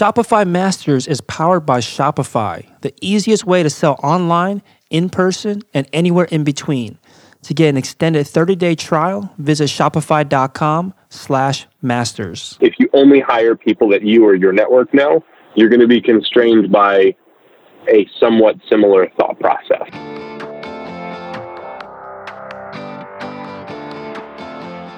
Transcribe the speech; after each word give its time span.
Shopify 0.00 0.46
Masters 0.46 1.06
is 1.06 1.20
powered 1.20 1.66
by 1.66 1.80
Shopify, 1.80 2.64
the 2.80 2.94
easiest 3.02 3.44
way 3.44 3.62
to 3.62 3.68
sell 3.68 4.00
online, 4.02 4.62
in 4.88 5.10
person, 5.10 5.60
and 5.74 5.86
anywhere 5.92 6.24
in 6.30 6.42
between. 6.42 6.98
To 7.42 7.52
get 7.52 7.68
an 7.68 7.76
extended 7.76 8.24
30-day 8.24 8.76
trial, 8.76 9.30
visit 9.36 9.68
shopify.com 9.68 10.94
slash 11.10 11.66
masters. 11.82 12.56
If 12.62 12.76
you 12.78 12.88
only 12.94 13.20
hire 13.20 13.54
people 13.54 13.90
that 13.90 14.00
you 14.00 14.24
or 14.24 14.34
your 14.34 14.54
network 14.54 14.94
know, 14.94 15.22
you're 15.54 15.68
going 15.68 15.80
to 15.80 15.86
be 15.86 16.00
constrained 16.00 16.72
by 16.72 17.14
a 17.86 18.08
somewhat 18.18 18.56
similar 18.70 19.06
thought 19.18 19.38
process. 19.38 19.86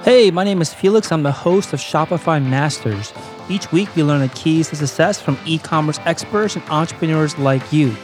Hey, 0.05 0.31
my 0.31 0.45
name 0.45 0.61
is 0.61 0.73
Felix. 0.73 1.11
I'm 1.11 1.25
the 1.25 1.33
host 1.33 1.73
of 1.73 1.81
Shopify 1.81 2.41
Masters. 2.41 3.13
Each 3.49 3.71
week, 3.73 3.95
we 3.95 4.03
learn 4.03 4.21
the 4.21 4.29
keys 4.29 4.71
to 4.71 4.77
success 4.77 5.21
from 5.21 5.39
e 5.45 5.59
commerce 5.59 5.99
experts 6.05 6.57
and 6.57 6.65
entrepreneurs 6.71 7.37
like 7.39 7.73
you. 7.73 7.95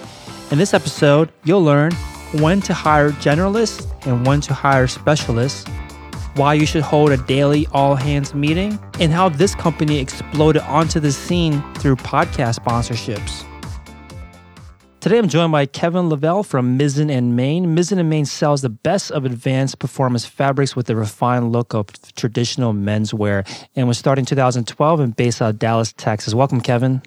In 0.50 0.58
this 0.58 0.74
episode, 0.74 1.30
you'll 1.44 1.62
learn 1.62 1.92
when 2.32 2.60
to 2.62 2.74
hire 2.74 3.10
generalists 3.12 3.86
and 4.06 4.26
when 4.26 4.40
to 4.42 4.54
hire 4.54 4.86
specialists, 4.86 5.66
why 6.34 6.54
you 6.54 6.66
should 6.66 6.82
hold 6.82 7.10
a 7.10 7.16
daily 7.16 7.66
all 7.72 7.94
hands 7.94 8.34
meeting, 8.34 8.78
and 9.00 9.12
how 9.12 9.28
this 9.28 9.54
company 9.54 9.98
exploded 9.98 10.62
onto 10.62 11.00
the 11.00 11.12
scene 11.12 11.62
through 11.74 11.96
podcast 11.96 12.58
sponsorships. 12.58 13.47
Today 15.08 15.20
I'm 15.20 15.28
joined 15.30 15.52
by 15.52 15.64
Kevin 15.64 16.10
Lavelle 16.10 16.42
from 16.42 16.78
Mizzen 16.78 17.10
and 17.10 17.34
Main. 17.34 17.74
Mizzen 17.74 17.98
and 17.98 18.10
Main 18.10 18.26
sells 18.26 18.60
the 18.60 18.68
best 18.68 19.10
of 19.10 19.24
advanced 19.24 19.78
performance 19.78 20.26
fabrics 20.26 20.76
with 20.76 20.86
the 20.86 20.94
refined 20.96 21.50
look 21.50 21.72
of 21.72 21.86
traditional 22.14 22.74
menswear 22.74 23.48
and 23.74 23.88
was 23.88 23.96
started 23.96 24.20
in 24.20 24.26
2012 24.26 25.00
and 25.00 25.16
based 25.16 25.40
out 25.40 25.48
of 25.48 25.58
Dallas, 25.58 25.94
Texas. 25.94 26.34
Welcome, 26.34 26.60
Kevin. 26.60 27.00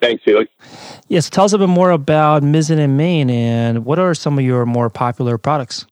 Thanks, 0.00 0.22
Felix. 0.22 0.48
Yes, 1.08 1.28
tell 1.28 1.44
us 1.44 1.52
a 1.52 1.58
bit 1.58 1.68
more 1.68 1.90
about 1.90 2.44
Mizzen 2.44 2.78
and 2.78 2.96
Main 2.96 3.30
and 3.30 3.84
what 3.84 3.98
are 3.98 4.14
some 4.14 4.38
of 4.38 4.44
your 4.44 4.64
more 4.64 4.88
popular 4.88 5.38
products? 5.38 5.86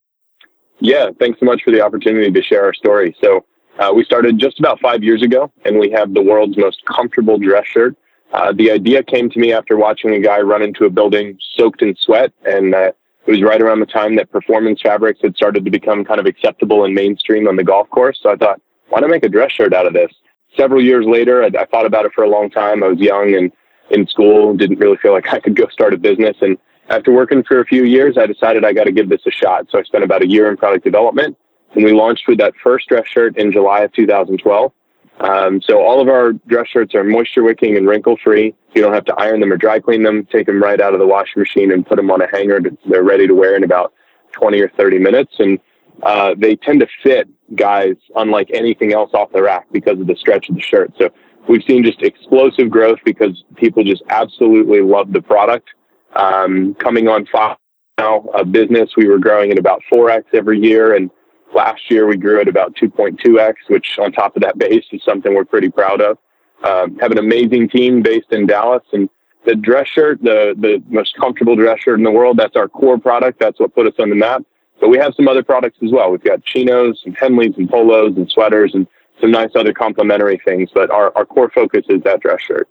Yeah, 0.79 1.09
thanks 1.19 1.41
so 1.41 1.47
much 1.47 1.65
for 1.65 1.73
the 1.73 1.81
opportunity 1.81 2.31
to 2.31 2.41
share 2.41 2.63
our 2.63 2.73
story. 2.73 3.17
So, 3.21 3.45
uh, 3.81 3.93
we 3.93 4.05
started 4.05 4.39
just 4.39 4.61
about 4.61 4.79
five 4.79 5.03
years 5.03 5.23
ago, 5.23 5.51
and 5.65 5.81
we 5.81 5.91
have 5.91 6.15
the 6.15 6.23
world's 6.23 6.57
most 6.57 6.85
comfortable 6.87 7.37
dress 7.37 7.67
shirt 7.67 7.97
uh, 8.33 8.53
the 8.53 8.71
idea 8.71 9.03
came 9.03 9.31
to 9.31 9.39
me 9.39 9.53
after 9.53 9.77
watching 9.77 10.15
a 10.15 10.21
guy 10.21 10.41
run 10.41 10.63
into 10.63 10.85
a 10.85 10.91
building 10.91 11.39
soaked 11.57 11.83
in 11.83 11.95
sweat, 11.97 12.33
and 12.45 12.75
uh, 12.75 12.93
it 13.27 13.31
was 13.31 13.43
right 13.43 13.61
around 13.61 13.81
the 13.81 13.87
time 13.87 14.17
that 14.17 14.31
performance 14.31 14.81
fabrics 14.81 15.21
had 15.23 15.37
started 15.37 15.65
to 15.65 15.71
become 15.71 16.05
kind 16.05 16.21
of 16.21 16.27
acceptable 16.27 16.85
and 16.85 16.95
mainstream 16.95 17.49
on 17.49 17.57
the 17.57 17.65
golf 17.65 17.89
course. 17.91 18.19
So 18.23 18.31
I 18.31 18.37
thought, 18.37 18.61
why 18.89 19.01
not 19.01 19.11
make 19.11 19.25
a 19.25 19.29
dress 19.29 19.53
shirt 19.53 19.73
out 19.73 19.87
of 19.87 19.95
this? 19.95 20.13
Several 20.57 20.83
years 20.83 21.07
later, 21.07 21.43
I, 21.43 21.47
I 21.59 21.67
thought 21.67 21.87
about 21.87 22.05
it 22.05 22.13
for 22.15 22.25
a 22.25 22.29
long 22.29 22.51
time. 22.51 22.83
I 22.83 22.89
was 22.89 22.99
young 22.99 23.35
and 23.35 23.53
in 23.91 24.07
school, 24.07 24.57
didn't 24.57 24.79
really 24.79 24.97
feel 24.97 25.13
like 25.13 25.29
I 25.33 25.41
could 25.41 25.57
go 25.57 25.69
start 25.69 25.95
a 25.95 25.99
business. 25.99 26.37
And 26.41 26.59
after 26.89 27.13
working 27.13 27.43
for 27.43 27.61
a 27.61 27.65
few 27.65 27.85
years, 27.85 28.17
I 28.17 28.27
decided 28.27 28.65
I 28.65 28.73
got 28.73 28.85
to 28.85 28.93
give 28.93 29.09
this 29.09 29.27
a 29.27 29.31
shot. 29.31 29.67
So 29.71 29.79
I 29.79 29.83
spent 29.83 30.05
about 30.05 30.23
a 30.23 30.29
year 30.29 30.49
in 30.51 30.57
product 30.57 30.85
development, 30.85 31.37
and 31.75 31.85
we 31.85 31.93
launched 31.93 32.29
with 32.29 32.39
that 32.39 32.55
first 32.63 32.89
dress 32.89 33.07
shirt 33.09 33.37
in 33.37 33.53
July 33.53 33.81
of 33.81 33.93
2012. 33.93 34.73
Um, 35.21 35.63
so 35.63 35.83
all 35.83 36.01
of 36.01 36.09
our 36.09 36.33
dress 36.33 36.69
shirts 36.69 36.95
are 36.95 37.03
moisture 37.03 37.43
wicking 37.43 37.77
and 37.77 37.89
wrinkle 37.89 38.19
free. 38.23 38.55
You 38.75 38.83
don't 38.83 38.93
have 38.93 39.05
to 39.07 39.15
iron 39.15 39.41
them 39.41 39.53
or 39.53 39.57
dry 39.57 39.81
clean 39.81 40.03
them. 40.03 40.27
Take 40.27 40.47
them 40.47 40.63
right 40.63 40.81
out 40.81 40.93
of 40.93 41.01
the 41.01 41.07
washing 41.07 41.41
machine 41.41 41.73
and 41.73 41.87
put 41.87 41.97
them 41.97 42.11
on 42.11 42.21
a 42.21 42.29
hanger. 42.31 42.61
To, 42.61 42.77
they're 42.89 43.03
ready 43.03 43.27
to 43.27 43.35
wear 43.35 43.57
in 43.57 43.65
about 43.65 43.95
20 44.33 44.61
or 44.61 44.69
30 44.71 44.99
minutes. 44.99 45.35
And 45.39 45.59
uh, 46.03 46.35
they 46.37 46.57
tend 46.57 46.81
to 46.81 46.87
fit 47.03 47.29
guys 47.55 47.97
unlike 48.15 48.51
anything 48.53 48.93
else 48.93 49.11
off 49.15 49.33
the 49.33 49.43
rack 49.43 49.67
because 49.73 49.99
of 49.99 50.07
the 50.07 50.17
stretch 50.17 50.51
of 50.51 50.57
the 50.57 50.61
shirt. 50.61 50.93
So 50.99 51.09
we've 51.49 51.65
seen 51.65 51.83
just 51.83 52.03
explosive 52.03 52.69
growth 52.69 52.99
because 53.05 53.45
people 53.57 53.85
just 53.85 54.03
absolutely 54.11 54.83
love 54.83 55.13
the 55.13 55.23
product. 55.23 55.71
Um, 56.15 56.75
coming 56.75 57.09
on 57.09 57.27
five 57.27 57.57
now, 57.99 58.27
a 58.35 58.45
business, 58.45 58.91
we 58.95 59.09
were 59.09 59.19
growing 59.19 59.51
at 59.53 59.59
about 59.59 59.83
4x 59.91 60.25
every 60.35 60.61
year. 60.61 60.95
And 60.95 61.11
Last 61.55 61.91
year, 61.91 62.07
we 62.07 62.17
grew 62.17 62.41
at 62.41 62.49
about 62.49 62.75
2.2x, 62.77 63.55
which 63.69 63.99
on 63.99 64.13
top 64.13 64.37
of 64.37 64.43
that 64.43 64.59
base 64.59 64.85
is 64.93 65.03
something 65.05 65.35
we're 65.35 65.45
pretty 65.45 65.71
proud 65.71 66.01
of. 66.01 66.19
Um, 66.65 66.99
have 66.99 67.13
an 67.13 67.19
amazing 67.19 67.69
team 67.69 68.03
based 68.03 68.33
in 68.33 68.47
Dallas, 68.47 68.83
and 68.93 69.09
the 69.45 69.55
dress 69.55 69.87
shirt, 69.89 70.23
the 70.23 70.55
the 70.59 70.83
most 70.89 71.17
comfortable 71.17 71.55
dress 71.55 71.81
shirt 71.81 71.99
in 71.99 72.05
the 72.05 72.11
world, 72.11 72.37
that's 72.37 72.57
our 72.57 72.69
core 72.69 72.99
product. 72.99 73.39
That's 73.39 73.61
what 73.61 73.75
put 73.75 73.87
us 73.87 73.95
on 73.99 74.11
the 74.11 74.17
map. 74.17 74.43
But 74.81 74.89
we 74.89 74.99
have 74.99 75.15
some 75.15 75.29
other 75.29 75.43
products 75.43 75.79
as 75.83 75.91
well. 75.93 76.11
We've 76.11 76.23
got 76.23 76.45
chinos 76.45 77.01
and 77.07 77.17
Henleys 77.17 77.57
and 77.57 77.69
polos 77.71 78.17
and 78.17 78.31
sweaters 78.31 78.73
and 78.75 78.87
some 79.21 79.31
nice 79.31 79.51
other 79.55 79.73
complementary 79.73 80.41
things. 80.45 80.69
But 80.75 80.91
our, 80.91 81.17
our 81.17 81.25
core 81.25 81.51
focus 81.55 81.87
is 81.89 82.03
that 82.03 82.21
dress 82.21 82.43
shirt. 82.43 82.69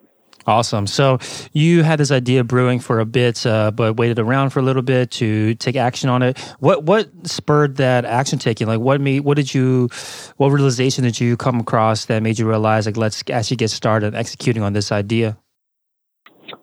Awesome. 0.48 0.86
So 0.86 1.18
you 1.54 1.82
had 1.82 2.00
this 2.00 2.12
idea 2.12 2.44
brewing 2.44 2.80
for 2.80 3.00
a 3.00 3.06
bit, 3.06 3.46
uh, 3.48 3.72
but 3.72 3.98
waited 3.98 4.20
around 4.20 4.52
for 4.52 4.60
a 4.60 4.62
little 4.62 4.84
bit 4.84 5.10
to 5.12 5.56
take 5.56 5.76
action 5.76 6.08
on 6.08 6.22
it. 6.22 6.38
What 6.60 6.84
what 6.84 7.10
spurred 7.24 7.78
that 7.78 8.06
action 8.06 8.38
taking? 8.38 8.68
Like, 8.68 8.80
what 8.80 9.02
made 9.02 9.22
what 9.22 9.38
did 9.38 9.56
you, 9.56 9.90
what 10.38 10.50
realization 10.50 11.04
did 11.04 11.20
you 11.20 11.36
come 11.36 11.60
across 11.60 12.06
that 12.06 12.22
made 12.22 12.38
you 12.38 12.48
realize 12.48 12.86
like 12.86 12.96
let's 12.96 13.24
actually 13.32 13.58
get 13.58 13.72
started 13.72 14.14
executing 14.14 14.62
on 14.62 14.74
this 14.74 14.92
idea? 14.92 15.36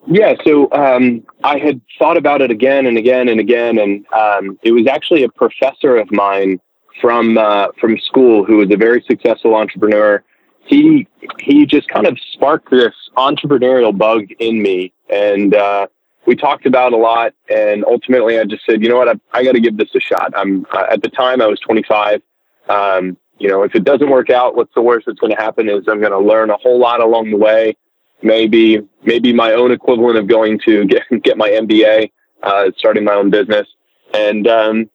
Yeah, 0.06 0.34
so 0.44 0.70
um, 0.72 1.26
I 1.43 1.59
had 1.59 1.81
thought 1.99 2.16
about 2.16 2.41
it 2.41 2.53
again 2.53 2.87
and 2.87 2.97
again 2.97 3.28
and 3.28 3.41
again, 3.41 3.78
and 3.78 4.06
um, 4.12 4.59
it 4.62 4.70
was 4.70 4.87
actually 4.87 5.25
a 5.25 5.28
professor 5.28 5.97
of 5.97 6.10
mine 6.12 6.60
from 7.00 7.37
uh, 7.37 7.69
from 7.81 7.99
school 7.99 8.44
who 8.44 8.59
was 8.59 8.70
a 8.70 8.76
very 8.76 9.04
successful 9.09 9.56
entrepreneur 9.56 10.22
he 10.66 11.06
he 11.41 11.66
just 11.66 11.81
kind 12.02 12.16
of 12.16 12.22
sparked 12.32 12.70
this 12.70 12.94
entrepreneurial 13.16 13.96
bug 13.96 14.30
in 14.38 14.62
me, 14.62 14.92
and 15.08 15.54
uh, 15.54 15.86
we 16.26 16.36
talked 16.36 16.66
about 16.66 16.92
a 16.92 16.96
lot. 16.96 17.32
And 17.48 17.84
ultimately, 17.84 18.38
I 18.38 18.44
just 18.44 18.64
said, 18.64 18.82
you 18.82 18.88
know 18.88 18.96
what, 18.96 19.08
I, 19.08 19.14
I 19.32 19.44
got 19.44 19.52
to 19.52 19.60
give 19.60 19.76
this 19.76 19.94
a 19.94 20.00
shot. 20.00 20.32
I'm 20.36 20.66
uh, 20.72 20.86
at 20.90 21.02
the 21.02 21.08
time 21.08 21.40
I 21.40 21.46
was 21.46 21.60
25. 21.60 22.22
Um, 22.68 23.16
you 23.38 23.48
know, 23.48 23.62
if 23.62 23.74
it 23.74 23.84
doesn't 23.84 24.08
work 24.08 24.30
out, 24.30 24.54
what's 24.54 24.72
the 24.74 24.82
worst 24.82 25.06
that's 25.06 25.18
going 25.18 25.34
to 25.34 25.40
happen 25.40 25.68
is 25.68 25.84
I'm 25.88 26.00
going 26.00 26.12
to 26.12 26.18
learn 26.18 26.50
a 26.50 26.56
whole 26.56 26.78
lot 26.78 27.00
along 27.00 27.30
the 27.30 27.36
way. 27.36 27.76
Maybe 28.22 28.80
maybe 29.02 29.32
my 29.32 29.52
own 29.52 29.72
equivalent 29.72 30.16
of 30.16 30.28
going 30.28 30.60
to 30.64 30.84
get 30.86 31.02
get 31.22 31.36
my 31.36 31.48
MBA, 31.48 32.10
uh, 32.42 32.70
starting 32.76 33.04
my 33.04 33.14
own 33.14 33.30
business, 33.30 33.66
and 34.14 34.46
um, 34.46 34.90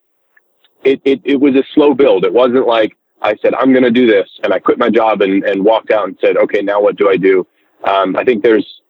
it, 0.84 1.02
it 1.04 1.22
it 1.24 1.36
was 1.38 1.56
a 1.56 1.64
slow 1.74 1.94
build. 1.94 2.24
It 2.26 2.34
wasn't 2.34 2.68
like 2.68 2.97
I 3.22 3.36
said, 3.42 3.54
I'm 3.56 3.72
going 3.72 3.84
to 3.84 3.92
do 3.92 4.08
this. 4.08 4.30
And 4.44 4.54
I 4.54 4.60
quit 4.60 4.78
my 4.78 4.90
job 4.90 5.22
and, 5.22 5.44
and 5.44 5.64
walked 5.64 5.92
out 5.92 6.08
and 6.08 6.18
said, 6.22 6.38
okay, 6.38 6.62
now 6.62 6.82
what 6.82 6.96
do 6.96 7.10
I 7.10 7.18
do? 7.18 7.48
Um, 7.84 8.16
I 8.16 8.24
think 8.24 8.44
there's 8.44 8.82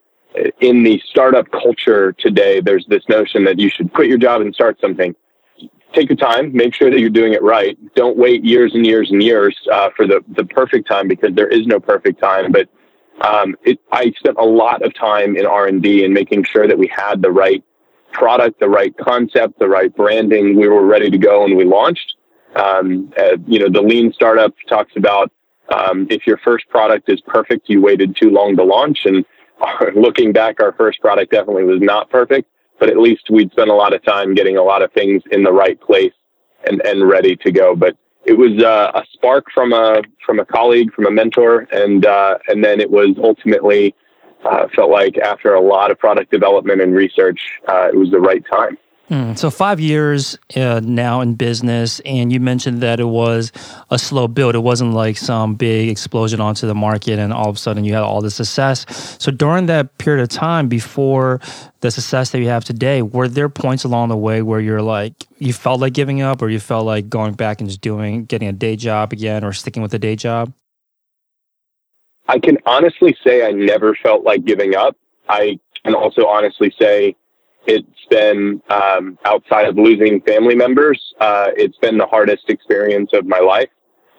in 0.60 0.84
the 0.84 1.02
startup 1.10 1.50
culture 1.52 2.14
today, 2.14 2.62
there's 2.62 2.86
this 2.88 3.04
notion 3.10 3.44
that 3.46 3.60
you 3.60 3.70
should 3.70 3.94
quit 3.94 4.08
your 4.08 4.18
job 4.18 4.42
and 4.42 4.54
start 4.54 4.80
something. 4.80 5.16
Take 5.94 6.10
your 6.10 6.18
time, 6.18 6.54
make 6.54 6.76
sure 6.76 6.92
that 6.92 7.00
you're 7.00 7.10
doing 7.10 7.34
it 7.34 7.42
right. 7.42 7.78
Don't 7.96 8.18
wait 8.18 8.44
years 8.44 8.74
and 8.76 8.86
years 8.86 9.10
and 9.10 9.24
years 9.24 9.58
uh, 9.72 9.90
for 9.96 10.06
the, 10.06 10.24
the 10.36 10.46
perfect 10.46 10.88
time 10.88 11.08
because 11.08 11.34
there 11.34 11.48
is 11.48 11.66
no 11.66 11.80
perfect 11.80 12.22
time. 12.22 12.52
But 12.52 12.70
um, 13.22 13.56
it, 13.64 13.80
I 13.92 14.12
spent 14.18 14.38
a 14.38 14.46
lot 14.46 14.86
of 14.86 14.94
time 14.94 15.38
in 15.38 15.46
R&D 15.46 16.04
and 16.04 16.14
making 16.14 16.44
sure 16.44 16.68
that 16.68 16.78
we 16.78 16.88
had 16.88 17.22
the 17.22 17.32
right 17.32 17.64
product, 18.12 18.60
the 18.60 18.70
right 18.70 18.96
concept, 18.98 19.60
the 19.60 19.68
right 19.68 19.96
branding. 19.96 20.58
We 20.58 20.68
were 20.68 20.86
ready 20.86 21.10
to 21.10 21.18
go 21.18 21.46
and 21.46 21.56
we 21.56 21.64
launched. 21.64 22.17
Um, 22.58 23.14
uh, 23.18 23.38
you 23.46 23.60
know, 23.60 23.70
the 23.70 23.82
lean 23.82 24.12
startup 24.14 24.54
talks 24.68 24.94
about 24.96 25.32
um, 25.74 26.08
if 26.10 26.26
your 26.26 26.38
first 26.38 26.68
product 26.70 27.10
is 27.10 27.22
perfect, 27.22 27.70
you 27.70 27.82
waited 27.82 28.16
too 28.16 28.30
long 28.30 28.56
to 28.58 28.64
launch. 28.64 29.00
And 29.06 29.26
looking 29.96 30.32
back, 30.32 30.62
our 30.62 30.74
first 30.74 31.00
product 31.02 31.32
definitely 31.32 31.66
was 31.66 31.82
not 31.82 32.10
perfect, 32.10 32.50
but 32.80 32.90
at 32.90 32.98
least 32.98 33.30
we'd 33.30 33.52
spent 33.52 33.70
a 33.70 33.76
lot 33.76 33.94
of 33.94 34.04
time 34.04 34.34
getting 34.34 34.58
a 34.58 34.64
lot 34.64 34.82
of 34.82 34.92
things 34.94 35.22
in 35.32 35.44
the 35.44 35.52
right 35.52 35.80
place 35.80 36.14
and, 36.66 36.82
and 36.86 37.08
ready 37.08 37.36
to 37.38 37.52
go. 37.52 37.76
But 37.76 37.98
it 38.26 38.38
was 38.38 38.62
uh, 38.62 38.92
a 38.94 39.04
spark 39.14 39.46
from 39.54 39.74
a 39.74 40.02
from 40.26 40.40
a 40.40 40.46
colleague, 40.46 40.94
from 40.94 41.06
a 41.06 41.12
mentor, 41.12 41.68
and 41.72 42.06
uh, 42.06 42.38
and 42.48 42.64
then 42.64 42.82
it 42.82 42.92
was 42.92 43.16
ultimately 43.24 43.96
uh, 44.46 44.68
felt 44.76 44.92
like 44.92 45.18
after 45.18 45.54
a 45.54 45.62
lot 45.62 45.92
of 45.92 45.98
product 45.98 46.32
development 46.32 46.82
and 46.82 46.94
research, 46.94 47.40
uh, 47.70 47.88
it 47.88 47.96
was 47.96 48.12
the 48.12 48.20
right 48.20 48.44
time. 48.52 48.78
Mm, 49.10 49.38
so 49.38 49.50
five 49.50 49.80
years 49.80 50.38
uh, 50.58 50.82
now 50.84 51.22
in 51.22 51.36
business, 51.36 52.02
and 52.02 52.32
you 52.32 52.42
mentioned 52.42 52.82
that 52.82 53.00
it 53.00 53.06
was 53.06 53.54
a 53.90 53.98
slow 53.98 54.28
build. 54.28 54.54
It 54.54 54.60
wasn't 54.60 54.94
like 54.94 55.18
some 55.18 55.56
big 55.56 55.88
explosion 55.88 56.42
onto 56.42 56.68
the 56.68 56.76
market, 56.76 57.18
and 57.18 57.32
all 57.32 57.48
of 57.48 57.56
a 57.56 57.60
sudden 57.60 57.86
you 57.86 57.94
had 57.94 58.04
all 58.04 58.22
the 58.22 58.30
success. 58.30 58.86
So 59.18 59.32
during 59.32 59.68
that 59.68 59.98
period 59.98 60.24
of 60.24 60.28
time, 60.28 60.68
before 60.68 61.40
the 61.80 61.90
success 61.90 62.32
that 62.32 62.40
you 62.40 62.50
have 62.50 62.66
today, 62.66 63.02
were 63.02 63.30
there 63.30 63.48
points 63.48 63.86
along 63.86 64.10
the 64.10 64.18
way 64.18 64.42
where 64.42 64.60
you're 64.60 64.82
like 64.82 65.14
you 65.38 65.54
felt 65.54 65.80
like 65.80 65.94
giving 65.94 66.22
up, 66.22 66.42
or 66.42 66.50
you 66.50 66.60
felt 66.60 66.86
like 66.86 67.08
going 67.08 67.34
back 67.34 67.62
and 67.62 67.70
just 67.70 67.80
doing 67.80 68.26
getting 68.26 68.50
a 68.50 68.54
day 68.54 68.76
job 68.76 69.14
again, 69.14 69.46
or 69.46 69.54
sticking 69.54 69.82
with 69.82 69.92
the 69.92 70.00
day 70.00 70.18
job? 70.18 70.52
I 72.28 72.40
can 72.40 72.58
honestly 72.66 73.16
say 73.24 73.46
I 73.48 73.52
never 73.52 73.96
felt 73.96 74.26
like 74.26 74.44
giving 74.44 74.76
up. 74.76 74.98
I 75.30 75.62
can 75.86 75.96
also 75.96 76.28
honestly 76.28 76.76
say 76.78 77.16
it's 77.68 78.06
been 78.10 78.62
um, 78.70 79.18
outside 79.26 79.68
of 79.68 79.78
losing 79.78 80.22
family 80.22 80.56
members. 80.56 81.14
Uh, 81.20 81.50
it's 81.56 81.78
been 81.78 81.98
the 81.98 82.08
hardest 82.08 82.50
experience 82.50 83.12
of 83.14 83.26
my 83.26 83.40
life. 83.40 83.70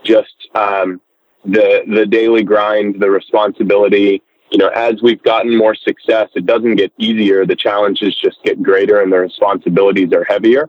Just 0.05 0.49
um, 0.55 1.01
the 1.45 1.83
the 1.89 2.07
daily 2.07 2.45
grind, 2.45 3.01
the 3.01 3.11
responsibility, 3.11 4.23
you 4.51 4.59
know, 4.59 4.69
as 4.69 5.03
we've 5.03 5.23
gotten 5.23 5.57
more 5.57 5.75
success, 5.75 6.29
it 6.35 6.47
doesn't 6.47 6.77
get 6.77 6.93
easier. 6.99 7.45
The 7.45 7.57
challenges 7.57 8.17
just 8.17 8.43
get 8.45 8.63
greater 8.63 9.01
and 9.01 9.13
the 9.13 9.19
responsibilities 9.19 10.13
are 10.13 10.25
heavier. 10.25 10.69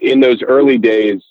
In 0.00 0.20
those 0.20 0.42
early 0.42 0.78
days, 0.78 1.22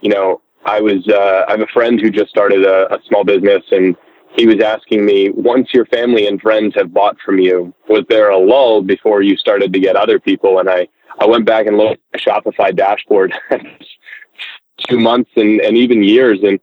you 0.00 0.10
know, 0.10 0.42
I 0.64 0.80
was, 0.80 1.06
uh, 1.08 1.44
I 1.48 1.52
have 1.52 1.60
a 1.60 1.66
friend 1.66 2.00
who 2.00 2.10
just 2.10 2.30
started 2.30 2.64
a, 2.64 2.92
a 2.94 2.98
small 3.08 3.24
business 3.24 3.62
and 3.70 3.96
he 4.34 4.46
was 4.46 4.60
asking 4.60 5.06
me, 5.06 5.30
once 5.30 5.72
your 5.72 5.86
family 5.86 6.26
and 6.26 6.40
friends 6.40 6.74
have 6.74 6.92
bought 6.92 7.16
from 7.24 7.38
you, 7.38 7.72
was 7.88 8.04
there 8.08 8.30
a 8.30 8.38
lull 8.38 8.82
before 8.82 9.22
you 9.22 9.36
started 9.36 9.72
to 9.72 9.78
get 9.78 9.94
other 9.94 10.18
people? 10.18 10.58
And 10.58 10.68
I, 10.68 10.88
I 11.20 11.26
went 11.26 11.46
back 11.46 11.66
and 11.66 11.78
looked 11.78 12.02
at 12.12 12.20
Shopify 12.20 12.74
dashboard 12.74 13.32
two 14.88 14.98
months 14.98 15.30
and, 15.36 15.60
and 15.60 15.76
even 15.76 16.02
years. 16.02 16.40
And 16.42 16.58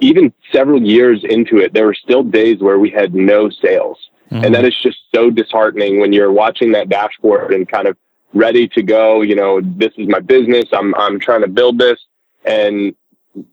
even 0.00 0.32
several 0.52 0.82
years 0.82 1.22
into 1.22 1.58
it, 1.58 1.72
there 1.72 1.86
were 1.86 1.94
still 1.94 2.24
days 2.24 2.58
where 2.58 2.80
we 2.80 2.90
had 2.90 3.14
no 3.14 3.48
sales. 3.48 3.98
Mm-hmm. 4.32 4.44
And 4.44 4.54
that 4.56 4.64
is 4.64 4.76
just 4.82 4.98
so 5.14 5.30
disheartening 5.30 6.00
when 6.00 6.12
you're 6.12 6.32
watching 6.32 6.72
that 6.72 6.88
dashboard 6.88 7.54
and 7.54 7.68
kind 7.68 7.86
of 7.86 7.96
ready 8.34 8.66
to 8.68 8.82
go, 8.82 9.22
you 9.22 9.36
know, 9.36 9.60
this 9.62 9.92
is 9.96 10.08
my 10.08 10.20
business. 10.20 10.64
I'm, 10.72 10.94
I'm 10.96 11.20
trying 11.20 11.42
to 11.42 11.48
build 11.48 11.78
this 11.78 11.98
and 12.44 12.94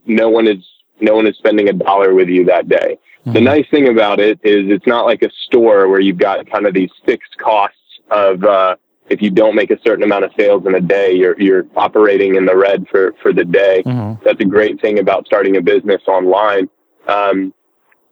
no 0.06 0.30
one 0.30 0.47
is, 0.47 0.65
no 1.00 1.15
one 1.15 1.27
is 1.27 1.38
spending 1.38 1.69
a 1.69 1.74
dollar 1.74 2.15
with 2.15 2.27
you 2.27 2.45
that 2.45 2.68
day. 2.68 2.97
Mm-hmm. 3.25 3.33
The 3.33 3.42
nice 3.42 3.66
thing 3.72 3.88
about 3.88 4.19
it 4.19 4.39
is 4.44 4.69
it's 4.69 4.86
not 4.86 5.06
like 5.06 5.24
a 5.24 5.31
store 5.45 5.88
where 5.88 6.00
you've 6.00 6.19
got 6.19 6.50
kind 6.50 6.68
of 6.68 6.75
these 6.75 6.92
fixed 7.06 7.36
costs 7.38 7.77
of, 8.12 8.44
uh, 8.44 8.75
if 9.10 9.22
you 9.22 9.31
don't 9.31 9.56
make 9.56 9.72
a 9.72 9.80
certain 9.86 10.04
amount 10.04 10.25
of 10.25 10.31
sales 10.38 10.66
in 10.66 10.75
a 10.75 10.81
day, 10.81 11.13
you're 11.13 11.39
you're 11.39 11.66
operating 11.75 12.36
in 12.36 12.45
the 12.45 12.56
red 12.56 12.88
for 12.89 13.13
for 13.22 13.31
the 13.33 13.45
day. 13.45 13.83
Mm-hmm. 13.86 14.24
That's 14.24 14.42
a 14.42 14.45
great 14.45 14.81
thing 14.81 15.00
about 15.00 15.25
starting 15.27 15.57
a 15.57 15.62
business 15.62 16.01
online. 16.07 16.69
Um, 17.07 17.54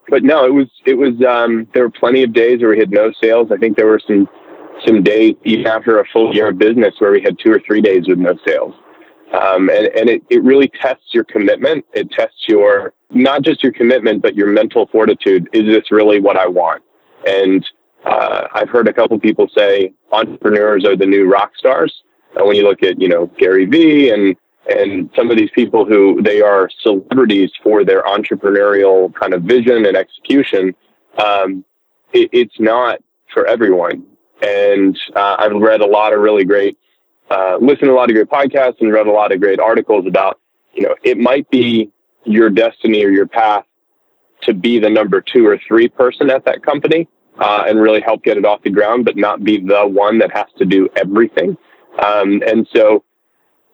but 0.08 0.24
no, 0.24 0.46
it 0.46 0.54
was 0.54 0.68
it 0.86 0.96
was 0.96 1.14
um, 1.28 1.68
there 1.74 1.84
were 1.84 1.90
plenty 1.90 2.24
of 2.24 2.34
days 2.34 2.62
where 2.62 2.70
we 2.70 2.80
had 2.80 2.92
no 2.92 3.12
sales. 3.22 3.52
I 3.52 3.58
think 3.58 3.76
there 3.76 3.88
were 3.88 4.02
some 4.06 4.30
some 4.86 5.02
days 5.02 5.36
even 5.44 5.66
after 5.66 6.00
a 6.00 6.06
full 6.12 6.34
year 6.34 6.50
of 6.50 6.58
business 6.58 6.94
where 7.00 7.12
we 7.12 7.22
had 7.22 7.38
two 7.40 7.52
or 7.52 7.60
three 7.66 7.82
days 7.82 8.08
with 8.08 8.20
no 8.20 8.38
sales. 8.46 8.76
Um, 9.34 9.70
and 9.70 9.88
and 9.88 10.10
it, 10.10 10.24
it 10.30 10.44
really 10.44 10.72
tests 10.80 11.08
your 11.12 11.24
commitment. 11.24 11.86
It 11.94 12.12
tests 12.12 12.48
your 12.48 12.94
not 13.14 13.42
just 13.42 13.64
your 13.64 13.72
commitment, 13.72 14.22
but 14.22 14.36
your 14.36 14.48
mental 14.48 14.88
fortitude. 14.88 15.50
Is 15.54 15.66
this 15.66 15.92
really 15.92 16.20
what 16.20 16.38
I 16.38 16.48
want? 16.48 16.84
And 17.28 17.66
uh, 18.06 18.48
I've 18.54 18.70
heard 18.70 18.88
a 18.88 18.94
couple 18.94 19.20
people 19.20 19.48
say 19.56 19.94
entrepreneurs 20.12 20.86
are 20.86 20.96
the 20.96 21.06
new 21.06 21.30
rock 21.30 21.52
stars. 21.58 22.04
Uh, 22.36 22.46
when 22.46 22.56
you 22.56 22.64
look 22.64 22.84
at, 22.84 23.00
you 23.00 23.08
know, 23.08 23.28
Gary 23.38 23.66
Vee 23.66 24.10
and 24.10 24.36
and 24.66 25.10
some 25.14 25.30
of 25.30 25.36
these 25.36 25.50
people 25.54 25.86
who 25.86 26.22
they 26.22 26.42
are 26.42 26.70
celebrities 26.80 27.52
for 27.62 27.84
their 27.84 28.02
entrepreneurial 28.04 29.14
kind 29.14 29.34
of 29.34 29.44
vision 29.44 29.86
and 29.86 29.98
execution, 29.98 30.74
um, 31.24 31.66
it, 32.14 32.30
it's 32.32 32.58
not 32.60 33.00
for 33.34 33.46
everyone. 33.46 34.06
And 34.42 34.98
uh, 35.16 35.36
I've 35.40 35.52
read 35.54 35.82
a 35.82 35.86
lot 35.86 36.14
of 36.14 36.22
really 36.22 36.46
great, 36.46 36.78
uh, 37.30 37.58
listened 37.60 37.88
to 37.88 37.92
a 37.92 37.94
lot 37.96 38.10
of 38.10 38.16
great 38.16 38.30
podcasts 38.30 38.80
and 38.80 38.92
read 38.92 39.08
a 39.08 39.12
lot 39.12 39.34
of 39.34 39.42
great 39.42 39.60
articles 39.60 40.06
about, 40.08 40.40
you 40.74 40.84
know, 40.84 40.96
it 41.04 41.18
might 41.18 41.50
be 41.50 41.92
your 42.26 42.50
destiny 42.50 43.04
or 43.04 43.10
your 43.10 43.28
path 43.28 43.66
to 44.42 44.54
be 44.54 44.80
the 44.80 44.90
number 44.90 45.22
two 45.22 45.48
or 45.48 45.58
three 45.68 45.88
person 45.88 46.30
at 46.30 46.46
that 46.46 46.64
company 46.64 47.08
uh, 47.40 47.64
and 47.68 47.82
really 47.82 48.02
help 48.02 48.24
get 48.24 48.38
it 48.38 48.46
off 48.46 48.62
the 48.64 48.70
ground, 48.70 49.06
but 49.06 49.16
not 49.16 49.44
be 49.44 49.60
the 49.60 49.88
one 49.88 50.18
that 50.20 50.32
has 50.32 50.48
to 50.58 50.66
do 50.66 50.90
everything. 50.96 51.58
Um, 52.04 52.42
and 52.46 52.68
so 52.74 53.04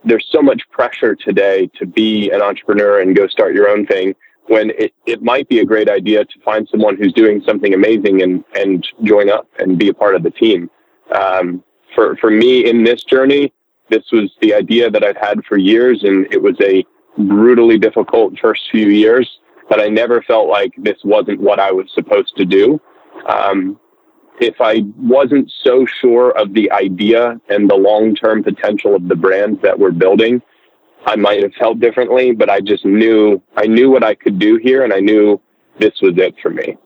there's 0.03 0.27
so 0.31 0.41
much 0.41 0.61
pressure 0.71 1.15
today 1.15 1.69
to 1.77 1.85
be 1.85 2.29
an 2.29 2.41
entrepreneur 2.41 3.01
and 3.01 3.15
go 3.15 3.27
start 3.27 3.53
your 3.53 3.67
own 3.67 3.85
thing 3.85 4.15
when 4.47 4.71
it, 4.71 4.93
it 5.05 5.21
might 5.21 5.47
be 5.47 5.59
a 5.59 5.65
great 5.65 5.89
idea 5.89 6.25
to 6.25 6.39
find 6.43 6.67
someone 6.69 6.97
who's 6.97 7.13
doing 7.13 7.41
something 7.45 7.73
amazing 7.73 8.21
and, 8.21 8.43
and 8.55 8.87
join 9.03 9.29
up 9.29 9.47
and 9.59 9.77
be 9.77 9.89
a 9.89 9.93
part 9.93 10.15
of 10.15 10.23
the 10.23 10.31
team. 10.31 10.69
Um, 11.11 11.63
for, 11.93 12.15
for 12.17 12.31
me 12.31 12.67
in 12.67 12.83
this 12.83 13.03
journey, 13.03 13.53
this 13.89 14.11
was 14.11 14.31
the 14.41 14.53
idea 14.53 14.89
that 14.89 15.03
I'd 15.03 15.17
had 15.17 15.43
for 15.45 15.57
years 15.57 16.03
and 16.03 16.31
it 16.31 16.41
was 16.41 16.55
a 16.61 16.85
brutally 17.19 17.77
difficult 17.77 18.38
first 18.39 18.69
few 18.71 18.88
years, 18.88 19.39
but 19.69 19.80
I 19.80 19.88
never 19.88 20.21
felt 20.21 20.48
like 20.48 20.74
this 20.77 20.98
wasn't 21.04 21.39
what 21.42 21.60
I 21.60 21.71
was 21.71 21.92
supposed 21.94 22.36
to 22.38 22.45
do. 22.45 22.80
Um, 23.27 23.80
if 24.39 24.56
I 24.62 24.83
wasn't 24.98 25.51
so 25.63 25.86
sure 25.86 26.31
of 26.38 26.54
the 26.54 26.71
idea 26.71 27.39
and 27.50 27.69
the 27.69 27.75
long 27.75 28.16
term 28.16 28.44
potential 28.44 28.95
of 28.95 29.07
the 29.07 29.16
brand 29.16 29.62
that 29.62 29.77
we're 29.77 29.92
building, 29.92 30.42
I 31.06 31.16
might 31.16 31.44
have 31.44 31.54
felt 31.54 31.80
differently, 31.80 32.31
but 32.31 32.50
I 32.50 32.62
just 32.62 32.86
knew 32.86 33.42
I 33.56 33.68
knew 33.68 33.89
what 33.92 34.04
I 34.04 34.16
could 34.16 34.39
do 34.39 34.57
here 34.57 34.83
and 34.83 34.94
I 34.94 35.00
knew 35.00 35.42
this 35.77 36.01
was 36.01 36.18
it 36.18 36.36
for 36.42 36.50
me. 36.50 36.77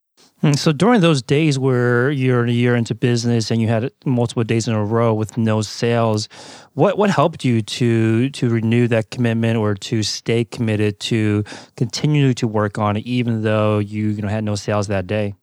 Hmm, 0.44 0.52
so 0.54 0.74
during 0.74 1.00
those 1.00 1.22
days 1.22 1.58
where 1.58 2.12
you're 2.12 2.44
a 2.44 2.52
year 2.52 2.76
into 2.76 2.94
business 2.94 3.50
and 3.50 3.62
you 3.62 3.70
had 3.70 3.90
multiple 4.04 4.44
days 4.44 4.68
in 4.68 4.74
a 4.74 4.84
row 4.84 5.14
with 5.14 5.38
no 5.38 5.62
sales, 5.62 6.28
what 6.74 6.98
what 6.98 7.10
helped 7.10 7.46
you 7.46 7.62
to 7.62 8.30
to 8.30 8.50
renew 8.50 8.90
that 8.90 9.10
commitment 9.10 9.58
or 9.58 9.74
to 9.76 10.04
stay 10.04 10.44
committed 10.44 11.00
to 11.00 11.46
continue 11.78 12.34
to 12.34 12.46
work 12.46 12.78
on 12.78 12.98
it 12.98 13.06
even 13.06 13.44
though 13.44 13.80
you, 13.80 14.10
you 14.10 14.22
know 14.22 14.28
had 14.28 14.44
no 14.44 14.56
sales 14.56 14.88
that 14.88 15.08
day? 15.08 15.34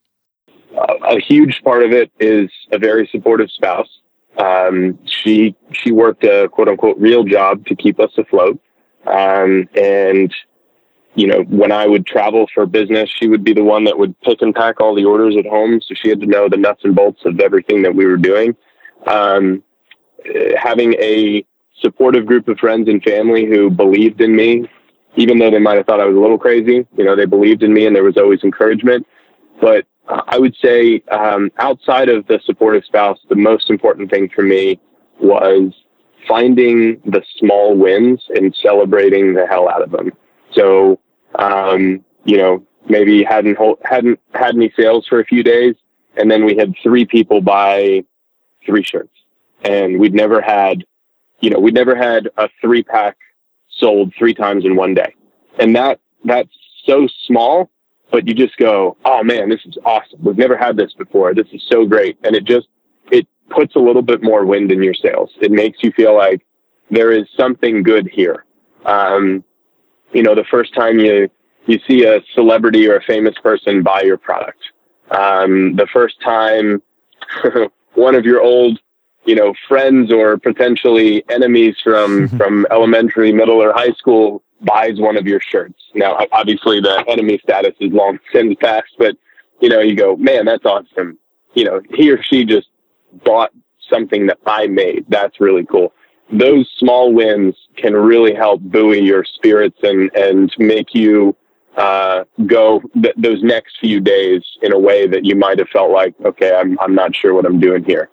a 1.03 1.19
huge 1.19 1.63
part 1.65 1.83
of 1.83 1.93
it 1.93 2.13
is 2.21 2.51
a 2.71 2.79
very 2.79 3.09
supportive 3.11 3.51
spouse. 3.51 3.89
Um, 4.39 4.99
she 5.07 5.57
she 5.73 5.93
worked 5.93 6.25
a 6.25 6.49
quote 6.51 6.69
unquote 6.69 6.99
real 6.99 7.25
job 7.25 7.65
to 7.67 7.75
keep 7.75 7.99
us 7.99 8.11
afloat, 8.19 8.61
um, 9.07 9.67
and 9.75 10.31
you 11.15 11.27
know 11.27 11.43
when 11.43 11.73
I 11.73 11.87
would 11.87 12.07
travel 12.07 12.47
for 12.55 12.67
business, 12.67 13.11
she 13.11 13.29
would 13.29 13.45
be 13.45 13.53
the 13.53 13.65
one 13.65 13.85
that 13.85 13.99
would 13.99 14.19
pick 14.21 14.43
and 14.43 14.55
pack 14.55 14.81
all 14.81 14.95
the 14.95 15.05
orders 15.05 15.37
at 15.37 15.47
home. 15.47 15.81
So 15.81 15.95
she 15.95 16.09
had 16.09 16.21
to 16.21 16.27
know 16.27 16.49
the 16.49 16.57
nuts 16.57 16.83
and 16.85 16.95
bolts 16.95 17.23
of 17.25 17.41
everything 17.41 17.83
that 17.83 17.95
we 17.95 18.07
were 18.07 18.17
doing. 18.17 18.57
Um, 19.07 19.63
having 20.57 20.95
a 20.95 21.45
supportive 21.81 22.27
group 22.27 22.49
of 22.49 22.59
friends 22.59 22.89
and 22.89 23.03
family 23.03 23.47
who 23.47 23.71
believed 23.71 24.21
in 24.21 24.37
me, 24.37 24.69
even 25.17 25.39
though 25.39 25.51
they 25.51 25.59
might 25.59 25.77
have 25.77 25.87
thought 25.87 26.01
I 26.01 26.07
was 26.07 26.17
a 26.17 26.21
little 26.21 26.39
crazy, 26.39 26.87
you 26.97 27.05
know, 27.05 27.17
they 27.17 27.25
believed 27.25 27.63
in 27.63 27.73
me, 27.73 27.87
and 27.87 27.97
there 27.97 28.05
was 28.05 28.17
always 28.17 28.45
encouragement. 28.45 29.07
But 29.61 29.87
I 30.09 30.39
would 30.39 30.55
say 30.63 31.03
um, 31.11 31.51
outside 31.59 32.09
of 32.09 32.27
the 32.27 32.41
supportive 32.45 32.85
spouse, 32.85 33.19
the 33.29 33.37
most 33.37 33.71
important 33.71 34.11
thing 34.11 34.29
for 34.29 34.43
me 34.43 34.81
was 35.21 35.73
finding 36.27 37.01
the 37.05 37.23
small 37.39 37.77
wins 37.77 38.25
and 38.35 38.55
celebrating 38.63 39.35
the 39.35 39.47
hell 39.47 39.69
out 39.69 39.83
of 39.83 39.91
them. 39.91 40.13
So, 40.53 41.01
um, 41.39 42.05
you 42.25 42.37
know, 42.37 42.65
maybe 42.89 43.23
hadn't 43.23 43.59
hadn't 43.85 44.21
had 44.35 44.55
any 44.55 44.73
sales 44.77 45.07
for 45.07 45.21
a 45.21 45.25
few 45.25 45.43
days, 45.43 45.75
and 46.17 46.31
then 46.31 46.45
we 46.45 46.57
had 46.57 46.75
three 46.83 47.05
people 47.05 47.41
buy 47.41 48.05
three 48.67 48.83
shirts, 48.83 49.15
and 49.63 49.99
we'd 49.99 50.15
never 50.15 50.41
had, 50.41 50.85
you 51.41 51.51
know, 51.51 51.59
we'd 51.59 51.75
never 51.75 51.95
had 51.95 52.29
a 52.37 52.49
three 52.61 52.83
pack 52.83 53.17
sold 53.71 54.13
three 54.19 54.35
times 54.35 54.65
in 54.65 54.77
one 54.77 54.95
day, 54.95 55.15
and 55.59 55.75
that 55.77 56.01
that's 56.25 56.51
so 56.85 57.09
small 57.27 57.71
but 58.11 58.27
you 58.27 58.35
just 58.35 58.57
go, 58.57 58.97
oh 59.05 59.23
man, 59.23 59.49
this 59.49 59.61
is 59.65 59.79
awesome. 59.85 60.19
We've 60.23 60.37
never 60.37 60.57
had 60.57 60.77
this 60.77 60.93
before. 60.95 61.35
This 61.35 61.47
is 61.53 61.63
so 61.71 61.87
great. 61.87 62.19
And 62.25 62.35
it 62.35 62.45
just, 62.45 62.69
it 63.11 63.27
puts 63.49 63.77
a 63.77 63.79
little 63.79 64.03
bit 64.03 64.23
more 64.23 64.45
wind 64.45 64.73
in 64.73 64.83
your 64.83 64.95
sails. 64.95 65.31
It 65.41 65.53
makes 65.53 65.83
you 65.83 65.93
feel 65.93 66.17
like 66.17 66.45
there 66.91 67.13
is 67.13 67.27
something 67.37 67.83
good 67.83 68.09
here. 68.09 68.45
Um, 68.85 69.45
you 70.13 70.23
know, 70.23 70.35
the 70.35 70.45
first 70.51 70.75
time 70.75 70.99
you, 70.99 71.31
you 71.67 71.79
see 71.87 72.05
a 72.05 72.21
celebrity 72.35 72.89
or 72.89 72.97
a 72.97 73.03
famous 73.03 73.35
person 73.43 73.83
buy 73.83 74.03
your 74.03 74.19
product, 74.19 74.61
um, 75.11 75.77
the 75.77 75.87
first 75.93 76.21
time 76.21 76.83
one 77.95 78.15
of 78.15 78.25
your 78.25 78.41
old, 78.41 78.79
you 79.25 79.35
know, 79.35 79.55
friends 79.69 80.13
or 80.13 80.39
potentially 80.39 81.25
enemies 81.29 81.77
from, 81.83 82.29
from 82.37 82.67
elementary, 82.71 83.33
middle 83.33 83.63
or 83.63 83.73
high 83.73 83.93
school 83.93 84.43
buys 84.63 84.99
one 84.99 85.17
of 85.17 85.27
your 85.27 85.41
shirts. 85.41 85.81
Now, 85.95 86.19
obviously, 86.33 86.81
the 86.81 87.05
enemy 87.09 87.39
status 87.43 87.75
is 87.81 87.93
long 87.93 88.19
since 88.33 88.55
passed, 88.61 88.95
but 88.99 89.17
you 89.61 89.69
know, 89.69 89.81
you 89.81 89.95
go, 89.95 90.17
man, 90.17 90.47
that's 90.47 90.65
awesome. 90.65 91.19
You 91.55 91.65
know, 91.65 91.81
he 91.95 92.11
or 92.11 92.23
she 92.23 92.45
just 92.45 92.69
bought 93.25 93.51
something 93.89 94.27
that 94.27 94.39
I 94.47 94.67
made. 94.67 95.05
That's 95.09 95.41
really 95.41 95.67
cool. 95.67 95.93
Those 96.33 96.71
small 96.79 97.13
wins 97.13 97.55
can 97.77 97.95
really 97.95 98.35
help 98.35 98.61
buoy 98.61 99.01
your 99.01 99.25
spirits 99.25 99.79
and 99.83 100.11
and 100.15 100.53
make 100.59 100.95
you 100.95 101.37
uh, 101.77 102.25
go 102.47 102.83
th- 103.03 103.15
those 103.17 103.43
next 103.43 103.79
few 103.81 104.01
days 104.01 104.43
in 104.63 104.73
a 104.73 104.79
way 104.79 105.07
that 105.07 105.25
you 105.25 105.35
might 105.35 105.59
have 105.59 105.69
felt 105.69 105.91
like, 105.91 106.15
okay, 106.25 106.55
I'm 106.55 106.79
I'm 106.81 106.95
not 106.95 107.15
sure 107.15 107.35
what 107.35 107.47
I'm 107.47 107.61
doing 107.61 107.85
here. 107.85 108.11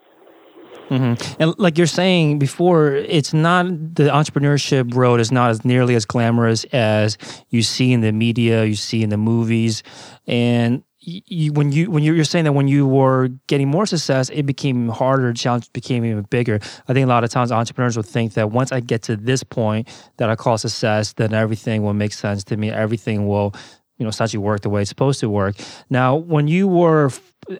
Mm-hmm. 0.89 1.41
And 1.41 1.53
like 1.57 1.77
you're 1.77 1.85
saying 1.85 2.39
before, 2.39 2.93
it's 2.93 3.33
not 3.33 3.65
the 3.65 4.03
entrepreneurship 4.03 4.95
road 4.95 5.19
is 5.19 5.31
not 5.31 5.49
as 5.49 5.65
nearly 5.65 5.95
as 5.95 6.05
glamorous 6.05 6.63
as 6.65 7.17
you 7.49 7.61
see 7.61 7.91
in 7.91 8.01
the 8.01 8.13
media, 8.13 8.63
you 8.63 8.75
see 8.75 9.03
in 9.03 9.09
the 9.09 9.17
movies, 9.17 9.83
and 10.27 10.83
you, 11.07 11.53
when 11.53 11.71
you 11.71 11.89
when 11.89 12.03
you're 12.03 12.25
saying 12.25 12.43
that 12.43 12.51
when 12.51 12.67
you 12.67 12.85
were 12.85 13.29
getting 13.47 13.69
more 13.69 13.85
success, 13.85 14.29
it 14.29 14.43
became 14.43 14.89
harder. 14.89 15.31
Challenge 15.33 15.71
became 15.71 16.03
even 16.03 16.23
bigger. 16.23 16.59
I 16.87 16.93
think 16.93 17.05
a 17.05 17.07
lot 17.07 17.23
of 17.23 17.29
times 17.29 17.49
entrepreneurs 17.49 17.95
will 17.95 18.03
think 18.03 18.33
that 18.33 18.51
once 18.51 18.73
I 18.73 18.81
get 18.81 19.03
to 19.03 19.15
this 19.15 19.41
point 19.41 19.87
that 20.17 20.29
I 20.29 20.35
call 20.35 20.57
success, 20.57 21.13
then 21.13 21.33
everything 21.33 21.81
will 21.83 21.93
make 21.93 22.11
sense 22.11 22.43
to 22.45 22.57
me. 22.57 22.71
Everything 22.71 23.25
will 23.25 23.55
you 23.97 24.03
know 24.03 24.09
essentially 24.09 24.43
work 24.43 24.61
the 24.61 24.69
way 24.69 24.81
it's 24.81 24.89
supposed 24.89 25.21
to 25.21 25.29
work. 25.29 25.55
Now, 25.89 26.17
when 26.17 26.49
you 26.49 26.67
were 26.67 27.09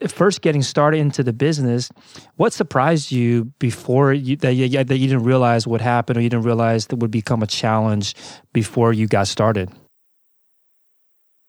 first 0.10 0.42
getting 0.42 0.62
started 0.62 0.98
into 0.98 1.24
the 1.24 1.32
business, 1.32 1.89
what 2.36 2.51
surprised 2.51 3.13
you 3.13 3.46
before 3.60 4.12
you, 4.12 4.36
that 4.38 4.56
you, 4.56 4.84
that 4.84 4.98
you 4.98 5.08
didn't 5.08 5.24
realize 5.24 5.66
what 5.66 5.80
happened 5.80 6.18
or 6.18 6.22
you 6.22 6.30
didn't 6.30 6.46
realize 6.46 6.88
that 6.88 6.98
would 6.98 7.12
become 7.12 7.42
a 7.42 7.48
challenge 7.48 8.13
before 8.51 8.92
you 8.92 9.08
got 9.08 9.30
started? 9.30 9.72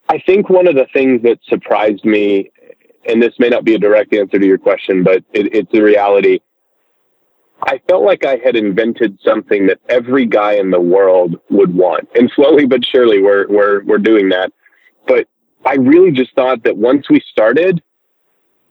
I 0.08 0.18
think 0.18 0.48
one 0.48 0.66
of 0.66 0.74
the 0.74 0.86
things 0.92 1.22
that 1.22 1.38
surprised 1.46 2.04
me, 2.04 2.50
and 3.06 3.22
this 3.22 3.34
may 3.38 3.48
not 3.48 3.64
be 3.64 3.74
a 3.74 3.78
direct 3.78 4.14
answer 4.14 4.38
to 4.38 4.46
your 4.46 4.58
question, 4.58 5.02
but 5.02 5.22
it, 5.32 5.54
it's 5.54 5.74
a 5.74 5.82
reality. 5.82 6.40
I 7.62 7.80
felt 7.88 8.04
like 8.04 8.24
I 8.24 8.36
had 8.36 8.56
invented 8.56 9.18
something 9.22 9.66
that 9.66 9.80
every 9.88 10.26
guy 10.26 10.54
in 10.54 10.70
the 10.70 10.80
world 10.80 11.40
would 11.50 11.74
want. 11.74 12.08
And 12.14 12.30
slowly 12.34 12.66
but 12.66 12.84
surely 12.84 13.20
we're 13.20 13.48
we're 13.48 13.82
we're 13.84 13.98
doing 13.98 14.28
that. 14.28 14.52
But 15.06 15.26
I 15.66 15.74
really 15.74 16.12
just 16.12 16.34
thought 16.34 16.62
that 16.62 16.76
once 16.76 17.10
we 17.10 17.20
started, 17.30 17.82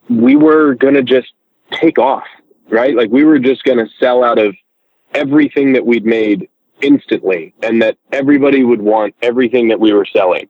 we 0.09 0.35
were 0.35 0.75
going 0.75 0.93
to 0.93 1.03
just 1.03 1.33
take 1.71 1.99
off, 1.99 2.23
right? 2.69 2.95
Like 2.95 3.11
we 3.11 3.25
were 3.25 3.39
just 3.39 3.63
going 3.65 3.77
to 3.77 3.87
sell 3.99 4.23
out 4.23 4.39
of 4.39 4.55
everything 5.13 5.73
that 5.73 5.85
we'd 5.85 6.05
made 6.05 6.49
instantly 6.81 7.53
and 7.61 7.81
that 7.81 7.97
everybody 8.11 8.63
would 8.63 8.81
want 8.81 9.15
everything 9.21 9.67
that 9.67 9.79
we 9.79 9.91
were 9.91 10.05
selling. 10.05 10.47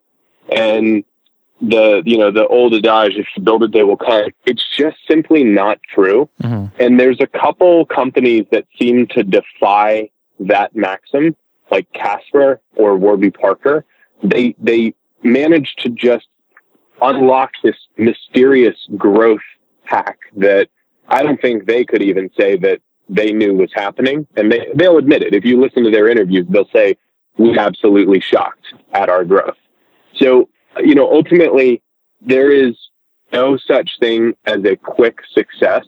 And 0.52 1.04
the, 1.62 2.04
you 2.06 2.18
know, 2.18 2.32
the 2.32 2.48
old 2.48 2.74
adage, 2.74 3.18
if 3.18 3.28
you 3.36 3.44
build 3.44 3.64
it, 3.64 3.72
they 3.72 3.84
will 3.84 3.98
come. 3.98 4.30
It's 4.46 4.64
just 4.76 4.98
simply 5.08 5.44
not 5.44 5.80
true. 5.94 6.30
Mm-hmm. 6.44 6.82
And 6.82 7.00
there's 7.00 7.20
a 7.20 7.28
couple 7.28 7.86
companies 7.86 8.46
that 8.52 8.66
seem 8.78 9.08
to 9.08 9.24
defy 9.24 10.10
that 10.40 10.76
maxim, 10.76 11.36
like 11.72 11.92
Casper 11.94 12.62
or 12.76 12.96
Warby 12.96 13.32
Parker. 13.32 13.86
They, 14.24 14.56
they 14.60 14.94
managed 15.24 15.80
to 15.80 15.90
just 15.90 16.28
unlock 17.02 17.52
this 17.64 17.76
mysterious 17.98 18.78
growth 18.96 19.42
hack 19.84 20.20
that 20.36 20.70
I 21.08 21.24
don't 21.24 21.42
think 21.42 21.66
they 21.66 21.86
could 21.86 22.02
even 22.02 22.30
say 22.38 22.58
that 22.58 22.82
they 23.10 23.32
knew 23.32 23.54
was 23.56 23.72
happening. 23.74 24.28
And 24.36 24.52
they, 24.52 24.68
they'll 24.76 24.98
admit 24.98 25.24
it. 25.24 25.34
If 25.34 25.46
you 25.46 25.60
listen 25.60 25.84
to 25.86 25.92
their 25.92 26.08
interviews, 26.08 26.46
they'll 26.50 26.70
say, 26.70 26.98
we're 27.38 27.58
absolutely 27.58 28.20
shocked 28.20 28.66
at 28.94 29.10
our 29.10 29.24
growth. 29.24 29.58
So, 30.16 30.50
you 30.80 30.96
know, 30.96 31.12
ultimately, 31.12 31.82
there 32.22 32.52
is 32.52 32.76
no 33.32 33.58
such 33.58 33.92
thing 34.00 34.34
as 34.46 34.64
a 34.64 34.76
quick 34.76 35.20
success. 35.34 35.86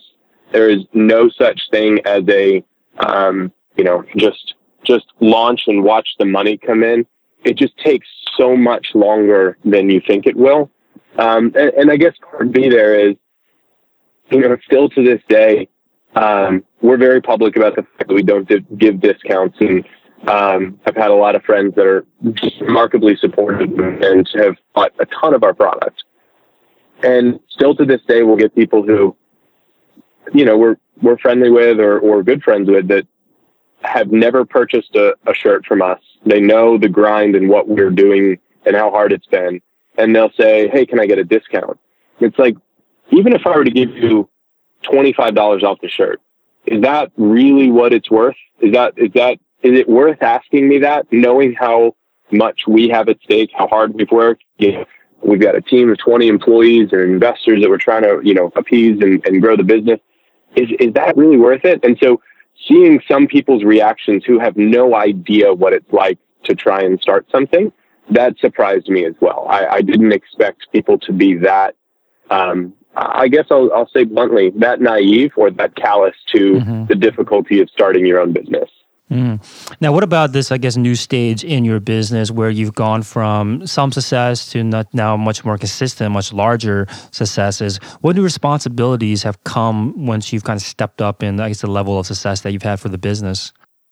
There 0.52 0.70
is 0.70 0.84
no 0.94 1.30
such 1.30 1.62
thing 1.72 2.00
as 2.06 2.24
a, 2.28 2.64
um, 3.00 3.52
you 3.78 3.84
know, 3.84 4.04
just 4.18 4.56
just 4.84 5.08
launch 5.20 5.64
and 5.68 5.84
watch 5.84 6.10
the 6.20 6.26
money 6.26 6.58
come 6.58 6.84
in. 6.84 7.06
It 7.44 7.58
just 7.58 7.78
takes 7.78 8.08
so 8.38 8.56
much 8.56 8.88
longer 8.94 9.58
than 9.64 9.90
you 9.90 10.02
think 10.06 10.26
it 10.26 10.36
will. 10.36 10.70
Um, 11.18 11.54
and, 11.56 11.72
and, 11.78 11.92
I 11.92 11.98
guess 11.98 12.14
part 12.32 12.52
B 12.52 12.70
there 12.70 12.98
is, 12.98 13.16
you 14.32 14.40
know, 14.40 14.58
still 14.66 14.90
to 14.90 15.04
this 15.04 15.22
day, 15.28 15.68
um, 16.16 16.64
we're 16.82 16.98
very 16.98 17.22
public 17.22 17.56
about 17.56 17.76
the 17.76 17.84
fact 17.84 18.08
that 18.08 18.14
we 18.14 18.24
don't 18.24 18.48
give 18.78 19.02
discounts. 19.02 19.58
And 19.60 19.86
um, 20.28 20.80
I've 20.86 20.96
had 20.96 21.12
a 21.12 21.16
lot 21.16 21.36
of 21.36 21.44
friends 21.44 21.76
that 21.76 21.86
are 21.86 22.06
remarkably 22.62 23.16
supportive 23.18 23.72
and 23.80 24.30
have 24.36 24.58
bought 24.74 24.94
a 25.00 25.06
ton 25.06 25.34
of 25.34 25.44
our 25.44 25.54
product. 25.54 26.04
And 27.04 27.40
still 27.50 27.76
to 27.76 27.86
this 27.86 28.02
day, 28.08 28.24
we'll 28.24 28.36
get 28.36 28.54
people 28.54 28.84
who, 28.84 29.16
you 30.34 30.46
know, 30.46 30.58
we're 30.58 30.78
we're 31.02 31.18
friendly 31.18 31.50
with 31.50 31.80
or, 31.80 31.98
or 32.00 32.24
good 32.24 32.44
friends 32.44 32.70
with 32.70 32.90
that 32.90 33.08
have 33.82 34.12
never 34.12 34.44
purchased 34.44 34.94
a, 34.96 35.16
a 35.26 35.34
shirt 35.34 35.66
from 35.66 35.82
us. 35.82 36.02
They 36.26 36.42
know 36.42 36.78
the 36.78 36.90
grind 36.90 37.36
and 37.36 37.48
what 37.48 37.70
we're 37.70 37.90
doing 37.90 38.38
and 38.66 38.76
how 38.76 38.92
hard 38.92 39.14
it's 39.14 39.28
been 39.28 39.62
and 40.00 40.16
they'll 40.16 40.32
say, 40.32 40.70
Hey, 40.70 40.86
can 40.86 41.00
I 41.00 41.06
get 41.06 41.20
a 41.20 41.24
discount? 41.24 41.78
It's 42.20 42.40
like, 42.40 42.56
even 43.12 43.34
if 43.34 43.46
I 43.46 43.56
were 43.56 43.64
to 43.64 43.72
give 43.72 43.90
you 43.90 44.30
$25 44.84 45.64
off 45.64 45.80
the 45.82 45.90
shirt, 45.90 46.22
is 46.66 46.82
that 46.82 47.12
really 47.18 47.70
what 47.70 47.94
it's 47.94 48.10
worth? 48.10 48.36
Is 48.62 48.74
that, 48.74 48.94
is 48.98 49.12
that, 49.14 49.40
is 49.63 49.78
it 49.78 49.89
worth 49.89 50.22
asking 50.22 50.68
me 50.68 50.80
that 50.80 51.08
knowing 51.12 51.54
how 51.54 51.96
much 52.32 52.62
we 52.68 52.89
have 52.89 53.10
at 53.10 53.20
stake, 53.22 53.51
how 53.54 53.68
hard 53.68 53.94
we've 53.94 54.12
worked? 54.12 54.44
You 54.58 54.72
know, 54.74 54.86
we've 55.24 55.42
got 55.42 55.56
a 55.56 55.62
team 55.62 55.89
of 55.89 55.98
20 55.98 56.28
employees 56.28 56.89
and 56.92 57.01
investors 57.01 57.62
that 57.62 57.70
we're 57.70 57.78
trying 57.78 58.04
to, 58.04 58.22
you 58.24 58.34
know, 58.34 58.51
appease 58.56 59.01
and, 59.01 59.25
and 59.25 59.42
grow 59.42 59.58
the 59.58 59.63
business. 59.63 60.00
Is, 60.56 60.70
is 60.80 60.94
that 60.94 61.18
really 61.18 61.38
worth 61.38 61.66
it? 61.66 61.84
And 61.84 61.98
so 62.01 62.22
seeing 62.68 63.01
some 63.08 63.28
people's 63.28 63.63
reactions 63.63 64.24
who 64.25 64.39
have 64.39 64.58
no 64.58 64.96
idea 64.96 65.54
what 65.54 65.74
it's 65.74 65.92
like 65.92 66.18
to 66.44 66.56
try 66.56 66.82
and 66.82 67.00
start 67.00 67.28
something 67.32 67.72
that 68.12 68.38
surprised 68.39 68.89
me 68.89 69.06
as 69.06 69.13
well. 69.20 69.46
I, 69.50 69.68
I 69.68 69.82
didn't 69.82 70.12
expect 70.12 70.72
people 70.72 70.98
to 71.00 71.13
be 71.13 71.36
that. 71.38 71.75
Um, 72.30 72.74
I 72.96 73.28
guess 73.28 73.46
I'll, 73.51 73.72
I'll 73.74 73.89
say 73.89 74.04
bluntly 74.04 74.51
that 74.58 74.82
naive 74.82 75.32
or 75.36 75.51
that 75.51 75.75
callous 75.75 76.16
to 76.34 76.54
mm-hmm. 76.54 76.86
the 76.86 76.96
difficulty 76.96 77.62
of 77.62 77.70
starting 77.70 78.06
your 78.06 78.20
own 78.20 78.34
business. 78.34 78.70
Mm. 79.12 79.42
Now, 79.82 79.92
what 79.92 80.04
about 80.04 80.34
this, 80.34 80.51
I 80.51 80.58
guess, 80.58 80.78
new 80.78 80.94
stage 80.94 81.44
in 81.44 81.66
your 81.66 81.80
business 81.80 82.30
where 82.30 82.50
you've 82.50 82.75
gone 82.75 83.01
from 83.01 83.66
some 83.66 83.92
success 83.92 84.50
to 84.51 84.63
not 84.63 84.94
now 84.94 85.18
much 85.18 85.44
more 85.44 85.58
consistent, 85.58 86.12
much 86.12 86.32
larger 86.32 86.88
successes? 87.12 87.78
What 88.01 88.16
new 88.16 88.24
responsibilities 88.24 89.24
have 89.24 89.44
come 89.46 90.06
once 90.06 90.32
you've 90.32 90.44
kind 90.44 90.58
of 90.58 90.63
stepped 90.63 91.01
up 91.01 91.24
in, 91.24 91.39
I 91.39 91.48
guess, 91.48 91.62
the 91.62 91.68
level 91.68 91.98
of 91.98 92.06
success 92.06 92.42
that 92.42 92.51
you've 92.51 92.62
had 92.62 92.80
for 92.80 92.89
the 92.89 93.00
business? 93.00 93.51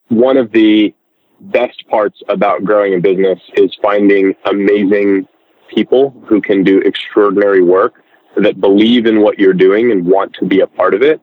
One 0.09 0.37
of 0.37 0.51
the 0.51 0.93
best 1.39 1.87
parts 1.89 2.21
about 2.29 2.63
growing 2.63 2.93
a 2.93 2.99
business 2.99 3.39
is 3.55 3.75
finding 3.81 4.35
amazing 4.45 5.27
people 5.73 6.11
who 6.27 6.41
can 6.41 6.63
do 6.63 6.79
extraordinary 6.81 7.63
work 7.63 8.03
that 8.35 8.61
believe 8.61 9.07
in 9.07 9.21
what 9.21 9.39
you're 9.39 9.53
doing 9.53 9.91
and 9.91 10.05
want 10.05 10.33
to 10.35 10.45
be 10.45 10.59
a 10.59 10.67
part 10.67 10.93
of 10.93 11.01
it. 11.01 11.19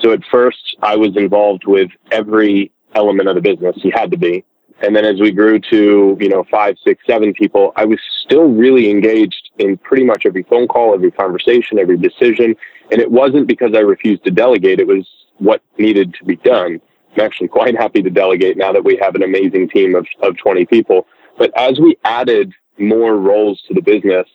So 0.00 0.12
at 0.12 0.20
first, 0.30 0.76
I 0.82 0.96
was 0.96 1.16
involved 1.16 1.64
with 1.66 1.90
every 2.10 2.72
element 2.94 3.28
of 3.28 3.34
the 3.34 3.40
business. 3.40 3.76
You 3.78 3.92
had 3.94 4.10
to 4.10 4.16
be. 4.16 4.44
And 4.82 4.96
then 4.96 5.04
as 5.04 5.20
we 5.20 5.30
grew 5.30 5.60
to, 5.70 6.16
you 6.18 6.28
know, 6.28 6.44
five, 6.50 6.76
six, 6.82 7.04
seven 7.06 7.32
people, 7.34 7.72
I 7.76 7.84
was 7.84 8.00
still 8.24 8.48
really 8.48 8.90
engaged 8.90 9.50
in 9.58 9.76
pretty 9.76 10.04
much 10.04 10.26
every 10.26 10.42
phone 10.42 10.66
call, 10.66 10.92
every 10.92 11.12
conversation, 11.12 11.78
every 11.78 11.96
decision. 11.96 12.56
And 12.90 13.00
it 13.00 13.10
wasn't 13.10 13.46
because 13.46 13.74
I 13.74 13.80
refused 13.80 14.24
to 14.24 14.30
delegate. 14.30 14.80
It 14.80 14.88
was 14.88 15.06
what 15.38 15.62
needed 15.78 16.14
to 16.14 16.24
be 16.24 16.36
done. 16.36 16.80
I'm 17.14 17.20
actually 17.20 17.48
quite 17.48 17.76
happy 17.76 18.02
to 18.02 18.10
delegate 18.10 18.56
now 18.56 18.72
that 18.72 18.84
we 18.84 18.98
have 19.00 19.14
an 19.14 19.22
amazing 19.22 19.68
team 19.68 19.94
of, 19.94 20.06
of 20.20 20.36
20 20.38 20.66
people. 20.66 21.06
But 21.38 21.56
as 21.56 21.78
we 21.78 21.96
added 22.04 22.52
more 22.78 23.16
roles 23.16 23.62
to 23.68 23.74
the 23.74 23.82
business, 23.82 24.26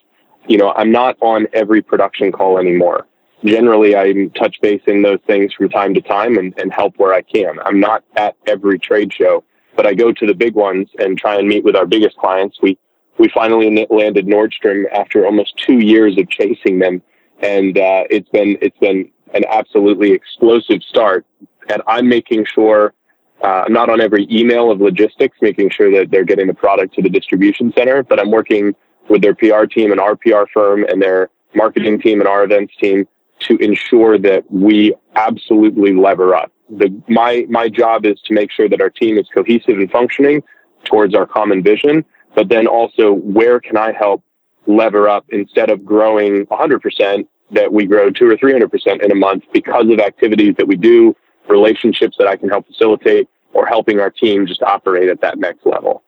you 0.46 0.56
know, 0.56 0.72
I'm 0.76 0.90
not 0.90 1.16
on 1.20 1.46
every 1.52 1.82
production 1.82 2.32
call 2.32 2.58
anymore. 2.58 3.06
Generally, 3.44 3.96
I'm 3.96 4.30
touch 4.30 4.58
basing 4.60 5.02
those 5.02 5.20
things 5.26 5.52
from 5.52 5.68
time 5.68 5.94
to 5.94 6.00
time 6.00 6.38
and, 6.38 6.52
and 6.58 6.72
help 6.72 6.94
where 6.96 7.12
I 7.12 7.22
can. 7.22 7.58
I'm 7.64 7.78
not 7.80 8.02
at 8.16 8.36
every 8.46 8.78
trade 8.78 9.12
show, 9.12 9.44
but 9.76 9.86
I 9.86 9.94
go 9.94 10.12
to 10.12 10.26
the 10.26 10.34
big 10.34 10.54
ones 10.54 10.88
and 10.98 11.16
try 11.16 11.36
and 11.36 11.48
meet 11.48 11.64
with 11.64 11.76
our 11.76 11.86
biggest 11.86 12.16
clients. 12.16 12.58
We 12.60 12.78
we 13.18 13.28
finally 13.34 13.86
landed 13.90 14.26
Nordstrom 14.26 14.84
after 14.92 15.26
almost 15.26 15.56
two 15.56 15.80
years 15.80 16.16
of 16.18 16.28
chasing 16.30 16.78
them, 16.78 17.02
and 17.40 17.76
uh, 17.76 18.04
it's 18.10 18.28
been 18.28 18.58
it's 18.60 18.78
been 18.78 19.10
an 19.34 19.44
absolutely 19.50 20.12
explosive 20.12 20.82
start 20.82 21.26
and 21.68 21.82
I'm 21.86 22.08
making 22.08 22.46
sure 22.46 22.94
uh, 23.42 23.64
not 23.68 23.88
on 23.88 24.00
every 24.00 24.26
email 24.30 24.70
of 24.70 24.80
logistics, 24.80 25.38
making 25.40 25.70
sure 25.70 25.90
that 25.92 26.10
they're 26.10 26.24
getting 26.24 26.48
the 26.48 26.54
product 26.54 26.94
to 26.94 27.02
the 27.02 27.08
distribution 27.10 27.72
center, 27.76 28.02
but 28.02 28.18
I'm 28.18 28.30
working 28.30 28.74
with 29.08 29.22
their 29.22 29.34
PR 29.34 29.64
team 29.64 29.92
and 29.92 30.00
our 30.00 30.16
PR 30.16 30.44
firm 30.52 30.84
and 30.84 31.00
their 31.00 31.30
marketing 31.54 32.00
team 32.00 32.20
and 32.20 32.28
our 32.28 32.44
events 32.44 32.74
team 32.80 33.06
to 33.40 33.56
ensure 33.58 34.18
that 34.18 34.44
we 34.50 34.94
absolutely 35.14 35.94
lever 35.94 36.34
up. 36.34 36.52
The, 36.70 37.02
my, 37.08 37.46
my 37.48 37.68
job 37.68 38.04
is 38.04 38.20
to 38.26 38.34
make 38.34 38.50
sure 38.50 38.68
that 38.68 38.80
our 38.80 38.90
team 38.90 39.16
is 39.18 39.26
cohesive 39.34 39.78
and 39.78 39.90
functioning 39.90 40.42
towards 40.84 41.14
our 41.14 41.26
common 41.26 41.62
vision, 41.62 42.04
but 42.34 42.48
then 42.48 42.66
also 42.66 43.12
where 43.12 43.60
can 43.60 43.76
I 43.76 43.92
help 43.92 44.22
lever 44.66 45.08
up 45.08 45.24
instead 45.30 45.70
of 45.70 45.84
growing 45.84 46.46
100% 46.46 47.26
that 47.50 47.72
we 47.72 47.86
grow 47.86 48.10
two 48.10 48.28
or 48.28 48.36
300% 48.36 49.02
in 49.02 49.10
a 49.10 49.14
month 49.14 49.44
because 49.52 49.86
of 49.90 49.98
activities 50.00 50.54
that 50.58 50.68
we 50.68 50.76
do 50.76 51.16
relationships 51.48 52.16
that 52.18 52.28
I 52.28 52.36
can 52.36 52.50
help 52.50 52.66
facilitate 52.66 53.28
or 53.54 53.66
helping 53.66 54.00
our 54.00 54.10
team 54.10 54.46
just 54.46 54.62
operate 54.62 55.08
at 55.08 55.22
that 55.22 55.38
next 55.38 55.64
level. 55.64 56.02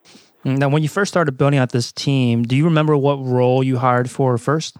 Now, 0.44 0.68
when 0.68 0.82
you 0.82 0.88
first 0.88 1.10
started 1.10 1.32
building 1.32 1.58
out 1.58 1.70
this 1.70 1.92
team, 1.92 2.42
do 2.42 2.56
you 2.56 2.64
remember 2.64 2.96
what 2.96 3.16
role 3.16 3.62
you 3.62 3.78
hired 3.78 4.10
for 4.10 4.36
first? 4.38 4.76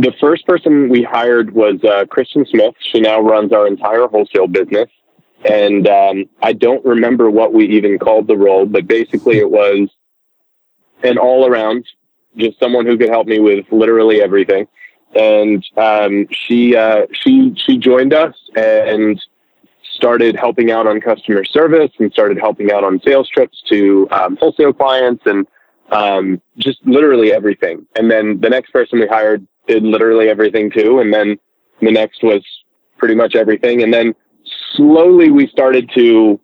The 0.00 0.14
first 0.18 0.46
person 0.46 0.88
we 0.88 1.02
hired 1.02 1.50
was 1.50 1.84
uh, 1.84 2.06
Kristen 2.06 2.46
Smith. 2.46 2.74
She 2.80 3.00
now 3.00 3.20
runs 3.20 3.52
our 3.52 3.66
entire 3.66 4.06
wholesale 4.06 4.46
business. 4.46 4.88
And 5.44 5.86
um, 5.86 6.24
I 6.42 6.54
don't 6.54 6.82
remember 6.86 7.30
what 7.30 7.52
we 7.52 7.66
even 7.66 7.98
called 7.98 8.26
the 8.26 8.36
role, 8.36 8.64
but 8.64 8.86
basically 8.86 9.38
it 9.38 9.50
was 9.50 9.90
an 11.02 11.18
all 11.18 11.46
around, 11.46 11.84
just 12.34 12.58
someone 12.58 12.86
who 12.86 12.96
could 12.96 13.10
help 13.10 13.26
me 13.26 13.40
with 13.40 13.66
literally 13.70 14.22
everything. 14.22 14.68
And 15.14 15.62
um, 15.76 16.26
she 16.30 16.76
uh, 16.76 17.06
she 17.12 17.52
she 17.56 17.76
joined 17.76 18.14
us, 18.14 18.34
and 18.56 19.20
started 19.82 20.34
helping 20.34 20.70
out 20.70 20.86
on 20.86 20.98
customer 21.00 21.44
service 21.44 21.90
and 21.98 22.10
started 22.10 22.38
helping 22.38 22.72
out 22.72 22.84
on 22.84 23.00
sales 23.04 23.28
trips 23.28 23.62
to 23.68 24.08
um, 24.12 24.36
wholesale 24.36 24.72
clients 24.72 25.22
and 25.26 25.46
um, 25.90 26.40
just 26.56 26.78
literally 26.86 27.32
everything. 27.32 27.86
And 27.96 28.10
then 28.10 28.40
the 28.40 28.48
next 28.48 28.70
person 28.70 28.98
we 28.98 29.06
hired 29.06 29.46
did 29.66 29.82
literally 29.82 30.28
everything 30.28 30.70
too. 30.70 31.00
And 31.00 31.12
then 31.12 31.38
the 31.80 31.90
next 31.90 32.22
was 32.22 32.42
pretty 32.98 33.14
much 33.14 33.34
everything. 33.34 33.82
And 33.82 33.92
then 33.92 34.14
slowly 34.74 35.30
we 35.30 35.46
started 35.48 35.90
to 35.94 36.40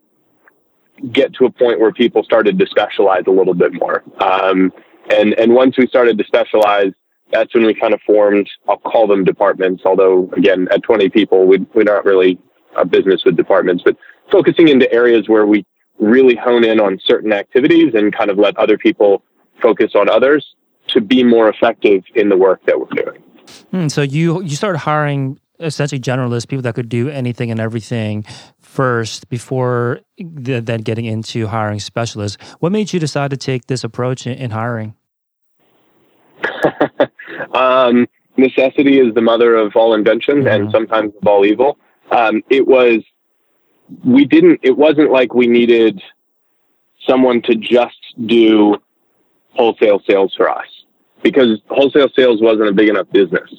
get 1.12 1.34
to 1.34 1.44
a 1.44 1.50
point 1.50 1.78
where 1.78 1.92
people 1.92 2.24
started 2.24 2.58
to 2.58 2.66
specialize 2.66 3.24
a 3.26 3.30
little 3.30 3.54
bit 3.54 3.72
more. 3.74 4.02
Um, 4.20 4.72
and, 5.10 5.34
and 5.34 5.54
once 5.54 5.76
we 5.76 5.86
started 5.86 6.18
to 6.18 6.24
specialize, 6.24 6.92
that's 7.32 7.52
when 7.54 7.66
we 7.66 7.74
kind 7.74 7.92
of 7.92 8.00
formed, 8.06 8.48
I'll 8.68 8.78
call 8.78 9.06
them 9.06 9.24
departments, 9.24 9.82
although 9.84 10.30
again, 10.36 10.68
at 10.70 10.82
20 10.82 11.10
people, 11.10 11.46
we, 11.46 11.58
we're 11.74 11.82
not 11.82 12.04
really 12.04 12.38
a 12.76 12.84
business 12.84 13.24
with 13.24 13.36
departments, 13.36 13.82
but 13.84 13.96
focusing 14.30 14.68
into 14.68 14.90
areas 14.92 15.28
where 15.28 15.46
we 15.46 15.66
really 15.98 16.36
hone 16.36 16.64
in 16.64 16.80
on 16.80 16.98
certain 17.04 17.32
activities 17.32 17.94
and 17.94 18.14
kind 18.14 18.30
of 18.30 18.38
let 18.38 18.56
other 18.56 18.78
people 18.78 19.22
focus 19.60 19.92
on 19.94 20.08
others 20.08 20.54
to 20.88 21.00
be 21.00 21.24
more 21.24 21.48
effective 21.48 22.04
in 22.14 22.28
the 22.28 22.36
work 22.36 22.64
that 22.66 22.78
we're 22.78 23.02
doing. 23.04 23.22
Hmm, 23.70 23.88
so 23.88 24.02
you 24.02 24.42
you 24.42 24.56
started 24.56 24.78
hiring 24.78 25.38
essentially 25.60 26.00
generalists, 26.00 26.48
people 26.48 26.62
that 26.62 26.74
could 26.74 26.88
do 26.88 27.08
anything 27.08 27.50
and 27.50 27.60
everything 27.60 28.24
first 28.60 29.28
before 29.28 30.00
the, 30.18 30.60
then 30.60 30.80
getting 30.80 31.04
into 31.06 31.46
hiring 31.46 31.80
specialists. 31.80 32.36
What 32.60 32.72
made 32.72 32.92
you 32.92 33.00
decide 33.00 33.30
to 33.30 33.36
take 33.36 33.66
this 33.66 33.84
approach 33.84 34.26
in, 34.26 34.34
in 34.34 34.50
hiring? 34.50 34.94
um, 37.54 38.06
necessity 38.36 39.00
is 39.00 39.14
the 39.14 39.22
mother 39.22 39.56
of 39.56 39.74
all 39.76 39.94
invention 39.94 40.38
mm-hmm. 40.38 40.48
and 40.48 40.70
sometimes 40.70 41.12
of 41.20 41.26
all 41.26 41.44
evil. 41.44 41.78
Um, 42.10 42.42
it 42.50 42.66
was, 42.66 43.02
we 44.04 44.24
didn't, 44.24 44.60
it 44.62 44.76
wasn't 44.76 45.10
like 45.10 45.34
we 45.34 45.46
needed 45.46 46.00
someone 47.06 47.40
to 47.42 47.54
just 47.54 47.96
do 48.26 48.76
wholesale 49.54 50.02
sales 50.06 50.34
for 50.36 50.50
us 50.50 50.66
because 51.26 51.58
wholesale 51.70 52.08
sales 52.14 52.40
wasn't 52.40 52.68
a 52.68 52.72
big 52.72 52.88
enough 52.88 53.10
business. 53.10 53.50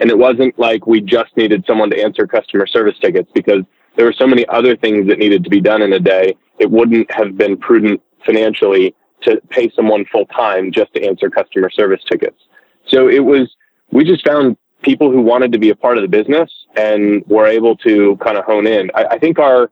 And 0.00 0.10
it 0.10 0.18
wasn't 0.18 0.58
like 0.58 0.88
we 0.88 1.00
just 1.00 1.36
needed 1.36 1.62
someone 1.68 1.88
to 1.90 2.02
answer 2.02 2.26
customer 2.26 2.66
service 2.66 2.98
tickets 3.00 3.30
because 3.32 3.62
there 3.94 4.04
were 4.04 4.12
so 4.12 4.26
many 4.26 4.44
other 4.48 4.76
things 4.76 5.06
that 5.06 5.20
needed 5.20 5.44
to 5.44 5.50
be 5.50 5.60
done 5.60 5.82
in 5.82 5.92
a 5.92 6.00
day. 6.00 6.34
It 6.58 6.68
wouldn't 6.68 7.08
have 7.12 7.38
been 7.38 7.56
prudent 7.56 8.02
financially 8.26 8.96
to 9.22 9.40
pay 9.50 9.70
someone 9.70 10.04
full 10.06 10.26
time 10.26 10.72
just 10.72 10.92
to 10.94 11.06
answer 11.06 11.30
customer 11.30 11.70
service 11.70 12.00
tickets. 12.10 12.40
So 12.88 13.08
it 13.08 13.24
was, 13.24 13.54
we 13.92 14.02
just 14.02 14.26
found 14.26 14.56
people 14.82 15.12
who 15.12 15.20
wanted 15.20 15.52
to 15.52 15.58
be 15.58 15.70
a 15.70 15.76
part 15.76 15.98
of 15.98 16.02
the 16.02 16.08
business 16.08 16.50
and 16.74 17.24
were 17.28 17.46
able 17.46 17.76
to 17.76 18.16
kind 18.16 18.36
of 18.36 18.44
hone 18.46 18.66
in. 18.66 18.90
I, 18.96 19.04
I 19.12 19.18
think 19.20 19.38
our, 19.38 19.70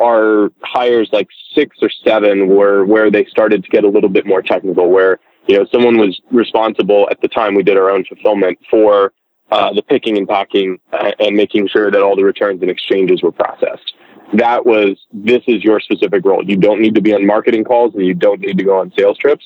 our 0.00 0.50
hires 0.64 1.10
like 1.12 1.28
six 1.54 1.76
or 1.80 1.90
seven 2.04 2.48
were 2.48 2.84
where 2.84 3.08
they 3.08 3.24
started 3.26 3.62
to 3.62 3.70
get 3.70 3.84
a 3.84 3.88
little 3.88 4.10
bit 4.10 4.26
more 4.26 4.42
technical 4.42 4.90
where, 4.90 5.20
you 5.46 5.58
know, 5.58 5.66
someone 5.72 5.98
was 5.98 6.20
responsible 6.30 7.08
at 7.10 7.20
the 7.20 7.28
time 7.28 7.54
we 7.54 7.62
did 7.62 7.76
our 7.76 7.90
own 7.90 8.04
fulfillment 8.04 8.58
for 8.70 9.12
uh, 9.50 9.72
the 9.72 9.82
picking 9.82 10.16
and 10.16 10.28
packing 10.28 10.78
uh, 10.92 11.12
and 11.18 11.36
making 11.36 11.68
sure 11.68 11.90
that 11.90 12.02
all 12.02 12.16
the 12.16 12.24
returns 12.24 12.62
and 12.62 12.70
exchanges 12.70 13.22
were 13.22 13.32
processed. 13.32 13.94
That 14.34 14.64
was, 14.64 14.96
this 15.12 15.42
is 15.46 15.62
your 15.62 15.78
specific 15.78 16.24
role. 16.24 16.42
You 16.42 16.56
don't 16.56 16.80
need 16.80 16.94
to 16.94 17.02
be 17.02 17.12
on 17.12 17.26
marketing 17.26 17.64
calls 17.64 17.94
and 17.94 18.04
you 18.04 18.14
don't 18.14 18.40
need 18.40 18.56
to 18.56 18.64
go 18.64 18.78
on 18.78 18.92
sales 18.96 19.18
trips. 19.18 19.44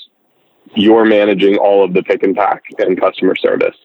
You're 0.74 1.04
managing 1.04 1.56
all 1.56 1.84
of 1.84 1.92
the 1.92 2.02
pick 2.02 2.22
and 2.22 2.36
pack 2.36 2.62
and 2.78 3.00
customer 3.00 3.34
service. 3.34 3.76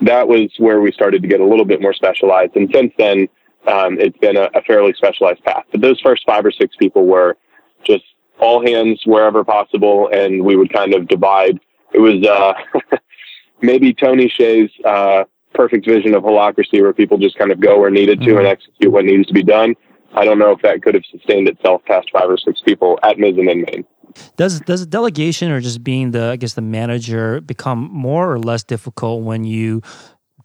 That 0.00 0.28
was 0.28 0.50
where 0.58 0.80
we 0.80 0.92
started 0.92 1.22
to 1.22 1.28
get 1.28 1.40
a 1.40 1.44
little 1.44 1.64
bit 1.64 1.82
more 1.82 1.92
specialized. 1.92 2.56
And 2.56 2.70
since 2.72 2.92
then, 2.96 3.28
um, 3.66 3.98
it's 3.98 4.16
been 4.18 4.36
a, 4.36 4.48
a 4.54 4.62
fairly 4.62 4.94
specialized 4.94 5.42
path. 5.44 5.64
But 5.72 5.80
those 5.80 6.00
first 6.00 6.24
five 6.26 6.44
or 6.46 6.52
six 6.52 6.76
people 6.76 7.04
were 7.06 7.36
just 7.84 8.04
all 8.38 8.64
hands 8.64 9.02
wherever 9.04 9.44
possible, 9.44 10.08
and 10.12 10.44
we 10.44 10.56
would 10.56 10.72
kind 10.72 10.94
of 10.94 11.08
divide. 11.08 11.58
It 11.92 12.00
was 12.00 12.26
uh, 12.26 12.54
maybe 13.62 13.94
Tony 13.94 14.28
Hsieh's 14.28 14.70
uh, 14.84 15.24
perfect 15.54 15.86
vision 15.86 16.14
of 16.14 16.22
holacracy 16.22 16.80
where 16.82 16.92
people 16.92 17.18
just 17.18 17.38
kind 17.38 17.50
of 17.50 17.60
go 17.60 17.80
where 17.80 17.90
needed 17.90 18.20
to 18.20 18.26
mm-hmm. 18.26 18.38
and 18.38 18.46
execute 18.46 18.92
what 18.92 19.04
needs 19.04 19.26
to 19.28 19.34
be 19.34 19.42
done. 19.42 19.74
I 20.14 20.24
don't 20.24 20.38
know 20.38 20.50
if 20.50 20.62
that 20.62 20.82
could 20.82 20.94
have 20.94 21.04
sustained 21.10 21.48
itself 21.48 21.82
past 21.84 22.10
five 22.12 22.28
or 22.28 22.38
six 22.38 22.60
people 22.60 22.98
at 23.02 23.16
Mizzen 23.16 23.50
and 23.50 23.62
Main. 23.62 23.84
Does 24.36 24.60
does 24.60 24.86
delegation 24.86 25.50
or 25.50 25.60
just 25.60 25.84
being 25.84 26.12
the 26.12 26.30
I 26.30 26.36
guess 26.36 26.54
the 26.54 26.62
manager 26.62 27.40
become 27.40 27.90
more 27.92 28.32
or 28.32 28.38
less 28.38 28.64
difficult 28.64 29.24
when 29.24 29.44
you 29.44 29.82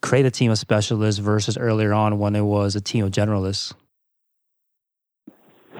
create 0.01 0.25
a 0.25 0.31
team 0.31 0.51
of 0.51 0.57
specialists 0.57 1.19
versus 1.19 1.57
earlier 1.57 1.93
on 1.93 2.17
when 2.17 2.35
it 2.35 2.41
was 2.41 2.75
a 2.75 2.81
team 2.81 3.05
of 3.05 3.11
generalists? 3.11 3.73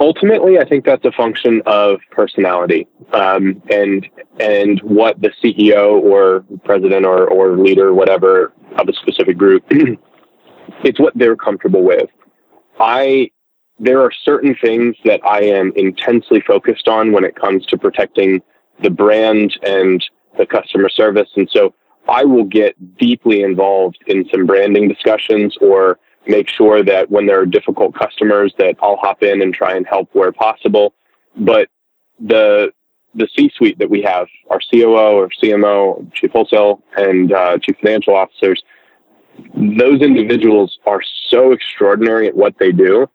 Ultimately, 0.02 0.58
I 0.58 0.66
think 0.66 0.84
that's 0.84 1.06
a 1.06 1.12
function 1.12 1.62
of 1.68 2.00
personality 2.10 2.88
um, 3.14 3.62
and 3.70 4.10
and 4.40 4.80
what 4.82 5.22
the 5.22 5.30
CEO 5.44 6.02
or 6.02 6.44
president 6.64 7.06
or, 7.06 7.28
or 7.28 7.56
leader, 7.56 7.94
whatever, 7.94 8.52
of 8.80 8.90
a 8.90 8.94
specific 8.94 9.38
group. 9.38 9.64
it's 10.84 11.00
what 11.00 11.14
they're 11.16 11.36
comfortable 11.36 11.84
with. 11.84 12.10
I 12.80 13.30
there 13.80 14.02
are 14.02 14.12
certain 14.26 14.56
things 14.56 14.96
that 15.06 15.22
I 15.24 15.44
am 15.44 15.72
intensely 15.76 16.42
focused 16.42 16.88
on 16.88 17.12
when 17.12 17.24
it 17.24 17.36
comes 17.36 17.68
to 17.68 17.78
protecting 17.78 18.42
the 18.82 18.90
brand 18.90 19.60
and 19.62 20.04
the 20.36 20.48
customer 20.48 20.90
service. 20.90 21.30
And 21.36 21.48
so 21.52 21.76
I 22.10 22.26
will 22.26 22.46
get 22.46 22.98
deeply 22.98 23.44
involved 23.44 24.00
in 24.08 24.28
some 24.32 24.48
branding 24.48 24.88
discussions 24.88 25.56
or 25.62 26.00
make 26.28 26.48
sure 26.50 26.84
that 26.84 27.10
when 27.10 27.26
there 27.26 27.40
are 27.40 27.46
difficult 27.46 27.96
customers 27.96 28.54
that 28.58 28.76
I'll 28.82 28.98
hop 28.98 29.24
in 29.24 29.42
and 29.42 29.54
try 29.54 29.76
and 29.76 29.86
help 29.88 30.10
where 30.14 30.32
possible. 30.32 30.94
But 31.36 31.70
the 32.20 32.72
the 33.14 33.28
C-suite 33.36 33.78
that 33.80 33.90
we 33.90 34.02
have, 34.04 34.28
our 34.50 34.62
COO 34.72 35.18
or 35.18 35.30
CMO, 35.44 36.14
chief 36.14 36.32
wholesale 36.32 36.82
and 36.96 37.34
uh, 37.34 37.58
chief 37.58 37.76
financial 37.82 38.16
officers, 38.16 38.64
those 39.54 40.02
individuals 40.02 40.80
are 40.86 41.02
so 41.28 41.52
extraordinary 41.52 42.28
at 42.28 42.36
what 42.36 42.56
they 42.58 42.72
do. 42.72 43.08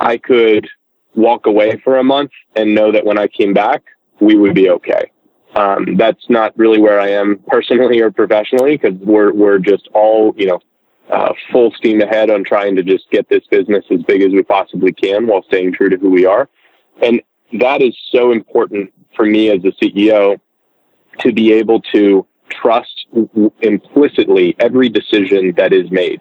I 0.00 0.16
could 0.16 0.68
walk 1.14 1.44
away 1.46 1.80
for 1.84 1.98
a 1.98 2.04
month 2.04 2.30
and 2.56 2.74
know 2.74 2.92
that 2.92 3.04
when 3.04 3.18
I 3.18 3.28
came 3.28 3.52
back, 3.52 3.82
we 4.20 4.36
would 4.36 4.54
be 4.54 4.70
okay. 4.70 5.10
Um, 5.54 5.96
that's 5.96 6.30
not 6.30 6.56
really 6.56 6.78
where 6.78 6.98
I 6.98 7.10
am 7.10 7.38
personally 7.46 8.00
or 8.00 8.10
professionally 8.10 8.78
because 8.78 8.98
we're 9.00 9.32
we're 9.32 9.58
just 9.58 9.86
all 9.92 10.32
you 10.36 10.46
know 10.46 10.60
uh, 11.12 11.32
full 11.50 11.70
steam 11.72 12.00
ahead 12.00 12.30
on 12.30 12.42
trying 12.44 12.74
to 12.76 12.82
just 12.82 13.10
get 13.10 13.28
this 13.28 13.46
business 13.50 13.84
as 13.90 14.02
big 14.02 14.22
as 14.22 14.32
we 14.32 14.42
possibly 14.42 14.92
can 14.92 15.26
while 15.26 15.42
staying 15.44 15.72
true 15.72 15.88
to 15.88 15.96
who 15.98 16.10
we 16.10 16.26
are, 16.26 16.48
and 17.02 17.22
that 17.60 17.82
is 17.82 17.96
so 18.10 18.32
important 18.32 18.92
for 19.14 19.26
me 19.26 19.50
as 19.50 19.58
a 19.64 19.72
CEO 19.72 20.40
to 21.18 21.32
be 21.32 21.52
able 21.52 21.80
to 21.80 22.26
trust 22.48 23.06
implicitly 23.60 24.56
every 24.58 24.88
decision 24.88 25.52
that 25.56 25.72
is 25.72 25.90
made. 25.90 26.20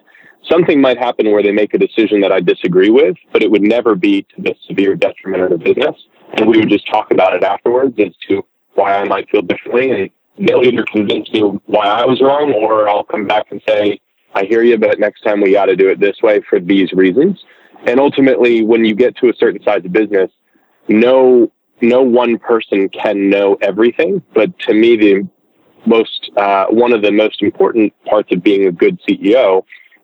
Something 0.49 0.81
might 0.81 0.97
happen 0.97 1.31
where 1.31 1.43
they 1.43 1.51
make 1.51 1.73
a 1.73 1.77
decision 1.77 2.21
that 2.21 2.31
I 2.31 2.39
disagree 2.39 2.89
with, 2.89 3.15
but 3.31 3.43
it 3.43 3.51
would 3.51 3.61
never 3.61 3.95
be 3.95 4.23
to 4.23 4.41
the 4.41 4.55
severe 4.67 4.95
detriment 4.95 5.43
of 5.43 5.51
the 5.51 5.57
business. 5.57 5.95
And 6.33 6.47
we 6.47 6.57
would 6.59 6.69
just 6.69 6.87
talk 6.87 7.11
about 7.11 7.33
it 7.35 7.43
afterwards 7.43 7.95
as 7.99 8.13
to 8.29 8.43
why 8.73 8.95
I 8.95 9.03
might 9.03 9.29
feel 9.29 9.41
differently. 9.41 9.91
And 9.91 10.47
they'll 10.47 10.63
either 10.63 10.83
convince 10.83 11.31
me 11.31 11.41
why 11.65 11.85
I 11.85 12.05
was 12.05 12.21
wrong, 12.21 12.53
or 12.53 12.89
I'll 12.89 13.03
come 13.03 13.27
back 13.27 13.51
and 13.51 13.61
say, 13.67 13.99
I 14.33 14.45
hear 14.45 14.63
you, 14.63 14.77
but 14.77 14.99
next 14.99 15.21
time 15.21 15.41
we 15.41 15.51
got 15.51 15.65
to 15.65 15.75
do 15.75 15.89
it 15.89 15.99
this 15.99 16.21
way 16.21 16.41
for 16.49 16.59
these 16.59 16.91
reasons. 16.93 17.43
And 17.85 17.99
ultimately, 17.99 18.63
when 18.63 18.85
you 18.85 18.95
get 18.95 19.15
to 19.17 19.29
a 19.29 19.33
certain 19.35 19.61
size 19.63 19.83
of 19.85 19.91
business, 19.91 20.31
no 20.87 21.51
no 21.81 22.01
one 22.01 22.37
person 22.37 22.89
can 22.89 23.29
know 23.29 23.57
everything, 23.61 24.21
but 24.35 24.57
to 24.59 24.73
me, 24.73 24.95
the 24.95 25.27
most 25.85 26.29
uh, 26.37 26.65
one 26.67 26.93
of 26.93 27.01
the 27.01 27.11
most 27.11 27.41
important 27.41 27.93
parts 28.05 28.31
of 28.31 28.43
being 28.43 28.67
a 28.67 28.71
good 28.71 28.99
CEO 29.07 29.63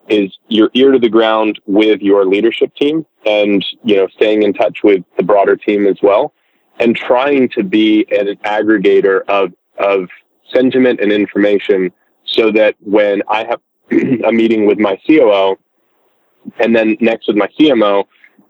is 0.10 0.36
your 0.48 0.72
ear 0.74 0.92
to 0.92 1.00
the 1.00 1.10
ground 1.10 1.60
with 1.66 2.02
your 2.02 2.26
leadership 2.26 2.74
team, 2.76 3.06
and 3.26 3.63
you 3.84 3.96
know, 3.96 4.08
staying 4.08 4.44
in 4.44 4.54
touch 4.54 4.80
with 4.84 5.04
the 5.18 5.24
broader 5.24 5.56
team 5.56 5.86
as 5.86 5.98
well, 6.02 6.34
and 6.80 6.96
trying 6.96 7.50
to 7.50 7.63
be 7.63 8.06
an 8.12 8.36
aggregator 8.38 9.22
of 9.28 9.54
of 9.78 10.10
sentiment 10.52 11.00
and 11.00 11.12
information, 11.12 11.92
so 12.26 12.52
that 12.52 12.76
when 12.80 13.22
I 13.30 13.46
have 13.46 13.60
a 14.26 14.32
meeting 14.32 14.65
with 14.65 14.80
my 14.80 15.00
COO, 15.08 15.58
and 16.60 16.76
then 16.76 16.97
next 17.00 17.28
with 17.28 17.38
my 17.38 17.47
CMO, 17.60 18.06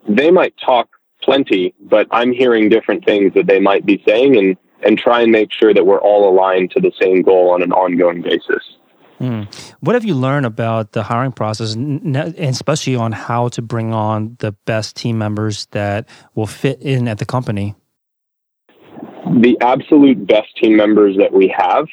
they 0.08 0.32
might 0.32 0.54
talk 0.63 0.89
plenty, 1.21 1.73
but 1.82 2.08
I'm 2.12 2.32
hearing 2.32 2.69
different 2.69 3.06
things 3.06 3.34
that 3.34 3.47
they 3.47 3.60
might 3.60 3.86
be 3.86 4.02
saying 4.08 4.38
and, 4.38 4.58
and 4.84 4.97
try 4.97 5.21
and 5.21 5.32
make 5.32 5.52
sure 5.52 5.73
that 5.73 5.86
we're 5.86 6.02
all 6.02 6.30
aligned 6.30 6.71
to 6.71 6.80
the 6.80 6.91
same 7.02 7.21
goal 7.21 7.50
on 7.50 7.62
an 7.62 7.71
ongoing 7.71 8.21
basis. 8.21 8.63
Hmm. 9.17 9.43
What 9.80 9.95
have 9.95 10.06
you 10.06 10.13
learned 10.13 10.45
about 10.45 10.91
the 10.91 11.02
hiring 11.02 11.32
process, 11.32 11.73
and 11.73 12.15
especially 12.15 12.95
on 12.95 13.12
how 13.12 13.47
to 13.50 13.63
bring 13.63 13.91
on 13.91 14.38
the 14.39 14.52
best 14.65 14.95
team 14.95 15.17
members 15.17 15.65
that 15.71 16.08
will 16.36 16.45
fit 16.45 16.82
in 16.82 17.08
at 17.08 17.17
the 17.17 17.26
company? 17.26 17.76
The 19.41 19.58
absolute 19.62 20.26
best 20.28 20.56
team 20.62 20.78
members 20.78 21.17
that 21.17 21.34
we 21.34 21.54
have 21.58 21.88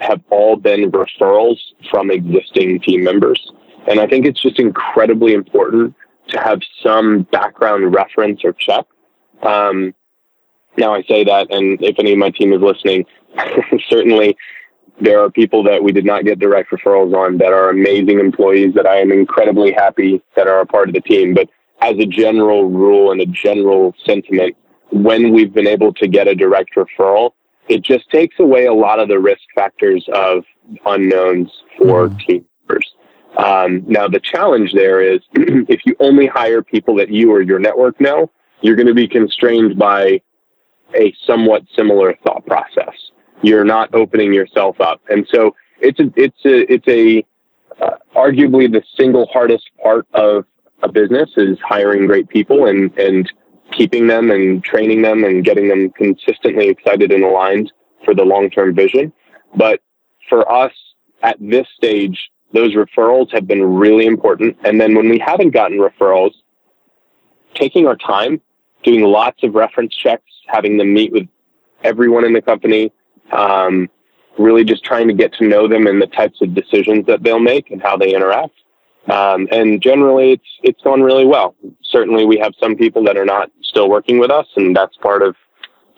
have 0.00 0.20
all 0.30 0.56
been 0.56 0.90
referrals 0.90 1.58
from 1.90 2.10
existing 2.10 2.80
team 2.80 3.04
members. 3.04 3.52
And 3.88 4.00
I 4.00 4.06
think 4.06 4.26
it's 4.26 4.40
just 4.40 4.58
incredibly 4.58 5.34
important 5.34 5.94
to 6.28 6.38
have 6.38 6.60
some 6.82 7.22
background 7.32 7.94
reference 7.94 8.40
or 8.44 8.52
check. 8.52 8.86
Um, 9.42 9.94
Now 10.76 10.94
I 10.94 11.02
say 11.02 11.24
that, 11.24 11.52
and 11.52 11.82
if 11.82 11.98
any 11.98 12.12
of 12.12 12.18
my 12.18 12.30
team 12.30 12.52
is 12.52 12.60
listening, 12.60 13.04
certainly 13.88 14.36
there 15.00 15.20
are 15.20 15.30
people 15.30 15.62
that 15.64 15.82
we 15.82 15.92
did 15.92 16.04
not 16.04 16.24
get 16.24 16.38
direct 16.38 16.70
referrals 16.70 17.14
on 17.14 17.38
that 17.38 17.52
are 17.52 17.70
amazing 17.70 18.20
employees 18.20 18.74
that 18.74 18.86
I 18.86 18.98
am 18.98 19.10
incredibly 19.10 19.72
happy 19.72 20.22
that 20.36 20.46
are 20.46 20.60
a 20.60 20.66
part 20.66 20.88
of 20.88 20.94
the 20.94 21.00
team. 21.00 21.34
But 21.34 21.48
as 21.80 21.96
a 21.98 22.06
general 22.06 22.68
rule 22.68 23.10
and 23.10 23.20
a 23.20 23.26
general 23.26 23.94
sentiment, 24.04 24.56
when 24.92 25.32
we've 25.32 25.52
been 25.52 25.66
able 25.66 25.92
to 25.94 26.06
get 26.06 26.28
a 26.28 26.34
direct 26.34 26.74
referral, 26.76 27.32
it 27.68 27.82
just 27.82 28.10
takes 28.10 28.38
away 28.38 28.66
a 28.66 28.74
lot 28.74 28.98
of 28.98 29.08
the 29.08 29.18
risk 29.18 29.42
factors 29.54 30.04
of 30.12 30.44
unknowns 30.86 31.50
for 31.78 32.08
mm. 32.08 32.26
team 32.26 32.44
members. 32.68 32.94
Um, 33.36 33.84
now, 33.86 34.08
the 34.08 34.20
challenge 34.20 34.72
there 34.72 35.00
is 35.00 35.20
if 35.34 35.80
you 35.86 35.94
only 36.00 36.26
hire 36.26 36.62
people 36.62 36.96
that 36.96 37.10
you 37.10 37.30
or 37.30 37.40
your 37.42 37.58
network 37.58 38.00
know, 38.00 38.30
you're 38.60 38.76
going 38.76 38.88
to 38.88 38.94
be 38.94 39.08
constrained 39.08 39.78
by 39.78 40.20
a 40.94 41.14
somewhat 41.26 41.62
similar 41.74 42.16
thought 42.24 42.44
process. 42.46 42.94
You're 43.42 43.64
not 43.64 43.94
opening 43.94 44.34
yourself 44.34 44.80
up, 44.80 45.00
and 45.08 45.26
so 45.32 45.54
it's 45.80 45.98
a 45.98 46.12
it's 46.16 46.44
a 46.44 46.72
it's 46.72 46.88
a 46.88 47.24
uh, 47.82 47.96
arguably 48.14 48.70
the 48.70 48.82
single 48.98 49.26
hardest 49.32 49.70
part 49.82 50.06
of 50.12 50.44
a 50.82 50.88
business 50.90 51.30
is 51.36 51.58
hiring 51.66 52.06
great 52.06 52.28
people 52.28 52.66
and 52.66 52.96
and 52.98 53.32
keeping 53.72 54.06
them 54.06 54.30
and 54.30 54.62
training 54.62 55.02
them 55.02 55.24
and 55.24 55.44
getting 55.44 55.68
them 55.68 55.90
consistently 55.90 56.68
excited 56.68 57.12
and 57.12 57.24
aligned 57.24 57.72
for 58.04 58.14
the 58.14 58.24
long 58.24 58.50
term 58.50 58.74
vision. 58.74 59.12
But 59.54 59.80
for 60.28 60.50
us 60.50 60.72
at 61.22 61.36
this 61.40 61.66
stage, 61.76 62.30
those 62.52 62.74
referrals 62.74 63.32
have 63.32 63.46
been 63.46 63.62
really 63.62 64.06
important. 64.06 64.56
And 64.64 64.80
then 64.80 64.94
when 64.94 65.08
we 65.08 65.18
haven't 65.18 65.50
gotten 65.50 65.78
referrals, 65.78 66.32
taking 67.54 67.86
our 67.86 67.96
time, 67.96 68.40
doing 68.82 69.02
lots 69.02 69.42
of 69.42 69.54
reference 69.54 69.94
checks, 69.94 70.24
having 70.46 70.76
them 70.76 70.92
meet 70.92 71.12
with 71.12 71.28
everyone 71.84 72.24
in 72.24 72.32
the 72.32 72.42
company, 72.42 72.92
um, 73.32 73.88
really 74.38 74.64
just 74.64 74.84
trying 74.84 75.06
to 75.08 75.14
get 75.14 75.32
to 75.34 75.46
know 75.46 75.68
them 75.68 75.86
and 75.86 76.00
the 76.00 76.06
types 76.06 76.40
of 76.40 76.54
decisions 76.54 77.06
that 77.06 77.22
they'll 77.22 77.40
make 77.40 77.70
and 77.70 77.82
how 77.82 77.96
they 77.96 78.14
interact. 78.14 78.54
Um, 79.08 79.48
and 79.50 79.82
generally, 79.82 80.32
it's 80.32 80.58
it's 80.62 80.82
gone 80.82 81.02
really 81.02 81.24
well. 81.24 81.54
Certainly, 81.82 82.26
we 82.26 82.38
have 82.38 82.52
some 82.60 82.76
people 82.76 83.02
that 83.04 83.16
are 83.16 83.24
not 83.24 83.50
still 83.62 83.88
working 83.88 84.18
with 84.18 84.30
us, 84.30 84.46
and 84.56 84.76
that's 84.76 84.96
part 84.98 85.22
of 85.22 85.36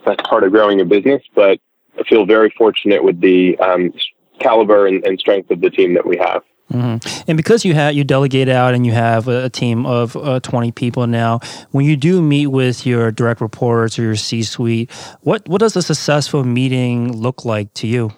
that's 0.07 0.23
part 0.29 0.45
of 0.45 0.53
growing 0.53 0.81
a 0.81 0.85
business. 0.85 1.23
But 1.35 1.59
I 1.99 2.05
feel 2.05 2.27
very 2.27 2.53
fortunate 2.57 3.03
with 3.03 3.21
the 3.21 3.59
um, 3.59 3.93
caliber 4.39 4.87
and, 4.87 5.05
and, 5.07 5.19
strength 5.19 5.51
of 5.51 5.61
the 5.61 5.71
team 5.71 5.95
that 5.95 6.07
we 6.07 6.17
have. 6.17 6.43
Mm-hmm. 6.73 7.25
And 7.29 7.37
because 7.37 7.65
you 7.65 7.75
have 7.75 7.95
you 7.95 8.05
delegate 8.05 8.49
out 8.49 8.73
and 8.73 8.87
you 8.87 8.93
have 8.93 9.29
a, 9.29 9.51
team 9.51 9.85
of 9.85 10.17
uh, 10.17 10.41
twenty 10.41 10.73
people 10.73 11.07
now, 11.07 11.41
when 11.71 11.85
you 11.85 11.97
do 11.97 12.23
meet 12.23 12.47
with 12.47 12.87
your 12.87 13.11
direct 13.11 13.41
reports 13.41 13.99
or 13.99 14.03
your 14.03 14.17
C 14.17 14.43
suite, 14.43 14.91
what 15.21 15.47
what 15.49 15.59
does 15.59 15.77
a 15.77 15.83
successful 15.83 16.45
meeting 16.45 17.13
look 17.13 17.45
like 17.45 17.75
to 17.75 17.87
you? 17.87 18.13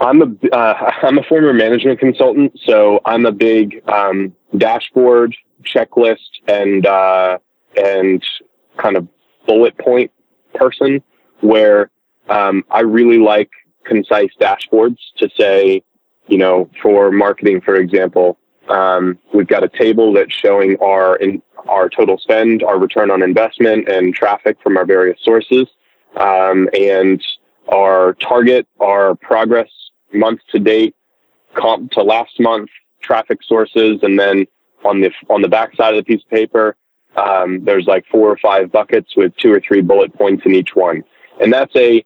I'm 0.00 0.22
a 0.22 0.56
uh, 0.56 0.92
I'm 1.02 1.18
a 1.18 1.22
former 1.24 1.52
management 1.52 2.00
consultant, 2.00 2.58
so 2.64 3.00
I'm 3.04 3.26
a 3.26 3.32
big 3.32 3.82
um, 3.88 4.34
dashboard 4.56 5.36
checklist 5.62 6.40
and 6.48 6.86
uh, 6.86 7.38
and 7.76 8.24
kind 8.78 8.96
of 8.96 9.06
bullet 9.46 9.76
point 9.78 10.10
person. 10.54 11.02
Where 11.40 11.90
um, 12.28 12.64
I 12.70 12.80
really 12.80 13.18
like 13.18 13.50
concise 13.84 14.30
dashboards 14.40 14.98
to 15.18 15.28
say, 15.38 15.82
you 16.26 16.38
know, 16.38 16.68
for 16.82 17.10
marketing, 17.10 17.62
for 17.62 17.76
example, 17.76 18.38
um, 18.68 19.18
we've 19.32 19.46
got 19.46 19.64
a 19.64 19.68
table 19.68 20.12
that's 20.12 20.34
showing 20.34 20.76
our 20.82 21.16
in, 21.16 21.42
our 21.68 21.88
total 21.88 22.18
spend, 22.18 22.62
our 22.62 22.78
return 22.78 23.10
on 23.10 23.22
investment, 23.22 23.88
and 23.88 24.14
traffic 24.14 24.56
from 24.62 24.76
our 24.76 24.84
various 24.84 25.18
sources, 25.22 25.66
um, 26.16 26.68
and 26.78 27.22
our 27.68 28.14
target, 28.14 28.66
our 28.80 29.14
progress 29.14 29.68
month 30.12 30.40
to 30.52 30.58
date, 30.58 30.94
comp 31.54 31.92
to 31.92 32.02
last 32.02 32.38
month, 32.40 32.70
traffic 33.00 33.40
sources, 33.42 34.00
and 34.02 34.18
then 34.18 34.46
on 34.84 35.00
the 35.00 35.10
on 35.28 35.42
the 35.42 35.48
back 35.48 35.74
side 35.76 35.94
of 35.94 36.04
the 36.04 36.04
piece 36.04 36.22
of 36.24 36.30
paper, 36.30 36.76
um, 37.16 37.64
there's 37.64 37.86
like 37.86 38.04
four 38.10 38.30
or 38.30 38.38
five 38.38 38.70
buckets 38.72 39.16
with 39.16 39.36
two 39.36 39.52
or 39.52 39.60
three 39.60 39.80
bullet 39.80 40.12
points 40.14 40.44
in 40.46 40.54
each 40.54 40.74
one, 40.74 41.02
and 41.40 41.52
that's 41.52 41.74
a 41.76 42.04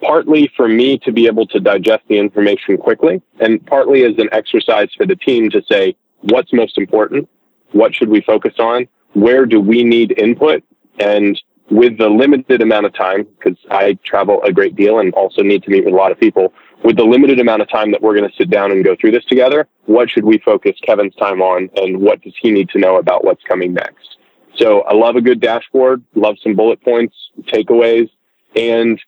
partly 0.00 0.50
for 0.56 0.68
me 0.68 0.98
to 0.98 1.12
be 1.12 1.26
able 1.26 1.46
to 1.46 1.60
digest 1.60 2.02
the 2.08 2.18
information 2.18 2.76
quickly, 2.76 3.22
and 3.40 3.64
partly 3.66 4.04
as 4.04 4.12
an 4.18 4.28
exercise 4.32 4.88
for 4.96 5.06
the 5.06 5.16
team 5.16 5.50
to 5.50 5.62
say 5.70 5.96
what's 6.20 6.52
most 6.52 6.76
important, 6.76 7.28
what 7.72 7.94
should 7.94 8.08
we 8.08 8.20
focus 8.20 8.54
on, 8.58 8.86
where 9.12 9.46
do 9.46 9.60
we 9.60 9.82
need 9.82 10.18
input, 10.18 10.62
and 10.98 11.40
with 11.70 11.96
the 11.96 12.08
limited 12.08 12.60
amount 12.60 12.84
of 12.84 12.94
time, 12.94 13.24
because 13.38 13.56
I 13.70 13.98
travel 14.04 14.42
a 14.42 14.52
great 14.52 14.76
deal 14.76 14.98
and 14.98 15.14
also 15.14 15.42
need 15.42 15.62
to 15.62 15.70
meet 15.70 15.84
with 15.84 15.94
a 15.94 15.96
lot 15.96 16.12
of 16.12 16.20
people, 16.20 16.52
with 16.84 16.96
the 16.96 17.04
limited 17.04 17.40
amount 17.40 17.62
of 17.62 17.70
time 17.70 17.90
that 17.90 18.02
we're 18.02 18.14
going 18.14 18.30
to 18.30 18.36
sit 18.36 18.50
down 18.50 18.70
and 18.70 18.84
go 18.84 18.94
through 18.94 19.10
this 19.10 19.24
together, 19.24 19.66
what 19.86 20.10
should 20.10 20.24
we 20.24 20.38
focus 20.38 20.76
Kevin's 20.82 21.14
time 21.16 21.40
on 21.40 21.70
and 21.76 21.98
what 21.98 22.20
does 22.20 22.34
he 22.40 22.50
need 22.50 22.68
to 22.68 22.78
know 22.78 22.98
about 22.98 23.24
what's 23.24 23.42
coming 23.44 23.72
next? 23.72 24.18
So 24.56 24.82
I 24.82 24.92
love 24.92 25.16
a 25.16 25.22
good 25.22 25.40
dashboard, 25.40 26.04
love 26.14 26.36
some 26.42 26.54
bullet 26.54 26.82
points, 26.82 27.16
takeaways, 27.46 28.10
and 28.54 29.00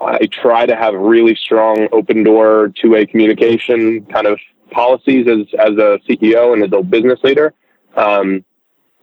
I 0.00 0.26
try 0.26 0.66
to 0.66 0.74
have 0.74 0.94
really 0.94 1.36
strong 1.36 1.88
open 1.92 2.24
door 2.24 2.72
two 2.74 2.90
way 2.90 3.06
communication 3.06 4.04
kind 4.06 4.26
of 4.26 4.38
policies 4.72 5.28
as, 5.28 5.46
as 5.58 5.78
a 5.78 6.00
CEO 6.08 6.52
and 6.52 6.64
as 6.64 6.70
a 6.72 6.82
business 6.82 7.20
leader. 7.22 7.54
Um, 7.96 8.44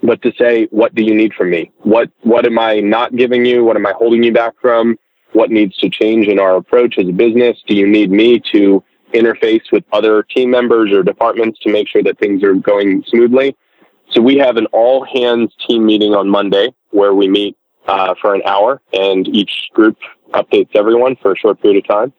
but 0.04 0.22
to 0.24 0.34
say, 0.38 0.66
what 0.72 0.94
do 0.94 1.04
you 1.04 1.16
need 1.16 1.34
from 1.34 1.50
me? 1.50 1.72
What, 1.78 2.12
what 2.22 2.46
am 2.46 2.60
I 2.60 2.82
not 2.82 3.16
giving 3.16 3.46
you? 3.46 3.64
What 3.64 3.78
am 3.78 3.88
I 3.88 3.94
holding 3.94 4.24
you 4.24 4.34
back 4.34 4.54
from? 4.60 4.98
What 5.34 5.50
needs 5.50 5.78
to 5.78 5.90
change 5.90 6.28
in 6.28 6.40
our 6.40 6.58
approach 6.58 6.98
as 6.98 7.08
a 7.08 7.12
business? 7.12 7.58
Do 7.68 7.76
you 7.76 7.88
need 7.88 8.12
me 8.12 8.42
to 8.52 8.84
interface 9.14 9.72
with 9.72 9.84
other 9.92 10.24
team 10.24 10.52
members 10.52 10.92
or 10.92 11.04
departments 11.04 11.60
to 11.60 11.72
make 11.72 11.88
sure 11.88 12.04
that 12.04 12.20
things 12.20 12.44
are 12.44 12.54
going 12.54 13.04
smoothly? 13.08 13.56
So 14.12 14.22
we 14.22 14.38
have 14.38 14.58
an 14.58 14.66
all 14.68 15.06
hands 15.06 15.54
team 15.68 15.86
meeting 15.86 16.14
on 16.14 16.30
Monday 16.30 16.74
where 16.90 17.14
we 17.14 17.30
meet 17.30 17.58
uh, 17.88 18.14
for 18.22 18.36
an 18.36 18.42
hour 18.46 18.82
and 18.94 19.28
each 19.30 19.70
group 19.74 19.98
updates 20.34 20.76
everyone 20.76 21.16
for 21.22 21.32
a 21.32 21.38
short 21.38 21.62
period 21.62 21.84
of 21.84 21.88
time. 21.88 22.14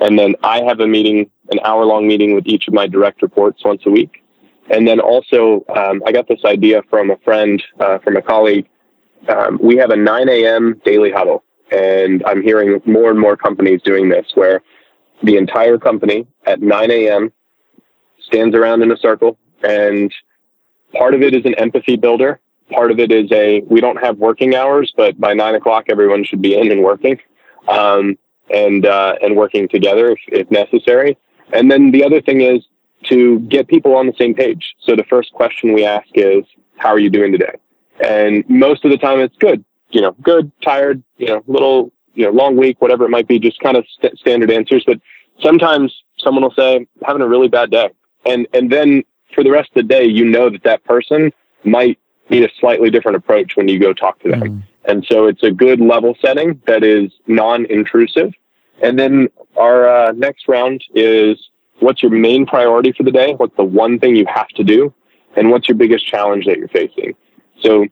And 0.00 0.18
then 0.18 0.34
I 0.42 0.62
have 0.62 0.80
a 0.80 0.86
meeting, 0.86 1.30
an 1.50 1.60
hour 1.64 1.84
long 1.84 2.06
meeting 2.06 2.34
with 2.34 2.46
each 2.46 2.68
of 2.68 2.74
my 2.74 2.86
direct 2.86 3.22
reports 3.22 3.64
once 3.64 3.82
a 3.86 3.90
week. 3.90 4.22
And 4.70 4.86
then 4.86 5.00
also, 5.00 5.64
um, 5.74 6.02
I 6.04 6.12
got 6.12 6.28
this 6.28 6.44
idea 6.44 6.82
from 6.90 7.10
a 7.10 7.16
friend, 7.18 7.62
uh, 7.80 7.98
from 7.98 8.16
a 8.16 8.22
colleague. 8.22 8.68
Um, 9.28 9.58
we 9.62 9.76
have 9.76 9.90
a 9.90 9.96
9 9.96 10.28
a.m. 10.28 10.80
daily 10.84 11.12
huddle. 11.12 11.44
And 11.70 12.22
I'm 12.26 12.42
hearing 12.42 12.80
more 12.86 13.10
and 13.10 13.18
more 13.18 13.36
companies 13.36 13.82
doing 13.82 14.08
this 14.08 14.26
where 14.34 14.62
the 15.22 15.36
entire 15.36 15.78
company 15.78 16.26
at 16.46 16.60
9 16.60 16.90
a.m. 16.90 17.32
stands 18.20 18.54
around 18.54 18.82
in 18.82 18.92
a 18.92 18.96
circle. 18.96 19.38
And 19.62 20.12
part 20.92 21.14
of 21.14 21.22
it 21.22 21.34
is 21.34 21.44
an 21.44 21.54
empathy 21.54 21.96
builder. 21.96 22.40
Part 22.70 22.90
of 22.90 22.98
it 22.98 23.10
is 23.12 23.30
a, 23.32 23.60
we 23.62 23.80
don't 23.80 23.96
have 23.96 24.18
working 24.18 24.54
hours, 24.54 24.92
but 24.96 25.18
by 25.18 25.34
nine 25.34 25.54
o'clock, 25.54 25.86
everyone 25.88 26.24
should 26.24 26.42
be 26.42 26.56
in 26.56 26.70
and 26.70 26.82
working. 26.82 27.18
Um, 27.68 28.18
and, 28.52 28.86
uh, 28.86 29.16
and 29.22 29.36
working 29.36 29.68
together 29.68 30.10
if, 30.10 30.18
if 30.28 30.50
necessary. 30.50 31.18
And 31.52 31.70
then 31.70 31.90
the 31.90 32.04
other 32.04 32.20
thing 32.20 32.42
is 32.42 32.64
to 33.04 33.40
get 33.40 33.68
people 33.68 33.96
on 33.96 34.06
the 34.06 34.14
same 34.18 34.34
page. 34.34 34.76
So 34.80 34.94
the 34.94 35.04
first 35.04 35.32
question 35.32 35.72
we 35.72 35.84
ask 35.84 36.06
is, 36.14 36.44
how 36.76 36.90
are 36.90 36.98
you 36.98 37.10
doing 37.10 37.32
today? 37.32 37.54
And 38.04 38.44
most 38.48 38.84
of 38.84 38.90
the 38.90 38.98
time 38.98 39.20
it's 39.20 39.36
good 39.36 39.64
you 39.90 40.00
know, 40.00 40.12
good, 40.22 40.50
tired, 40.62 41.02
you 41.18 41.28
know, 41.28 41.42
little, 41.46 41.92
you 42.14 42.24
know, 42.24 42.30
long 42.30 42.56
week, 42.56 42.80
whatever 42.80 43.04
it 43.04 43.10
might 43.10 43.28
be, 43.28 43.38
just 43.38 43.60
kind 43.60 43.76
of 43.76 43.84
st- 43.96 44.18
standard 44.18 44.50
answers. 44.50 44.84
But 44.86 45.00
sometimes 45.42 45.94
someone 46.18 46.42
will 46.42 46.54
say, 46.56 46.86
having 47.04 47.22
a 47.22 47.28
really 47.28 47.48
bad 47.48 47.70
day. 47.70 47.90
And, 48.24 48.46
and 48.52 48.70
then 48.70 49.04
for 49.34 49.44
the 49.44 49.50
rest 49.50 49.70
of 49.70 49.74
the 49.74 49.82
day, 49.82 50.04
you 50.04 50.24
know 50.24 50.50
that 50.50 50.62
that 50.64 50.84
person 50.84 51.32
might 51.64 51.98
need 52.30 52.42
a 52.42 52.48
slightly 52.58 52.90
different 52.90 53.16
approach 53.16 53.52
when 53.54 53.68
you 53.68 53.78
go 53.78 53.92
talk 53.92 54.18
to 54.20 54.30
them. 54.30 54.40
Mm. 54.40 54.62
And 54.86 55.06
so 55.10 55.26
it's 55.26 55.42
a 55.42 55.50
good 55.50 55.80
level 55.80 56.16
setting 56.20 56.60
that 56.66 56.82
is 56.82 57.12
non-intrusive. 57.26 58.32
And 58.82 58.98
then 58.98 59.28
our 59.56 59.88
uh, 59.88 60.12
next 60.12 60.48
round 60.48 60.82
is 60.94 61.38
what's 61.80 62.02
your 62.02 62.12
main 62.12 62.46
priority 62.46 62.92
for 62.92 63.02
the 63.02 63.10
day? 63.10 63.34
What's 63.34 63.56
the 63.56 63.64
one 63.64 63.98
thing 63.98 64.16
you 64.16 64.26
have 64.26 64.48
to 64.48 64.64
do? 64.64 64.92
And 65.36 65.50
what's 65.50 65.68
your 65.68 65.76
biggest 65.76 66.06
challenge 66.06 66.46
that 66.46 66.56
you're 66.56 66.68
facing? 66.68 67.14
So 67.60 67.86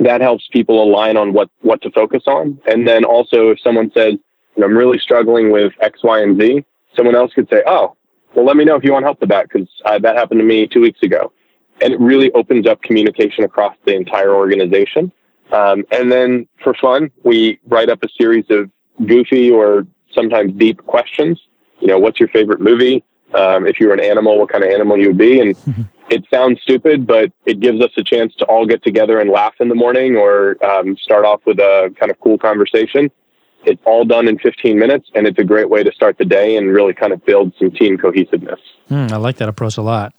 that 0.00 0.20
helps 0.20 0.46
people 0.48 0.82
align 0.82 1.16
on 1.16 1.32
what, 1.32 1.48
what 1.62 1.82
to 1.82 1.90
focus 1.90 2.24
on. 2.26 2.60
And 2.66 2.86
then 2.86 3.04
also 3.04 3.50
if 3.50 3.60
someone 3.60 3.90
says, 3.92 4.14
I'm 4.62 4.76
really 4.76 4.98
struggling 4.98 5.50
with 5.50 5.72
X, 5.80 6.02
Y, 6.02 6.20
and 6.20 6.40
Z, 6.40 6.64
someone 6.94 7.14
else 7.14 7.32
could 7.32 7.48
say, 7.48 7.62
oh, 7.66 7.96
well, 8.34 8.44
let 8.44 8.56
me 8.56 8.64
know 8.64 8.76
if 8.76 8.84
you 8.84 8.92
want 8.92 9.04
help 9.04 9.20
with 9.20 9.30
that 9.30 9.48
because 9.48 9.68
that 9.84 10.16
happened 10.16 10.40
to 10.40 10.44
me 10.44 10.66
two 10.66 10.80
weeks 10.80 11.02
ago. 11.02 11.32
And 11.80 11.92
it 11.92 12.00
really 12.00 12.30
opens 12.32 12.66
up 12.66 12.82
communication 12.82 13.44
across 13.44 13.76
the 13.84 13.94
entire 13.94 14.34
organization. 14.34 15.12
Um, 15.52 15.84
and 15.90 16.10
then 16.10 16.48
for 16.62 16.74
fun, 16.74 17.10
we 17.22 17.60
write 17.66 17.88
up 17.88 18.02
a 18.02 18.08
series 18.08 18.44
of 18.50 18.70
goofy 19.06 19.50
or 19.50 19.86
sometimes 20.12 20.52
deep 20.54 20.84
questions. 20.86 21.40
You 21.80 21.88
know, 21.88 21.98
what's 21.98 22.18
your 22.18 22.28
favorite 22.30 22.60
movie? 22.60 23.04
Um, 23.34 23.66
if 23.66 23.78
you 23.78 23.88
were 23.88 23.94
an 23.94 24.00
animal, 24.00 24.38
what 24.38 24.50
kind 24.50 24.64
of 24.64 24.70
animal 24.70 24.96
you 24.96 25.08
would 25.08 25.18
be? 25.18 25.40
And 25.40 25.56
it 26.08 26.24
sounds 26.32 26.60
stupid, 26.62 27.06
but 27.06 27.32
it 27.44 27.60
gives 27.60 27.80
us 27.80 27.90
a 27.96 28.04
chance 28.04 28.34
to 28.36 28.44
all 28.46 28.66
get 28.66 28.82
together 28.82 29.18
and 29.18 29.30
laugh 29.30 29.54
in 29.60 29.68
the 29.68 29.74
morning 29.74 30.16
or 30.16 30.62
um, 30.64 30.96
start 30.96 31.24
off 31.24 31.40
with 31.46 31.58
a 31.58 31.94
kind 31.98 32.10
of 32.10 32.20
cool 32.20 32.38
conversation. 32.38 33.10
It's 33.64 33.82
all 33.84 34.04
done 34.04 34.28
in 34.28 34.38
15 34.38 34.78
minutes, 34.78 35.10
and 35.14 35.26
it's 35.26 35.38
a 35.40 35.44
great 35.44 35.68
way 35.68 35.82
to 35.82 35.90
start 35.92 36.18
the 36.18 36.24
day 36.24 36.56
and 36.56 36.72
really 36.72 36.94
kind 36.94 37.12
of 37.12 37.24
build 37.24 37.52
some 37.58 37.72
team 37.72 37.98
cohesiveness. 37.98 38.60
Mm, 38.88 39.10
I 39.10 39.16
like 39.16 39.38
that 39.38 39.48
approach 39.48 39.76
a 39.76 39.82
lot. 39.82 40.14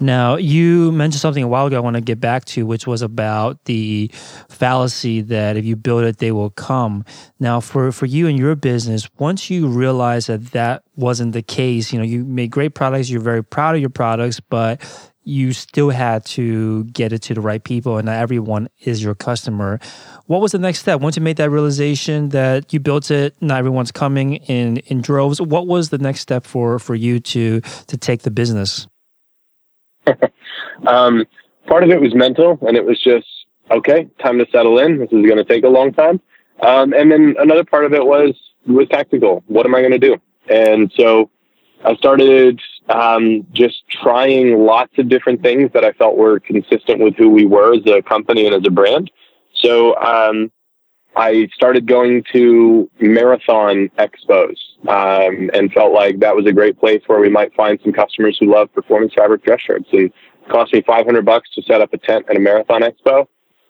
Now, 0.00 0.36
you 0.36 0.92
mentioned 0.92 1.20
something 1.20 1.42
a 1.42 1.48
while 1.48 1.66
ago 1.66 1.76
I 1.76 1.80
want 1.80 1.96
to 1.96 2.02
get 2.02 2.20
back 2.20 2.44
to, 2.46 2.66
which 2.66 2.86
was 2.86 3.00
about 3.00 3.64
the 3.64 4.10
fallacy 4.48 5.22
that 5.22 5.56
if 5.56 5.64
you 5.64 5.76
build 5.76 6.04
it, 6.04 6.18
they 6.18 6.32
will 6.32 6.50
come. 6.50 7.04
Now, 7.38 7.60
for, 7.60 7.92
for 7.92 8.04
you 8.04 8.26
and 8.26 8.36
your 8.36 8.56
business, 8.56 9.08
once 9.18 9.48
you 9.48 9.68
realize 9.68 10.26
that 10.26 10.46
that 10.46 10.82
wasn't 10.96 11.32
the 11.32 11.42
case, 11.42 11.92
you 11.92 11.98
know, 11.98 12.04
you 12.04 12.24
made 12.24 12.50
great 12.50 12.74
products, 12.74 13.08
you're 13.08 13.20
very 13.20 13.42
proud 13.42 13.76
of 13.76 13.80
your 13.80 13.88
products, 13.90 14.40
but 14.40 14.82
you 15.24 15.52
still 15.52 15.90
had 15.90 16.24
to 16.24 16.84
get 16.84 17.12
it 17.12 17.20
to 17.22 17.34
the 17.34 17.40
right 17.40 17.62
people 17.64 17.96
and 17.96 18.06
not 18.06 18.16
everyone 18.16 18.68
is 18.80 19.02
your 19.02 19.14
customer. 19.14 19.80
What 20.26 20.40
was 20.40 20.52
the 20.52 20.58
next 20.58 20.80
step? 20.80 21.00
Once 21.00 21.16
you 21.16 21.22
made 21.22 21.36
that 21.38 21.50
realization 21.50 22.28
that 22.30 22.72
you 22.72 22.80
built 22.80 23.10
it, 23.10 23.34
not 23.40 23.58
everyone's 23.58 23.92
coming 23.92 24.36
in 24.36 24.78
in 24.78 25.00
droves, 25.00 25.40
what 25.40 25.66
was 25.66 25.90
the 25.90 25.98
next 25.98 26.20
step 26.20 26.44
for 26.44 26.78
for 26.78 26.94
you 26.94 27.20
to 27.20 27.60
to 27.60 27.96
take 27.96 28.22
the 28.22 28.30
business? 28.30 28.86
um, 30.86 31.24
part 31.66 31.82
of 31.82 31.90
it 31.90 32.00
was 32.00 32.14
mental 32.14 32.58
and 32.66 32.76
it 32.76 32.84
was 32.84 33.02
just 33.02 33.26
okay, 33.70 34.08
time 34.22 34.38
to 34.38 34.46
settle 34.52 34.78
in. 34.78 34.98
This 34.98 35.10
is 35.10 35.26
going 35.26 35.36
to 35.36 35.44
take 35.44 35.64
a 35.64 35.68
long 35.68 35.92
time. 35.92 36.20
Um, 36.60 36.92
and 36.92 37.10
then 37.10 37.34
another 37.38 37.64
part 37.64 37.84
of 37.84 37.92
it 37.92 38.04
was 38.04 38.34
was 38.66 38.88
tactical. 38.88 39.42
What 39.46 39.66
am 39.66 39.74
I 39.74 39.80
going 39.80 39.92
to 39.92 39.98
do? 39.98 40.16
And 40.48 40.92
so 40.96 41.30
I 41.84 41.94
started 41.96 42.60
um, 42.88 43.46
just 43.52 43.88
trying 43.88 44.58
lots 44.58 44.92
of 44.98 45.08
different 45.08 45.42
things 45.42 45.70
that 45.72 45.84
I 45.84 45.92
felt 45.92 46.16
were 46.16 46.40
consistent 46.40 47.00
with 47.00 47.16
who 47.16 47.30
we 47.30 47.46
were 47.46 47.74
as 47.74 47.86
a 47.86 48.02
company 48.02 48.46
and 48.46 48.54
as 48.54 48.62
a 48.66 48.70
brand. 48.70 49.10
So 49.54 49.96
um, 49.96 50.52
I 51.16 51.48
started 51.54 51.86
going 51.86 52.24
to 52.32 52.90
marathon 53.00 53.90
expos 53.98 54.56
um, 54.88 55.50
and 55.54 55.72
felt 55.72 55.92
like 55.92 56.20
that 56.20 56.34
was 56.34 56.46
a 56.46 56.52
great 56.52 56.78
place 56.78 57.02
where 57.06 57.20
we 57.20 57.30
might 57.30 57.54
find 57.54 57.78
some 57.82 57.92
customers 57.92 58.36
who 58.38 58.52
love 58.52 58.72
performance 58.74 59.14
fabric 59.14 59.44
dress 59.44 59.60
shirts. 59.60 59.88
And 59.92 60.02
it 60.02 60.12
cost 60.50 60.72
me 60.72 60.82
500 60.82 61.24
bucks 61.24 61.50
to 61.54 61.62
set 61.62 61.80
up 61.80 61.92
a 61.94 61.98
tent 61.98 62.26
at 62.28 62.36
a 62.36 62.40
marathon 62.40 62.82
expo. 62.82 63.26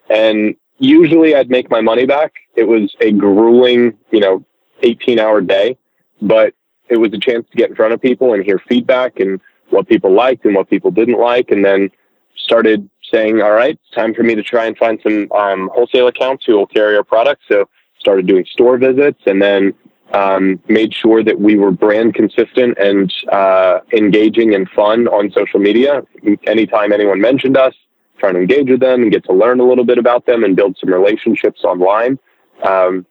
And 0.09 0.57
usually 0.79 1.35
I'd 1.35 1.51
make 1.51 1.71
my 1.71 1.81
money 1.81 2.07
back. 2.07 2.33
It 2.57 2.65
was 2.65 2.95
a 3.01 3.13
grueling, 3.13 3.97
you 4.11 4.21
know, 4.21 4.45
18 4.83 5.19
hour 5.19 5.41
day, 5.41 5.79
but 6.21 6.55
it 6.89 6.99
was 6.99 7.13
a 7.13 7.19
chance 7.19 7.47
to 7.51 7.57
get 7.57 7.71
in 7.71 7.77
front 7.77 7.93
of 7.93 8.01
people 8.01 8.35
and 8.35 8.45
hear 8.45 8.59
feedback 8.59 9.21
and 9.21 9.41
what 9.71 9.89
people 9.89 10.13
liked 10.13 10.45
and 10.45 10.55
what 10.55 10.69
people 10.69 10.91
didn't 10.91 11.19
like. 11.19 11.51
And 11.51 11.65
then 11.65 11.91
started 12.37 12.89
saying, 13.13 13.41
all 13.43 13.53
right, 13.53 13.79
it's 13.83 13.95
time 13.95 14.15
for 14.15 14.23
me 14.23 14.35
to 14.35 14.43
try 14.43 14.67
and 14.67 14.77
find 14.77 15.01
some 15.03 15.31
um, 15.33 15.71
wholesale 15.73 16.09
accounts 16.09 16.45
who 16.45 16.55
will 16.55 16.67
carry 16.67 16.97
our 16.97 17.05
products. 17.05 17.45
So 17.49 17.69
started 17.99 18.27
doing 18.27 18.45
store 18.51 18.77
visits 18.77 19.21
and 19.27 19.41
then 19.41 19.73
um, 20.13 20.61
made 20.69 20.95
sure 20.95 21.25
that 21.25 21.41
we 21.41 21.57
were 21.57 21.71
brand 21.71 22.15
consistent 22.15 22.79
and 22.79 23.13
uh, 23.33 23.81
engaging 23.93 24.55
and 24.55 24.69
fun 24.71 25.09
on 25.09 25.31
social 25.33 25.59
media. 25.59 26.03
Anytime 26.47 26.93
anyone 26.93 27.21
mentioned 27.21 27.57
us, 27.57 27.75
trying 28.19 28.35
to 28.35 28.41
engage 28.41 28.69
with 28.69 28.81
them 28.81 29.03
and 29.03 29.11
get 29.11 29.25
to 29.25 29.33
learn 29.33 29.61
a 29.61 29.65
little 29.65 29.85
bit 29.85 29.99
about 29.99 30.27
them 30.27 30.45
and 30.45 30.55
build 30.55 30.77
some 30.79 30.93
relationships 30.93 31.65
online. 31.65 32.19
Um, 32.63 33.07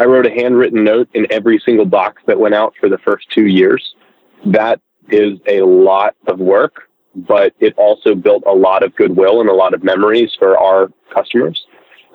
I 0.00 0.06
wrote 0.06 0.24
a 0.24 0.30
handwritten 0.30 0.82
note 0.82 1.10
in 1.12 1.26
every 1.30 1.60
single 1.62 1.84
box 1.84 2.22
that 2.26 2.40
went 2.40 2.54
out 2.54 2.72
for 2.80 2.88
the 2.88 2.96
first 2.96 3.26
two 3.34 3.48
years. 3.48 3.94
That 4.46 4.80
is 5.10 5.38
a 5.46 5.60
lot 5.60 6.16
of 6.26 6.38
work, 6.38 6.88
but 7.14 7.52
it 7.60 7.74
also 7.76 8.14
built 8.14 8.42
a 8.46 8.52
lot 8.54 8.82
of 8.82 8.96
goodwill 8.96 9.42
and 9.42 9.50
a 9.50 9.52
lot 9.52 9.74
of 9.74 9.84
memories 9.84 10.34
for 10.38 10.56
our 10.56 10.90
customers. 11.12 11.66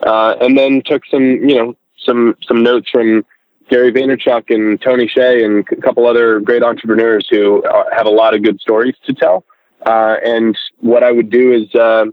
Uh, 0.01 0.33
and 0.41 0.57
then 0.57 0.81
took 0.83 1.03
some, 1.11 1.21
you 1.21 1.55
know, 1.57 1.75
some 2.03 2.35
some 2.47 2.63
notes 2.63 2.89
from 2.89 3.23
Gary 3.69 3.91
Vaynerchuk 3.91 4.49
and 4.49 4.81
Tony 4.81 5.07
Hsieh 5.07 5.45
and 5.45 5.63
a 5.71 5.81
couple 5.81 6.07
other 6.07 6.39
great 6.39 6.63
entrepreneurs 6.63 7.27
who 7.29 7.63
uh, 7.65 7.83
have 7.95 8.07
a 8.07 8.15
lot 8.21 8.33
of 8.33 8.41
good 8.41 8.59
stories 8.59 8.95
to 9.05 9.13
tell. 9.13 9.45
Uh, 9.85 10.15
and 10.25 10.57
what 10.79 11.03
I 11.03 11.11
would 11.11 11.29
do 11.29 11.53
is, 11.53 11.73
uh, 11.75 12.05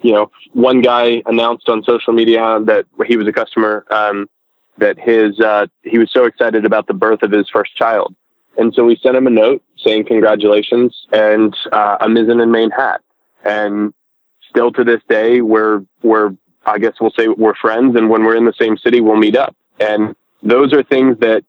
you 0.00 0.12
know, 0.12 0.30
one 0.52 0.80
guy 0.80 1.24
announced 1.26 1.68
on 1.68 1.82
social 1.82 2.12
media 2.12 2.60
that 2.66 2.86
he 3.04 3.16
was 3.16 3.26
a 3.26 3.32
customer. 3.32 3.84
Um, 3.90 4.28
that 4.78 4.98
his 4.98 5.38
uh, 5.40 5.66
he 5.82 5.98
was 5.98 6.10
so 6.12 6.24
excited 6.24 6.64
about 6.64 6.86
the 6.86 6.94
birth 6.94 7.22
of 7.22 7.30
his 7.30 7.48
first 7.50 7.76
child, 7.76 8.14
and 8.56 8.72
so 8.74 8.84
we 8.84 8.96
sent 8.96 9.16
him 9.16 9.26
a 9.26 9.30
note 9.30 9.62
saying 9.84 10.06
congratulations 10.06 11.06
and 11.12 11.56
uh, 11.72 11.98
a 12.00 12.06
mizzen 12.06 12.42
and 12.42 12.50
main 12.50 12.70
hat. 12.70 13.00
And 13.44 13.94
still 14.48 14.72
to 14.72 14.84
this 14.84 15.02
day, 15.08 15.40
we're 15.40 15.84
we're 16.02 16.34
I 16.66 16.78
guess 16.78 16.94
we'll 17.00 17.12
say 17.12 17.28
we're 17.28 17.54
friends, 17.54 17.96
and 17.96 18.10
when 18.10 18.24
we're 18.24 18.36
in 18.36 18.44
the 18.44 18.54
same 18.58 18.76
city, 18.76 19.00
we'll 19.00 19.16
meet 19.16 19.36
up. 19.36 19.56
And 19.80 20.14
those 20.42 20.72
are 20.72 20.82
things 20.82 21.18
that 21.20 21.44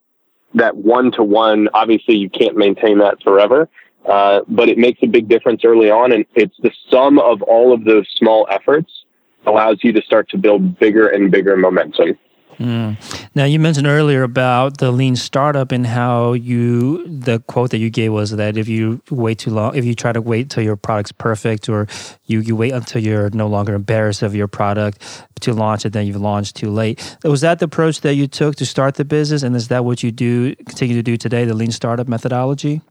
that 0.53 0.77
one 0.77 1.11
to 1.13 1.23
one. 1.23 1.69
Obviously, 1.73 2.15
you 2.15 2.29
can't 2.29 2.57
maintain 2.57 2.99
that 2.99 3.21
forever. 3.23 3.69
Uh, 4.05 4.41
but 4.47 4.69
it 4.69 4.77
makes 4.77 4.99
a 5.03 5.07
big 5.07 5.27
difference 5.27 5.63
early 5.65 5.91
on, 5.91 6.11
and 6.11 6.25
it's 6.33 6.55
the 6.61 6.71
sum 6.89 7.19
of 7.19 7.41
all 7.41 7.73
of 7.73 7.83
those 7.83 8.07
small 8.15 8.47
efforts 8.49 9.03
allows 9.45 9.77
you 9.83 9.91
to 9.91 10.01
start 10.01 10.29
to 10.29 10.37
build 10.37 10.79
bigger 10.79 11.09
and 11.09 11.31
bigger 11.31 11.55
momentum. 11.57 12.17
Mm. 12.59 12.97
Now 13.35 13.45
you 13.45 13.57
mentioned 13.57 13.87
earlier 13.87 14.23
about 14.23 14.79
the 14.79 14.91
lean 14.91 15.15
startup 15.15 15.71
and 15.71 15.87
how 15.87 16.33
you 16.33 17.07
the 17.07 17.39
quote 17.47 17.71
that 17.71 17.77
you 17.77 17.89
gave 17.89 18.11
was 18.11 18.31
that 18.31 18.57
if 18.57 18.67
you 18.67 19.01
wait 19.09 19.39
too 19.39 19.51
long, 19.51 19.75
if 19.75 19.85
you 19.85 19.95
try 19.95 20.11
to 20.11 20.19
wait 20.19 20.49
till 20.49 20.63
your 20.63 20.75
product's 20.75 21.13
perfect, 21.13 21.69
or 21.69 21.87
you 22.25 22.41
you 22.41 22.57
wait 22.57 22.73
until 22.73 23.01
you're 23.01 23.29
no 23.29 23.47
longer 23.47 23.75
embarrassed 23.75 24.23
of 24.23 24.35
your 24.35 24.47
product 24.47 25.25
to 25.39 25.53
launch 25.53 25.85
it, 25.85 25.93
then 25.93 26.05
you've 26.05 26.17
launched 26.17 26.57
too 26.57 26.69
late. 26.69 27.17
Was 27.23 27.41
that 27.41 27.59
the 27.59 27.65
approach 27.65 28.01
that 28.01 28.15
you 28.15 28.27
took 28.27 28.57
to 28.57 28.65
start 28.65 28.95
the 28.95 29.05
business, 29.05 29.41
and 29.41 29.55
is 29.55 29.69
that 29.69 29.85
what 29.85 30.03
you 30.03 30.11
do 30.11 30.53
continue 30.55 30.95
to 30.95 31.03
do 31.03 31.15
today, 31.15 31.45
the 31.45 31.53
lean 31.53 31.71
startup 31.71 32.09
methodology? 32.09 32.81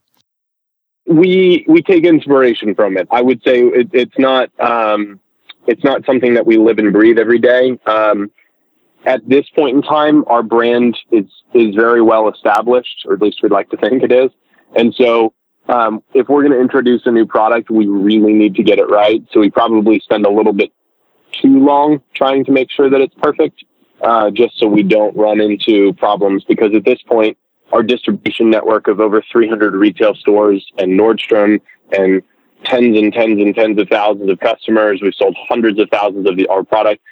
We 1.06 1.66
we 1.68 1.82
take 1.82 2.04
inspiration 2.04 2.74
from 2.74 2.96
it. 2.96 3.06
I 3.10 3.20
would 3.20 3.42
say 3.42 3.60
it, 3.64 3.90
it's 3.92 4.18
not 4.18 4.50
um, 4.60 5.20
it's 5.66 5.84
not 5.84 6.06
something 6.06 6.32
that 6.32 6.46
we 6.46 6.56
live 6.56 6.78
and 6.78 6.90
breathe 6.90 7.18
every 7.18 7.38
day. 7.38 7.78
Um, 7.84 8.30
at 9.04 9.26
this 9.28 9.48
point 9.50 9.76
in 9.76 9.82
time, 9.82 10.24
our 10.26 10.42
brand 10.42 10.98
is 11.10 11.26
is 11.54 11.74
very 11.74 12.02
well 12.02 12.28
established, 12.28 13.04
or 13.06 13.14
at 13.14 13.22
least 13.22 13.42
we'd 13.42 13.52
like 13.52 13.70
to 13.70 13.76
think 13.76 14.02
it 14.02 14.12
is. 14.12 14.30
And 14.76 14.94
so, 14.94 15.32
um, 15.68 16.02
if 16.14 16.28
we're 16.28 16.42
going 16.42 16.52
to 16.52 16.60
introduce 16.60 17.02
a 17.06 17.10
new 17.10 17.26
product, 17.26 17.70
we 17.70 17.86
really 17.86 18.32
need 18.32 18.54
to 18.56 18.62
get 18.62 18.78
it 18.78 18.88
right. 18.88 19.22
So 19.32 19.40
we 19.40 19.50
probably 19.50 20.00
spend 20.00 20.26
a 20.26 20.30
little 20.30 20.52
bit 20.52 20.72
too 21.40 21.64
long 21.64 22.02
trying 22.14 22.44
to 22.46 22.52
make 22.52 22.70
sure 22.70 22.90
that 22.90 23.00
it's 23.00 23.14
perfect, 23.22 23.64
uh, 24.02 24.30
just 24.30 24.58
so 24.58 24.66
we 24.66 24.82
don't 24.82 25.16
run 25.16 25.40
into 25.40 25.92
problems. 25.94 26.44
Because 26.44 26.74
at 26.74 26.84
this 26.84 27.00
point, 27.02 27.38
our 27.72 27.82
distribution 27.82 28.50
network 28.50 28.88
of 28.88 29.00
over 29.00 29.22
300 29.30 29.74
retail 29.74 30.14
stores 30.14 30.66
and 30.78 30.98
Nordstrom 30.98 31.60
and 31.96 32.22
tens 32.64 32.96
and 32.96 33.12
tens 33.12 33.40
and 33.40 33.54
tens 33.54 33.78
of 33.78 33.88
thousands 33.88 34.30
of 34.30 34.40
customers. 34.40 35.00
We've 35.02 35.14
sold 35.14 35.36
hundreds 35.48 35.78
of 35.78 35.88
thousands 35.90 36.28
of 36.28 36.36
the, 36.36 36.46
our 36.48 36.64
product 36.64 37.02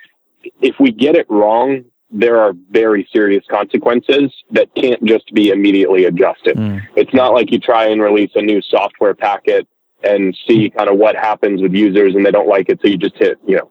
if 0.60 0.76
we 0.80 0.92
get 0.92 1.14
it 1.14 1.26
wrong, 1.28 1.84
there 2.10 2.40
are 2.40 2.52
very 2.70 3.08
serious 3.12 3.44
consequences 3.50 4.32
that 4.50 4.72
can't 4.74 5.02
just 5.04 5.32
be 5.34 5.50
immediately 5.50 6.04
adjusted. 6.04 6.56
Mm. 6.56 6.82
It's 6.94 7.12
not 7.12 7.34
like 7.34 7.50
you 7.50 7.58
try 7.58 7.86
and 7.86 8.00
release 8.00 8.30
a 8.34 8.42
new 8.42 8.62
software 8.62 9.14
packet 9.14 9.66
and 10.04 10.36
see 10.46 10.70
kind 10.70 10.88
of 10.88 10.98
what 10.98 11.16
happens 11.16 11.60
with 11.60 11.72
users 11.72 12.14
and 12.14 12.24
they 12.24 12.30
don't 12.30 12.48
like 12.48 12.68
it. 12.68 12.80
So 12.80 12.88
you 12.88 12.96
just 12.96 13.16
hit, 13.16 13.38
you 13.46 13.56
know, 13.56 13.70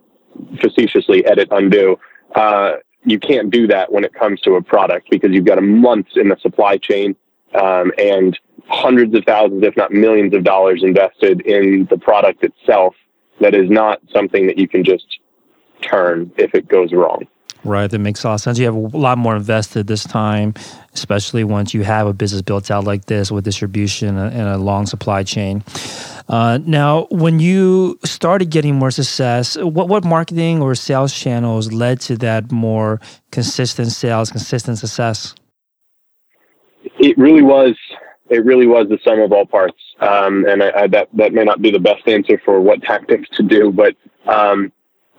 facetiously 0.61 1.25
edit 1.25 1.47
undo. 1.51 1.97
Uh, 2.35 2.73
you 3.05 3.19
can't 3.19 3.49
do 3.49 3.67
that 3.67 3.91
when 3.91 4.03
it 4.03 4.13
comes 4.13 4.41
to 4.41 4.55
a 4.55 4.61
product 4.61 5.09
because 5.09 5.31
you've 5.31 5.45
got 5.45 5.57
a 5.57 5.61
months 5.61 6.11
in 6.15 6.29
the 6.29 6.37
supply 6.41 6.77
chain 6.77 7.15
um, 7.53 7.91
and 7.97 8.37
hundreds 8.67 9.15
of 9.15 9.23
thousands, 9.25 9.63
if 9.63 9.77
not 9.77 9.91
millions 9.91 10.33
of 10.33 10.43
dollars 10.43 10.83
invested 10.83 11.41
in 11.41 11.87
the 11.89 11.97
product 11.97 12.43
itself. 12.43 12.95
That 13.41 13.53
is 13.53 13.69
not 13.69 14.01
something 14.13 14.47
that 14.47 14.57
you 14.57 14.67
can 14.67 14.83
just 14.83 15.19
turn 15.81 16.31
if 16.37 16.53
it 16.53 16.67
goes 16.67 16.93
wrong. 16.93 17.27
Right, 17.65 17.89
that 17.89 17.97
makes 17.97 18.23
a 18.23 18.27
lot 18.27 18.33
of 18.35 18.41
sense. 18.41 18.59
You 18.59 18.65
have 18.65 18.75
a 18.75 18.97
lot 18.97 19.17
more 19.17 19.35
invested 19.35 19.87
this 19.87 20.03
time, 20.03 20.53
especially 20.93 21.43
once 21.43 21.73
you 21.73 21.83
have 21.83 22.05
a 22.05 22.13
business 22.13 22.43
built 22.43 22.69
out 22.69 22.83
like 22.83 23.05
this 23.05 23.31
with 23.31 23.43
distribution 23.43 24.17
and 24.17 24.47
a 24.47 24.57
long 24.59 24.85
supply 24.85 25.23
chain. 25.23 25.63
Uh, 26.29 26.59
now, 26.63 27.07
when 27.09 27.39
you 27.39 27.97
started 28.03 28.51
getting 28.51 28.75
more 28.75 28.91
success, 28.91 29.57
what, 29.57 29.87
what 29.89 30.03
marketing 30.03 30.61
or 30.61 30.75
sales 30.75 31.11
channels 31.11 31.71
led 31.71 31.99
to 32.01 32.15
that 32.17 32.51
more 32.51 33.01
consistent 33.31 33.91
sales, 33.91 34.29
consistent 34.29 34.77
success? 34.77 35.33
It 36.99 37.17
really 37.17 37.41
was. 37.41 37.75
It 38.29 38.45
really 38.45 38.67
was 38.67 38.87
the 38.89 38.99
sum 39.03 39.19
of 39.19 39.31
all 39.31 39.45
parts, 39.45 39.77
um, 39.99 40.45
and 40.47 40.63
I, 40.63 40.71
I, 40.71 40.87
that 40.87 41.09
that 41.13 41.33
may 41.33 41.43
not 41.43 41.61
be 41.61 41.69
the 41.69 41.79
best 41.79 42.07
answer 42.07 42.41
for 42.43 42.59
what 42.59 42.81
tactics 42.81 43.29
to 43.37 43.43
do, 43.43 43.71
but 43.71 43.95
um, 44.25 44.71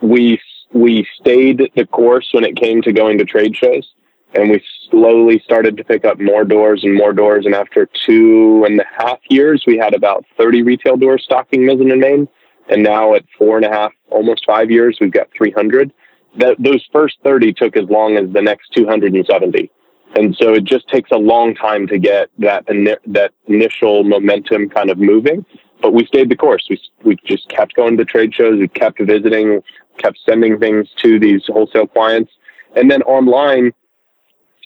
we 0.06 0.40
we 0.72 1.06
stayed 1.20 1.70
the 1.74 1.86
course 1.86 2.28
when 2.32 2.44
it 2.44 2.56
came 2.56 2.82
to 2.82 2.92
going 2.92 3.18
to 3.18 3.24
trade 3.24 3.56
shows. 3.56 3.92
and 4.34 4.50
we 4.50 4.62
slowly 4.90 5.40
started 5.44 5.76
to 5.76 5.84
pick 5.84 6.04
up 6.04 6.20
more 6.20 6.44
doors 6.44 6.84
and 6.84 6.94
more 6.94 7.12
doors. 7.12 7.46
And 7.46 7.54
after 7.54 7.88
two 8.04 8.64
and 8.66 8.80
a 8.80 8.84
half 8.98 9.18
years, 9.30 9.64
we 9.66 9.78
had 9.78 9.94
about 9.94 10.24
30 10.36 10.62
retail 10.62 10.96
doors 10.96 11.22
stocking 11.24 11.62
Mizzen 11.62 11.92
and 11.92 12.00
Main. 12.00 12.28
And 12.68 12.82
now 12.82 13.14
at 13.14 13.24
four 13.38 13.56
and 13.56 13.64
a 13.64 13.70
half, 13.70 13.92
almost 14.10 14.44
five 14.44 14.70
years, 14.70 14.98
we've 15.00 15.12
got 15.12 15.28
300. 15.36 15.92
That, 16.38 16.56
those 16.58 16.84
first 16.92 17.16
30 17.22 17.54
took 17.54 17.76
as 17.76 17.88
long 17.88 18.16
as 18.16 18.30
the 18.32 18.42
next 18.42 18.72
270. 18.74 19.70
And 20.16 20.36
so 20.36 20.54
it 20.54 20.64
just 20.64 20.88
takes 20.88 21.10
a 21.12 21.16
long 21.16 21.54
time 21.54 21.86
to 21.86 21.98
get 21.98 22.28
that, 22.38 22.66
that 23.06 23.32
initial 23.46 24.04
momentum 24.04 24.68
kind 24.68 24.90
of 24.90 24.98
moving. 24.98 25.46
But 25.82 25.92
we 25.92 26.06
stayed 26.06 26.30
the 26.30 26.36
course. 26.36 26.66
We, 26.68 26.80
we 27.04 27.16
just 27.24 27.48
kept 27.48 27.74
going 27.74 27.96
to 27.96 28.04
trade 28.04 28.34
shows. 28.34 28.58
We 28.58 28.68
kept 28.68 29.00
visiting, 29.00 29.62
kept 29.98 30.18
sending 30.24 30.58
things 30.58 30.88
to 31.02 31.18
these 31.18 31.44
wholesale 31.46 31.86
clients. 31.86 32.32
And 32.74 32.90
then 32.90 33.02
online, 33.02 33.72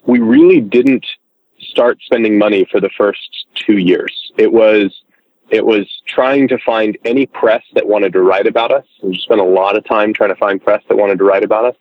we 0.06 0.18
really 0.18 0.60
didn't 0.60 1.06
start 1.60 1.98
spending 2.02 2.38
money 2.38 2.66
for 2.70 2.80
the 2.80 2.90
first 2.96 3.46
two 3.54 3.78
years. 3.78 4.32
It 4.36 4.52
was 4.52 5.02
it 5.50 5.66
was 5.66 5.86
trying 6.06 6.46
to 6.48 6.58
find 6.58 6.96
any 7.04 7.26
press 7.26 7.62
that 7.74 7.88
wanted 7.88 8.12
to 8.12 8.20
write 8.20 8.46
about 8.46 8.72
us. 8.72 8.84
We 9.02 9.18
spent 9.18 9.40
a 9.40 9.44
lot 9.44 9.76
of 9.76 9.84
time 9.84 10.14
trying 10.14 10.30
to 10.30 10.36
find 10.36 10.62
press 10.62 10.82
that 10.88 10.96
wanted 10.96 11.18
to 11.18 11.24
write 11.24 11.42
about 11.42 11.64
us, 11.64 11.76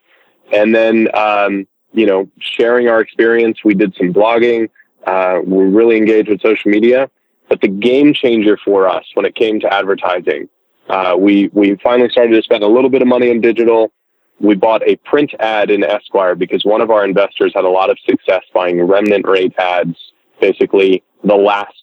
and 0.51 0.73
then 0.73 1.07
um, 1.15 1.67
you 1.93 2.05
know 2.05 2.27
sharing 2.39 2.87
our 2.87 2.99
experience. 3.01 3.59
We 3.63 3.75
did 3.75 3.95
some 3.95 4.13
blogging. 4.13 4.69
Uh, 5.05 5.39
we're 5.43 5.67
really 5.67 5.97
engaged 5.97 6.29
with 6.29 6.41
social 6.41 6.71
media. 6.71 7.09
But 7.47 7.61
the 7.61 7.67
game 7.67 8.13
changer 8.13 8.57
for 8.63 8.87
us 8.87 9.05
when 9.15 9.25
it 9.25 9.33
came 9.33 9.59
to 9.61 9.73
advertising, 9.73 10.49
uh, 10.89 11.15
we 11.17 11.49
we 11.53 11.75
finally 11.83 12.09
started 12.09 12.35
to 12.35 12.43
spend 12.43 12.63
a 12.63 12.67
little 12.67 12.89
bit 12.89 13.01
of 13.01 13.07
money 13.07 13.29
in 13.29 13.41
digital 13.41 13.91
we 14.39 14.55
bought 14.55 14.81
a 14.87 14.95
print 14.97 15.33
ad 15.39 15.69
in 15.69 15.83
Esquire 15.83 16.35
because 16.35 16.63
one 16.63 16.81
of 16.81 16.89
our 16.89 17.03
investors 17.03 17.51
had 17.53 17.65
a 17.65 17.69
lot 17.69 17.89
of 17.89 17.97
success 18.05 18.43
buying 18.53 18.81
remnant 18.81 19.27
rate 19.27 19.53
ads, 19.57 19.97
basically 20.39 21.03
the 21.23 21.35
last 21.35 21.73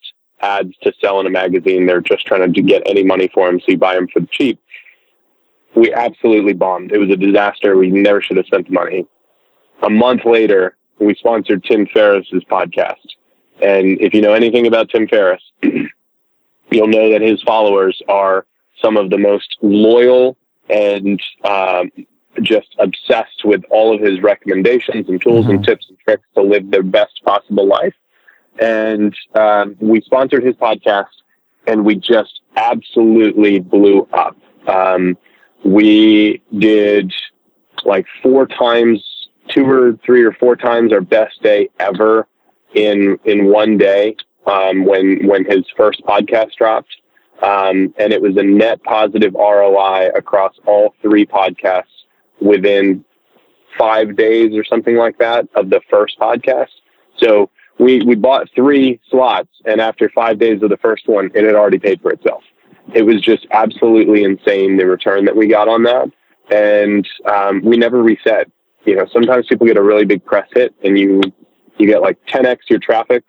ads 0.40 0.73
to 0.83 0.92
sell 1.01 1.21
in 1.21 1.27
a 1.27 1.31
magazine. 1.31 1.87
They're 1.87 2.01
just 2.01 2.27
trying 2.27 2.53
to 2.53 2.62
get 2.62 2.83
any 2.87 3.03
money 3.03 3.29
for 3.33 3.47
them, 3.47 3.61
so 3.61 3.66
you 3.69 3.79
buy 3.79 3.95
them 3.95 4.09
for 4.09 4.23
cheap. 4.31 4.59
We 5.75 5.92
absolutely 5.92 6.55
bombed. 6.55 6.92
It 6.92 6.99
was 6.99 7.11
a 7.11 7.16
disaster. 7.16 7.77
We 7.77 7.90
never 7.90 8.23
should 8.23 8.38
have 8.38 8.47
spent 8.47 8.66
the 8.66 8.73
money. 8.73 9.07
A 9.83 9.90
month 9.90 10.25
later, 10.25 10.77
we 10.99 11.14
sponsored 11.14 11.64
Tim 11.64 11.87
Ferriss's 11.87 12.45
podcast. 12.45 13.07
And 13.61 14.01
if 14.01 14.14
you 14.14 14.23
know 14.23 14.33
anything 14.33 14.66
about 14.66 14.88
Tim 14.88 15.07
Ferriss, 15.07 15.42
you'll 15.62 16.87
know 16.87 17.11
that 17.11 17.21
his 17.21 17.42
followers 17.42 18.01
are 18.09 18.47
some 18.87 18.96
of 18.96 19.11
the 19.11 19.18
most 19.18 19.57
loyal 19.62 20.37
and 20.70 21.20
um, 21.44 21.90
just 22.42 22.68
obsessed 22.79 23.44
with 23.44 23.62
all 23.68 23.92
of 23.92 24.01
his 24.01 24.20
recommendations 24.20 25.09
and 25.09 25.20
tools 25.20 25.46
mm-hmm. 25.46 25.57
and 25.57 25.66
tips 25.66 25.87
and 25.88 25.99
tricks 25.99 26.22
to 26.35 26.42
live 26.42 26.70
their 26.70 26.85
best 26.85 27.20
possible 27.25 27.66
life. 27.66 27.94
And 28.61 29.12
um, 29.35 29.77
we 29.81 30.01
sponsored 30.03 30.44
his 30.44 30.55
podcast, 30.55 31.07
and 31.66 31.85
we 31.85 31.96
just 31.96 32.42
absolutely 32.57 33.59
blew 33.59 34.09
up. 34.12 34.37
Um, 34.68 35.18
we 35.64 36.40
did 36.57 37.12
like 37.85 38.07
four 38.22 38.46
times, 38.46 39.05
two 39.49 39.66
or 39.68 39.99
three 40.05 40.22
or 40.22 40.33
four 40.33 40.55
times 40.55 40.92
our 40.92 41.01
best 41.01 41.42
day 41.42 41.68
ever 41.81 42.29
in 42.75 43.18
in 43.25 43.46
one 43.46 43.79
day 43.79 44.16
um, 44.46 44.85
when 44.85 45.27
when 45.27 45.44
his 45.44 45.64
first 45.77 46.03
podcast 46.05 46.53
dropped. 46.57 46.96
Um, 47.42 47.94
and 47.99 48.12
it 48.12 48.22
was 48.22 48.37
a 48.37 48.42
net 48.42 48.83
positive 48.83 49.35
ROI 49.35 50.11
across 50.14 50.55
all 50.66 50.94
three 51.03 51.27
podcasts 51.27 51.85
within 52.40 53.05
five 53.79 54.16
days 54.16 54.57
or 54.57 54.64
something 54.64 54.96
like 54.96 55.18
that 55.18 55.46
of 55.55 55.70
the 55.70 55.81
first 55.90 56.18
podcast. 56.18 56.70
So 57.18 57.51
we, 57.79 58.03
we 58.03 58.14
bought 58.14 58.49
three 58.55 59.01
slots 59.11 59.51
and 59.66 59.81
after 59.81 60.09
five 60.11 60.38
days 60.38 60.62
of 60.62 60.70
the 60.70 60.79
first 60.79 61.09
one, 61.09 61.31
it 61.35 61.44
had 61.44 61.55
already 61.55 61.79
paid 61.79 62.01
for 62.01 62.11
itself. 62.11 62.42
It 62.94 63.03
was 63.03 63.20
just 63.20 63.46
absolutely 63.51 64.25
insane 64.25 64.77
the 64.77 64.87
return 64.87 65.25
that 65.27 65.37
we 65.37 65.49
got 65.49 65.68
on 65.68 65.83
that. 65.83 66.11
And 66.51 67.07
um, 67.31 67.62
we 67.64 67.77
never 67.77 68.03
reset. 68.03 68.51
You 68.85 68.96
know, 68.96 69.07
sometimes 69.12 69.46
people 69.46 69.66
get 69.66 69.77
a 69.77 69.83
really 69.83 70.05
big 70.05 70.25
press 70.25 70.49
hit 70.55 70.75
and 70.85 70.99
you 70.99 71.20
you 71.79 71.87
get 71.87 72.01
like 72.01 72.18
10x 72.27 72.59
your 72.68 72.79
traffic 72.79 73.25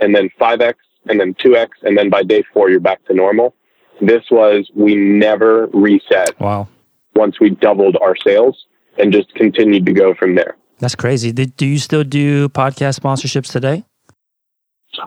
and 0.00 0.14
then 0.14 0.28
5x 0.40 0.74
and 1.08 1.18
then 1.20 1.34
2x 1.34 1.68
and 1.82 1.96
then 1.96 2.10
by 2.10 2.22
day 2.22 2.42
4 2.52 2.70
you're 2.70 2.80
back 2.80 3.04
to 3.06 3.14
normal. 3.14 3.54
This 4.00 4.24
was 4.30 4.70
we 4.74 4.94
never 4.94 5.66
reset. 5.68 6.38
Wow 6.40 6.68
once 7.14 7.40
we 7.40 7.50
doubled 7.50 7.96
our 8.00 8.16
sales 8.16 8.66
and 8.98 9.12
just 9.12 9.34
continued 9.34 9.86
to 9.86 9.92
go 9.92 10.14
from 10.14 10.34
there. 10.34 10.56
That's 10.78 10.94
crazy. 10.94 11.32
Do 11.32 11.66
you 11.66 11.78
still 11.78 12.04
do 12.04 12.48
podcast 12.48 12.98
sponsorships 12.98 13.50
today? 13.52 13.84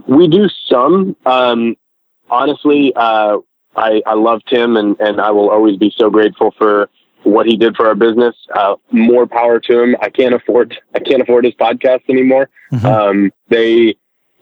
We 0.08 0.28
do 0.28 0.48
some. 0.70 1.16
Um, 1.26 1.76
honestly, 2.30 2.94
uh, 2.96 3.38
I, 3.76 4.02
I 4.06 4.14
love 4.14 4.42
Tim 4.48 4.78
and, 4.78 4.96
and 5.00 5.20
I 5.20 5.32
will 5.32 5.50
always 5.50 5.78
be 5.78 5.94
so 5.96 6.10
grateful 6.10 6.54
for 6.58 6.90
what 7.24 7.46
he 7.46 7.58
did 7.58 7.76
for 7.76 7.88
our 7.88 7.96
business. 7.96 8.36
Uh, 8.56 8.76
more 8.92 9.28
power 9.28 9.60
to 9.60 9.82
him. 9.82 9.96
I 10.02 10.10
can't 10.10 10.34
afford 10.34 10.78
I 10.94 11.00
can't 11.00 11.22
afford 11.22 11.44
his 11.44 11.56
podcast 11.56 12.02
anymore. 12.08 12.50
Mm-hmm. 12.72 12.86
Um, 12.86 13.32
they 13.50 13.96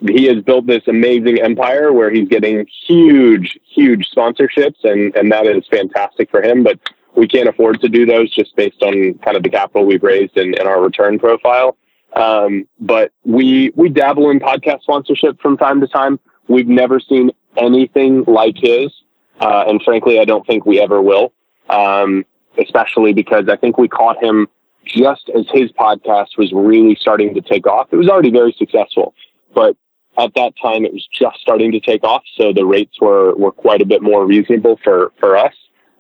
he 0.07 0.25
has 0.25 0.43
built 0.43 0.67
this 0.67 0.83
amazing 0.87 1.39
empire 1.41 1.93
where 1.93 2.11
he's 2.11 2.27
getting 2.27 2.65
huge 2.87 3.57
huge 3.63 4.09
sponsorships 4.09 4.83
and 4.83 5.15
and 5.15 5.31
that 5.31 5.45
is 5.45 5.65
fantastic 5.69 6.29
for 6.29 6.41
him. 6.41 6.63
But 6.63 6.79
we 7.15 7.27
can't 7.27 7.47
afford 7.47 7.79
to 7.81 7.89
do 7.89 8.05
those 8.05 8.33
just 8.33 8.55
based 8.55 8.81
on 8.81 9.13
kind 9.19 9.37
of 9.37 9.43
the 9.43 9.49
capital 9.49 9.85
we've 9.85 10.03
raised 10.03 10.37
and, 10.37 10.57
and 10.57 10.67
our 10.67 10.81
return 10.81 11.19
profile. 11.19 11.77
Um, 12.15 12.67
but 12.79 13.11
we 13.23 13.71
we 13.75 13.89
dabble 13.89 14.29
in 14.29 14.39
podcast 14.39 14.81
sponsorship 14.81 15.41
from 15.41 15.57
time 15.57 15.81
to 15.81 15.87
time. 15.87 16.19
We've 16.47 16.67
never 16.67 16.99
seen 16.99 17.31
anything 17.57 18.23
like 18.25 18.55
his, 18.57 18.91
uh, 19.39 19.65
and 19.67 19.81
frankly, 19.83 20.19
I 20.19 20.25
don't 20.25 20.45
think 20.45 20.65
we 20.65 20.81
ever 20.81 21.01
will. 21.01 21.33
Um, 21.69 22.25
especially 22.57 23.13
because 23.13 23.45
I 23.49 23.55
think 23.55 23.77
we 23.77 23.87
caught 23.87 24.23
him 24.23 24.47
just 24.85 25.29
as 25.35 25.45
his 25.51 25.71
podcast 25.71 26.37
was 26.37 26.51
really 26.53 26.95
starting 26.95 27.33
to 27.33 27.41
take 27.41 27.65
off. 27.65 27.87
It 27.91 27.95
was 27.95 28.09
already 28.09 28.31
very 28.31 28.53
successful, 28.57 29.15
but 29.55 29.75
at 30.17 30.33
that 30.35 30.53
time 30.61 30.85
it 30.85 30.93
was 30.93 31.07
just 31.11 31.39
starting 31.39 31.71
to 31.71 31.79
take 31.79 32.03
off, 32.03 32.23
so 32.35 32.53
the 32.53 32.65
rates 32.65 32.99
were 33.01 33.35
were 33.35 33.51
quite 33.51 33.81
a 33.81 33.85
bit 33.85 34.01
more 34.01 34.25
reasonable 34.25 34.79
for 34.83 35.11
for 35.19 35.35
us. 35.37 35.53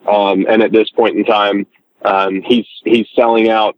Um, 0.07 0.45
and 0.49 0.61
at 0.61 0.71
this 0.71 0.89
point 0.89 1.17
in 1.17 1.23
time, 1.23 1.65
um, 2.03 2.41
he's 2.41 2.67
he's 2.83 3.07
selling 3.15 3.49
out, 3.49 3.77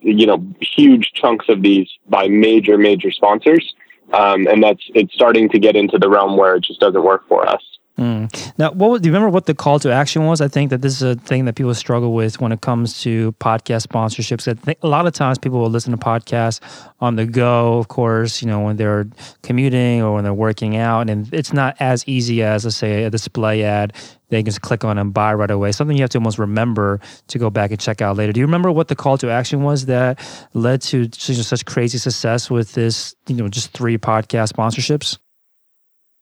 you 0.00 0.26
know, 0.26 0.46
huge 0.60 1.12
chunks 1.14 1.46
of 1.48 1.62
these 1.62 1.88
by 2.08 2.28
major 2.28 2.78
major 2.78 3.10
sponsors, 3.10 3.74
um, 4.12 4.46
and 4.46 4.62
that's 4.62 4.82
it's 4.94 5.12
starting 5.14 5.48
to 5.50 5.58
get 5.58 5.76
into 5.76 5.98
the 5.98 6.08
realm 6.08 6.36
where 6.36 6.56
it 6.56 6.64
just 6.64 6.80
doesn't 6.80 7.02
work 7.02 7.26
for 7.28 7.48
us. 7.48 7.62
Mm. 7.98 8.52
Now, 8.58 8.70
what 8.70 9.02
do 9.02 9.08
you 9.08 9.12
remember 9.12 9.28
what 9.28 9.46
the 9.46 9.54
call 9.54 9.80
to 9.80 9.92
action 9.92 10.24
was? 10.24 10.40
I 10.40 10.46
think 10.46 10.70
that 10.70 10.82
this 10.82 10.94
is 10.94 11.02
a 11.02 11.16
thing 11.16 11.46
that 11.46 11.56
people 11.56 11.74
struggle 11.74 12.14
with 12.14 12.40
when 12.40 12.52
it 12.52 12.60
comes 12.60 13.00
to 13.02 13.32
podcast 13.32 13.88
sponsorships. 13.88 14.46
I 14.46 14.54
think 14.54 14.78
a 14.82 14.88
lot 14.88 15.06
of 15.08 15.14
times 15.14 15.36
people 15.36 15.58
will 15.58 15.70
listen 15.70 15.90
to 15.90 15.98
podcasts 15.98 16.60
on 17.00 17.16
the 17.16 17.26
go, 17.26 17.78
of 17.78 17.88
course, 17.88 18.40
you 18.40 18.46
know, 18.46 18.60
when 18.60 18.76
they're 18.76 19.08
commuting 19.42 20.00
or 20.00 20.14
when 20.14 20.22
they're 20.22 20.32
working 20.32 20.76
out, 20.76 21.10
and 21.10 21.32
it's 21.34 21.52
not 21.52 21.76
as 21.80 22.06
easy 22.06 22.42
as, 22.42 22.64
let's 22.64 22.76
say, 22.76 23.02
a 23.02 23.10
display 23.10 23.64
ad 23.64 23.92
they 24.30 24.38
can 24.38 24.44
just 24.44 24.60
click 24.60 24.84
on 24.84 24.98
and 24.98 25.14
buy 25.14 25.32
right 25.32 25.50
away. 25.50 25.72
Something 25.72 25.96
you 25.96 26.02
have 26.02 26.10
to 26.10 26.18
almost 26.18 26.38
remember 26.38 27.00
to 27.28 27.38
go 27.38 27.48
back 27.50 27.70
and 27.70 27.80
check 27.80 28.02
out 28.02 28.16
later. 28.16 28.32
Do 28.32 28.40
you 28.40 28.46
remember 28.46 28.70
what 28.70 28.88
the 28.88 28.94
call 28.94 29.16
to 29.18 29.30
action 29.30 29.62
was 29.62 29.86
that 29.86 30.20
led 30.52 30.82
to 30.82 31.10
such 31.12 31.64
crazy 31.64 31.96
success 31.96 32.50
with 32.50 32.72
this, 32.72 33.14
you 33.26 33.36
know, 33.36 33.48
just 33.48 33.72
three 33.72 33.96
podcast 33.96 34.52
sponsorships? 34.52 35.18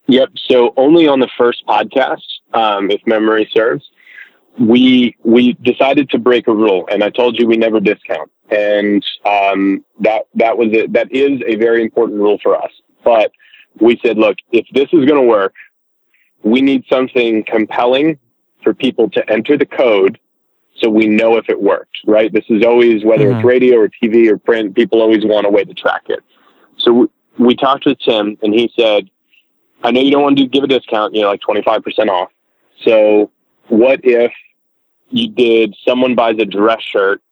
Yep. 0.09 0.31
So 0.49 0.73
only 0.77 1.09
on 1.09 1.21
the 1.21 1.29
first 1.37 1.67
podcast, 1.67 2.23
um, 2.55 2.91
if 2.91 3.01
memory 3.07 3.49
serves, 3.53 3.85
we 4.59 5.17
we 5.25 5.55
decided 5.55 6.09
to 6.11 6.19
break 6.19 6.47
a 6.47 6.55
rule, 6.55 6.89
and 6.91 7.03
I 7.03 7.11
told 7.11 7.39
you 7.39 7.47
we 7.47 7.57
never 7.57 7.81
discount, 7.81 8.31
and 8.51 9.05
um, 9.25 9.85
that 10.01 10.27
that 10.35 10.57
was 10.57 10.69
it. 10.73 10.93
That 10.93 11.13
is 11.13 11.41
a 11.47 11.57
very 11.57 11.83
important 11.83 12.21
rule 12.21 12.39
for 12.43 12.57
us. 12.57 12.71
But 13.05 13.33
we 13.81 14.01
said, 14.05 14.17
look, 14.17 14.37
if 14.53 14.67
this 14.73 14.89
is 14.93 15.05
going 15.05 15.21
to 15.21 15.29
work, 15.29 15.55
we 16.43 16.63
need 16.63 16.85
something 16.91 17.45
compelling 17.45 18.19
for 18.63 18.73
people 18.73 19.11
to 19.11 19.31
enter 19.31 19.59
the 19.59 19.67
code 19.67 20.19
so 20.81 20.91
we 20.91 21.07
know 21.07 21.37
if 21.37 21.49
it 21.49 21.61
worked, 21.61 21.97
right? 22.07 22.33
This 22.33 22.45
is 22.49 22.65
always, 22.65 23.05
whether 23.05 23.27
mm-hmm. 23.27 23.39
it's 23.39 23.47
radio 23.47 23.77
or 23.79 23.89
TV 23.89 24.29
or 24.31 24.39
print, 24.39 24.75
people 24.75 25.01
always 25.01 25.25
want 25.25 25.47
a 25.47 25.51
way 25.51 25.65
to 25.65 25.75
track 25.75 26.03
it. 26.09 26.21
So 26.79 26.93
we, 26.93 27.07
we 27.39 27.57
talked 27.57 27.87
with 27.87 27.99
Tim 28.01 28.37
and 28.43 28.53
he 28.53 28.71
said, 28.79 29.09
I 29.83 29.91
know 29.91 30.01
you 30.01 30.11
don't 30.11 30.23
want 30.23 30.39
to 30.39 30.47
give 30.47 30.65
a 30.65 30.67
discount, 30.67 31.15
you 31.15 31.23
know, 31.23 31.29
like 31.29 31.41
25% 31.41 32.09
off. 32.09 32.31
So 32.85 33.31
what 33.69 34.01
if 34.03 34.33
you 35.11 35.29
did 35.29 35.75
someone 35.87 36.15
buys 36.15 36.37
a 36.39 36.45
dress 36.45 36.83
shirt 36.83 37.23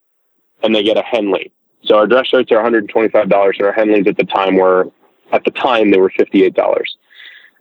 and 0.62 0.74
they 0.74 0.82
get 0.82 0.96
a 0.96 1.02
Henley? 1.02 1.52
So 1.84 1.96
our 1.96 2.06
dress 2.06 2.28
shirts 2.28 2.50
are 2.52 2.62
$125 2.62 3.14
and 3.14 3.32
our 3.32 3.74
Henleys 3.74 4.06
at 4.06 4.16
the 4.16 4.24
time 4.24 4.56
were, 4.56 4.90
at 5.32 5.44
the 5.44 5.50
time 5.50 5.90
they 5.90 5.98
were 5.98 6.10
$58. 6.10 6.54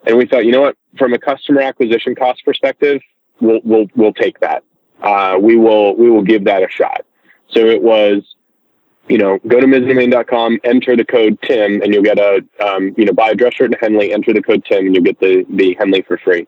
And 0.05 0.17
we 0.17 0.25
thought, 0.25 0.45
you 0.45 0.51
know 0.51 0.61
what, 0.61 0.77
from 0.97 1.13
a 1.13 1.19
customer 1.19 1.61
acquisition 1.61 2.15
cost 2.15 2.43
perspective, 2.45 3.01
we'll, 3.41 3.59
we'll, 3.63 3.87
we'll 3.95 4.13
take 4.13 4.39
that. 4.39 4.63
Uh, 5.01 5.37
we 5.41 5.57
will, 5.57 5.95
we 5.95 6.09
will 6.09 6.23
give 6.23 6.45
that 6.45 6.63
a 6.63 6.69
shot. 6.69 7.05
So 7.49 7.59
it 7.65 7.81
was 7.81 8.35
you 9.07 9.17
know, 9.17 9.39
go 9.47 9.59
to 9.59 9.67
mizzenmain.com, 9.67 10.59
enter 10.63 10.95
the 10.95 11.05
code 11.05 11.37
Tim, 11.43 11.81
and 11.81 11.93
you'll 11.93 12.03
get 12.03 12.19
a, 12.19 12.43
um, 12.65 12.93
you 12.97 13.05
know, 13.05 13.13
buy 13.13 13.31
a 13.31 13.35
dress 13.35 13.53
shirt 13.55 13.71
and 13.71 13.77
Henley, 13.79 14.13
enter 14.13 14.33
the 14.33 14.41
code 14.41 14.63
Tim, 14.65 14.85
and 14.85 14.95
you'll 14.95 15.03
get 15.03 15.19
the, 15.19 15.45
the 15.49 15.75
Henley 15.77 16.01
for 16.03 16.17
free. 16.17 16.47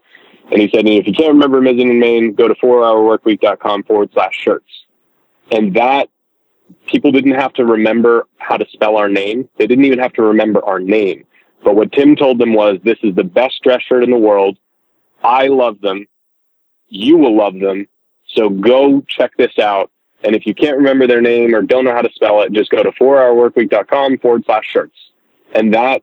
And 0.52 0.62
he 0.62 0.70
said, 0.70 0.86
and 0.86 0.90
if 0.90 1.08
you 1.08 1.14
can't 1.14 1.34
remember 1.34 1.60
Mizzen 1.60 1.90
and 1.90 2.00
Main, 2.00 2.34
go 2.34 2.48
to 2.48 2.54
4hourworkweek.com 2.56 3.84
forward 3.84 4.10
slash 4.14 4.36
shirts. 4.36 4.86
And 5.52 5.76
that, 5.76 6.10
people 6.88 7.12
didn't 7.12 7.34
have 7.34 7.54
to 7.54 7.66
remember 7.66 8.28
how 8.38 8.58
to 8.58 8.66
spell 8.72 8.96
our 8.98 9.10
name. 9.10 9.50
They 9.58 9.68
didn't 9.68 9.86
even 9.86 10.00
have 10.00 10.14
to 10.14 10.22
remember 10.22 10.64
our 10.64 10.80
name. 10.80 11.26
But 11.64 11.76
what 11.76 11.92
Tim 11.92 12.16
told 12.16 12.38
them 12.38 12.54
was, 12.54 12.78
this 12.84 13.00
is 13.02 13.16
the 13.16 13.24
best 13.24 13.62
dress 13.64 13.82
shirt 13.82 14.04
in 14.04 14.12
the 14.12 14.18
world. 14.18 14.58
I 15.24 15.48
love 15.48 15.82
them. 15.82 16.06
You 16.88 17.18
will 17.18 17.36
love 17.36 17.60
them. 17.60 17.88
So 18.28 18.50
go 18.50 19.02
check 19.02 19.32
this 19.38 19.58
out. 19.58 19.92
And 20.24 20.36
if 20.36 20.46
you 20.46 20.56
can't 20.56 20.78
remember 20.78 21.08
their 21.08 21.22
name 21.22 21.54
or 21.54 21.62
don't 21.62 21.86
know 21.86 21.94
how 21.94 22.02
to 22.02 22.10
spell 22.14 22.42
it, 22.42 22.52
just 22.52 22.72
go 22.72 22.82
to 22.82 22.92
4hourworkweek.com 22.92 24.18
forward 24.20 24.44
slash 24.46 24.66
shirts. 24.66 24.98
And 25.54 25.74
that 25.74 26.02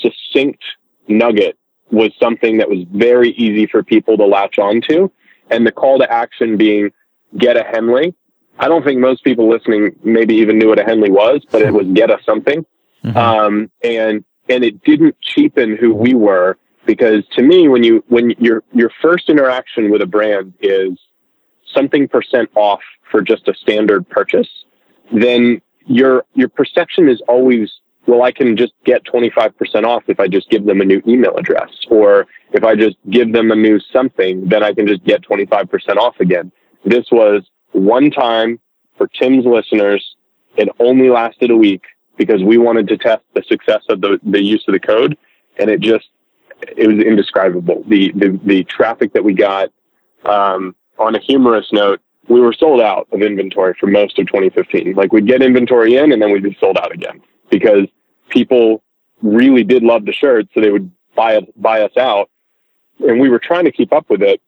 succinct 0.00 0.62
nugget 1.08 1.56
was 1.90 2.10
something 2.18 2.58
that 2.58 2.68
was 2.68 2.84
very 2.92 3.30
easy 3.30 3.66
for 3.66 3.82
people 3.82 4.16
to 4.16 4.24
latch 4.24 4.58
onto. 4.58 5.10
And 5.50 5.66
the 5.66 5.72
call 5.72 5.98
to 5.98 6.10
action 6.10 6.56
being 6.56 6.92
get 7.36 7.56
a 7.56 7.64
Henley. 7.64 8.14
I 8.58 8.68
don't 8.68 8.84
think 8.84 9.00
most 9.00 9.24
people 9.24 9.48
listening 9.48 9.96
maybe 10.02 10.34
even 10.36 10.58
knew 10.58 10.68
what 10.68 10.78
a 10.78 10.84
Henley 10.84 11.10
was, 11.10 11.44
but 11.50 11.62
it 11.62 11.72
was 11.72 11.86
get 11.94 12.10
us 12.10 12.20
something. 12.24 12.64
Mm-hmm. 13.04 13.16
Um, 13.16 13.70
and, 13.82 14.24
and 14.48 14.64
it 14.64 14.82
didn't 14.84 15.16
cheapen 15.20 15.76
who 15.76 15.94
we 15.94 16.14
were 16.14 16.58
because 16.86 17.26
to 17.36 17.42
me, 17.42 17.68
when 17.68 17.82
you, 17.82 18.04
when 18.08 18.30
your, 18.38 18.62
your 18.72 18.90
first 19.00 19.28
interaction 19.28 19.90
with 19.90 20.02
a 20.02 20.06
brand 20.06 20.54
is 20.60 20.98
something 21.74 22.08
percent 22.08 22.50
off 22.54 22.80
for 23.10 23.20
just 23.20 23.48
a 23.48 23.54
standard 23.54 24.08
purchase, 24.08 24.48
then 25.12 25.60
your, 25.86 26.24
your 26.34 26.48
perception 26.48 27.08
is 27.08 27.20
always 27.28 27.70
well, 28.06 28.22
I 28.22 28.32
can 28.32 28.56
just 28.56 28.72
get 28.84 29.04
25% 29.04 29.84
off 29.84 30.02
if 30.08 30.18
I 30.18 30.26
just 30.26 30.50
give 30.50 30.64
them 30.64 30.80
a 30.80 30.84
new 30.84 31.00
email 31.06 31.36
address. 31.36 31.70
Or 31.88 32.26
if 32.52 32.64
I 32.64 32.74
just 32.74 32.96
give 33.10 33.32
them 33.32 33.50
a 33.50 33.56
new 33.56 33.78
something, 33.92 34.48
then 34.48 34.62
I 34.62 34.72
can 34.72 34.86
just 34.86 35.04
get 35.04 35.22
25% 35.22 35.96
off 35.96 36.18
again. 36.18 36.50
This 36.84 37.06
was 37.12 37.42
one 37.70 38.10
time 38.10 38.58
for 38.98 39.06
Tim's 39.06 39.46
listeners. 39.46 40.16
It 40.56 40.68
only 40.80 41.10
lasted 41.10 41.50
a 41.50 41.56
week 41.56 41.84
because 42.16 42.42
we 42.42 42.58
wanted 42.58 42.88
to 42.88 42.98
test 42.98 43.22
the 43.34 43.42
success 43.46 43.82
of 43.88 44.00
the, 44.00 44.18
the 44.22 44.42
use 44.42 44.64
of 44.66 44.72
the 44.72 44.80
code. 44.80 45.16
And 45.58 45.70
it 45.70 45.80
just, 45.80 46.08
it 46.76 46.88
was 46.88 47.04
indescribable. 47.04 47.84
The, 47.86 48.12
the, 48.12 48.40
the 48.44 48.64
traffic 48.64 49.12
that 49.12 49.22
we 49.22 49.34
got, 49.34 49.70
um, 50.24 50.74
on 51.02 51.14
a 51.14 51.20
humorous 51.20 51.72
note, 51.72 52.00
we 52.28 52.40
were 52.40 52.52
sold 52.52 52.80
out 52.80 53.08
of 53.12 53.20
inventory 53.22 53.74
for 53.78 53.86
most 53.86 54.18
of 54.18 54.26
2015. 54.26 54.94
Like 54.94 55.12
we'd 55.12 55.26
get 55.26 55.42
inventory 55.42 55.96
in 55.96 56.12
and 56.12 56.22
then 56.22 56.30
we'd 56.30 56.42
be 56.42 56.56
sold 56.60 56.78
out 56.78 56.92
again 56.92 57.20
because 57.50 57.86
people 58.28 58.82
really 59.22 59.64
did 59.64 59.82
love 59.82 60.04
the 60.04 60.12
shirt, 60.12 60.48
so 60.54 60.60
they 60.60 60.70
would 60.70 60.90
buy 61.14 61.36
us, 61.36 61.44
buy 61.56 61.82
us 61.82 61.96
out. 61.96 62.30
And 63.00 63.20
we 63.20 63.28
were 63.28 63.38
trying 63.38 63.64
to 63.64 63.72
keep 63.72 63.92
up 63.92 64.08
with 64.08 64.22
it. 64.22 64.40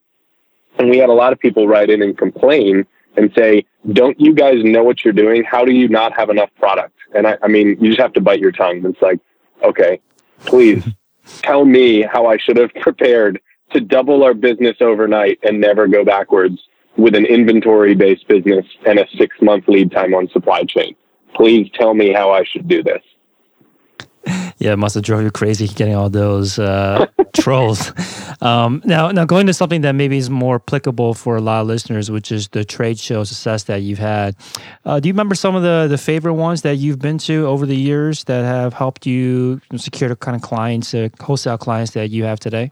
And 0.77 0.89
we 0.89 0.97
had 0.97 1.09
a 1.09 1.13
lot 1.13 1.31
of 1.31 1.39
people 1.39 1.67
write 1.67 1.89
in 1.89 2.01
and 2.01 2.17
complain 2.17 2.85
and 3.15 3.31
say, 3.35 3.65
don't 3.93 4.19
you 4.19 4.33
guys 4.33 4.63
know 4.63 4.83
what 4.83 5.03
you're 5.03 5.13
doing? 5.13 5.43
How 5.43 5.63
do 5.63 5.73
you 5.73 5.87
not 5.87 6.13
have 6.17 6.29
enough 6.29 6.49
product? 6.59 6.97
And 7.13 7.27
I, 7.27 7.37
I 7.41 7.47
mean, 7.47 7.77
you 7.79 7.89
just 7.89 8.01
have 8.01 8.13
to 8.13 8.21
bite 8.21 8.39
your 8.39 8.51
tongue. 8.51 8.85
It's 8.85 9.01
like, 9.01 9.19
okay, 9.63 10.01
please 10.39 10.83
tell 11.41 11.65
me 11.65 12.01
how 12.01 12.25
I 12.25 12.37
should 12.37 12.57
have 12.57 12.73
prepared 12.75 13.41
to 13.75 13.81
double 13.81 14.23
our 14.23 14.33
business 14.33 14.77
overnight 14.81 15.39
and 15.43 15.61
never 15.61 15.87
go 15.87 16.03
backwards 16.03 16.59
with 16.97 17.15
an 17.15 17.25
inventory 17.25 17.93
based 17.93 18.27
business 18.27 18.65
and 18.87 18.99
a 18.99 19.05
six 19.17 19.35
month 19.41 19.65
lead 19.67 19.91
time 19.91 20.13
on 20.13 20.27
supply 20.29 20.63
chain 20.63 20.95
please 21.35 21.69
tell 21.73 21.93
me 21.93 22.13
how 22.13 22.31
I 22.31 22.43
should 22.43 22.67
do 22.67 22.81
this. 22.81 23.01
Yeah, 24.57 24.73
it 24.73 24.77
must 24.77 24.95
have 24.95 25.03
drove 25.03 25.21
you 25.21 25.29
crazy 25.29 25.67
getting 25.67 25.95
all 25.95 26.09
those 26.09 26.57
uh, 26.57 27.05
trolls. 27.35 27.91
Um, 28.41 28.81
now, 28.85 29.11
now 29.11 29.25
going 29.25 29.45
to 29.47 29.53
something 29.53 29.81
that 29.81 29.91
maybe 29.91 30.17
is 30.17 30.29
more 30.29 30.55
applicable 30.55 31.13
for 31.13 31.35
a 31.35 31.41
lot 31.41 31.61
of 31.61 31.67
listeners, 31.67 32.09
which 32.09 32.31
is 32.31 32.47
the 32.47 32.63
trade 32.63 32.97
show 32.97 33.23
success 33.23 33.63
that 33.63 33.83
you've 33.83 33.99
had. 33.99 34.35
Uh, 34.83 34.99
do 34.99 35.09
you 35.09 35.13
remember 35.13 35.35
some 35.35 35.55
of 35.55 35.61
the 35.61 35.87
the 35.87 35.97
favorite 35.97 36.33
ones 36.33 36.63
that 36.63 36.77
you've 36.77 36.99
been 36.99 37.19
to 37.19 37.45
over 37.45 37.67
the 37.67 37.75
years 37.75 38.23
that 38.23 38.45
have 38.45 38.73
helped 38.73 39.05
you 39.05 39.61
secure 39.75 40.09
the 40.09 40.15
kind 40.15 40.35
of 40.35 40.41
clients, 40.41 40.95
uh, 40.95 41.09
wholesale 41.19 41.57
clients 41.57 41.91
that 41.91 42.09
you 42.09 42.23
have 42.23 42.39
today? 42.39 42.71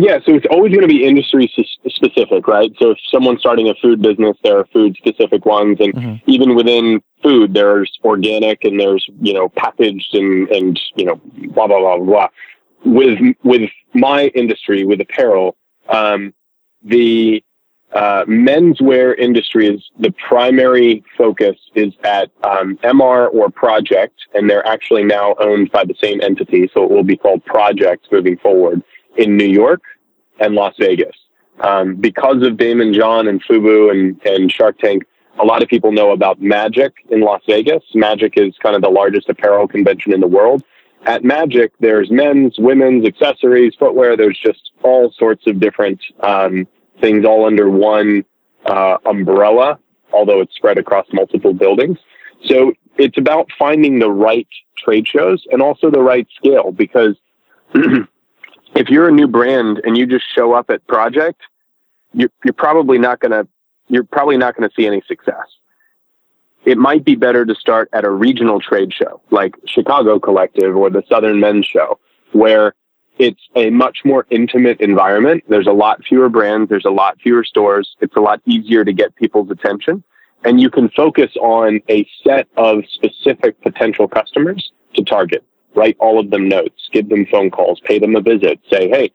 Yeah, 0.00 0.18
so 0.24 0.34
it's 0.34 0.46
always 0.50 0.70
going 0.70 0.80
to 0.80 0.88
be 0.88 1.04
industry 1.04 1.52
specific, 1.84 2.48
right? 2.48 2.72
So 2.78 2.92
if 2.92 2.98
someone's 3.10 3.40
starting 3.40 3.68
a 3.68 3.74
food 3.74 4.00
business, 4.00 4.34
there 4.42 4.56
are 4.56 4.64
food 4.72 4.96
specific 4.96 5.44
ones, 5.44 5.76
and 5.78 5.92
mm-hmm. 5.92 6.30
even 6.30 6.54
within 6.54 7.02
food, 7.22 7.52
there's 7.52 7.98
organic 8.02 8.64
and 8.64 8.80
there's 8.80 9.06
you 9.20 9.34
know 9.34 9.50
packaged 9.50 10.14
and 10.14 10.48
and 10.48 10.80
you 10.96 11.04
know 11.04 11.20
blah 11.52 11.66
blah 11.66 11.78
blah 11.80 11.98
blah. 11.98 12.28
With 12.84 13.18
with 13.42 13.70
my 13.92 14.28
industry, 14.28 14.86
with 14.86 15.02
apparel, 15.02 15.54
um, 15.90 16.32
the 16.82 17.44
uh, 17.92 18.24
menswear 18.24 19.18
industry 19.18 19.66
is 19.66 19.84
the 19.98 20.14
primary 20.26 21.04
focus 21.18 21.58
is 21.74 21.92
at 22.04 22.30
um, 22.42 22.78
MR 22.78 23.30
or 23.34 23.50
Project, 23.50 24.14
and 24.32 24.48
they're 24.48 24.66
actually 24.66 25.04
now 25.04 25.34
owned 25.38 25.70
by 25.72 25.84
the 25.84 25.96
same 26.00 26.22
entity, 26.22 26.70
so 26.72 26.84
it 26.84 26.90
will 26.90 27.04
be 27.04 27.18
called 27.18 27.44
Project 27.44 28.06
moving 28.10 28.38
forward 28.38 28.82
in 29.16 29.36
New 29.36 29.48
York 29.48 29.82
and 30.38 30.54
Las 30.54 30.74
Vegas. 30.78 31.16
Um, 31.60 31.96
because 31.96 32.42
of 32.42 32.54
Daymond 32.54 32.94
John 32.94 33.28
and 33.28 33.42
Fubu 33.44 33.90
and, 33.90 34.20
and 34.24 34.50
Shark 34.50 34.78
Tank, 34.78 35.04
a 35.38 35.44
lot 35.44 35.62
of 35.62 35.68
people 35.68 35.92
know 35.92 36.12
about 36.12 36.40
Magic 36.40 36.92
in 37.10 37.20
Las 37.20 37.42
Vegas. 37.46 37.82
Magic 37.94 38.34
is 38.36 38.54
kind 38.62 38.74
of 38.74 38.82
the 38.82 38.88
largest 38.88 39.28
apparel 39.28 39.68
convention 39.68 40.12
in 40.12 40.20
the 40.20 40.26
world. 40.26 40.62
At 41.06 41.24
Magic, 41.24 41.72
there's 41.80 42.10
men's, 42.10 42.58
women's, 42.58 43.06
accessories, 43.06 43.74
footwear. 43.78 44.16
There's 44.16 44.38
just 44.38 44.72
all 44.82 45.10
sorts 45.12 45.46
of 45.46 45.60
different 45.60 46.00
um, 46.20 46.66
things 47.00 47.24
all 47.24 47.46
under 47.46 47.70
one 47.70 48.24
uh, 48.66 48.98
umbrella, 49.06 49.78
although 50.12 50.40
it's 50.40 50.54
spread 50.54 50.76
across 50.76 51.06
multiple 51.12 51.54
buildings. 51.54 51.98
So 52.44 52.72
it's 52.98 53.16
about 53.16 53.48
finding 53.58 53.98
the 53.98 54.10
right 54.10 54.48
trade 54.76 55.06
shows 55.06 55.46
and 55.50 55.62
also 55.62 55.90
the 55.90 56.02
right 56.02 56.26
scale 56.36 56.72
because 56.72 57.16
if 58.74 58.88
you're 58.88 59.08
a 59.08 59.12
new 59.12 59.28
brand 59.28 59.80
and 59.84 59.96
you 59.96 60.06
just 60.06 60.24
show 60.34 60.52
up 60.52 60.70
at 60.70 60.86
project, 60.86 61.40
you're, 62.12 62.30
you're 62.44 62.54
probably 62.54 62.98
not 62.98 63.20
going 63.20 63.32
to, 63.32 63.46
you're 63.88 64.04
probably 64.04 64.36
not 64.36 64.56
going 64.56 64.68
to 64.68 64.74
see 64.74 64.86
any 64.86 65.02
success. 65.06 65.46
It 66.64 66.76
might 66.76 67.04
be 67.04 67.14
better 67.14 67.46
to 67.46 67.54
start 67.54 67.88
at 67.92 68.04
a 68.04 68.10
regional 68.10 68.60
trade 68.60 68.92
show 68.92 69.22
like 69.30 69.54
Chicago 69.66 70.18
Collective 70.18 70.76
or 70.76 70.90
the 70.90 71.02
Southern 71.08 71.40
Men's 71.40 71.66
Show, 71.66 71.98
where 72.32 72.74
it's 73.18 73.40
a 73.56 73.70
much 73.70 74.00
more 74.04 74.26
intimate 74.30 74.80
environment. 74.80 75.44
There's 75.48 75.66
a 75.66 75.72
lot 75.72 76.04
fewer 76.04 76.28
brands. 76.28 76.68
There's 76.68 76.84
a 76.84 76.90
lot 76.90 77.18
fewer 77.20 77.44
stores. 77.44 77.96
It's 78.00 78.16
a 78.16 78.20
lot 78.20 78.40
easier 78.46 78.84
to 78.84 78.92
get 78.92 79.14
people's 79.16 79.50
attention 79.50 80.04
and 80.44 80.60
you 80.60 80.70
can 80.70 80.88
focus 80.90 81.30
on 81.40 81.80
a 81.88 82.08
set 82.24 82.48
of 82.56 82.84
specific 82.88 83.60
potential 83.62 84.08
customers 84.08 84.72
to 84.94 85.04
target 85.04 85.44
write 85.74 85.96
all 86.00 86.18
of 86.18 86.30
them 86.30 86.48
notes, 86.48 86.88
give 86.92 87.08
them 87.08 87.26
phone 87.26 87.50
calls, 87.50 87.80
pay 87.80 87.98
them 87.98 88.16
a 88.16 88.20
visit, 88.20 88.60
say, 88.70 88.88
hey, 88.88 89.12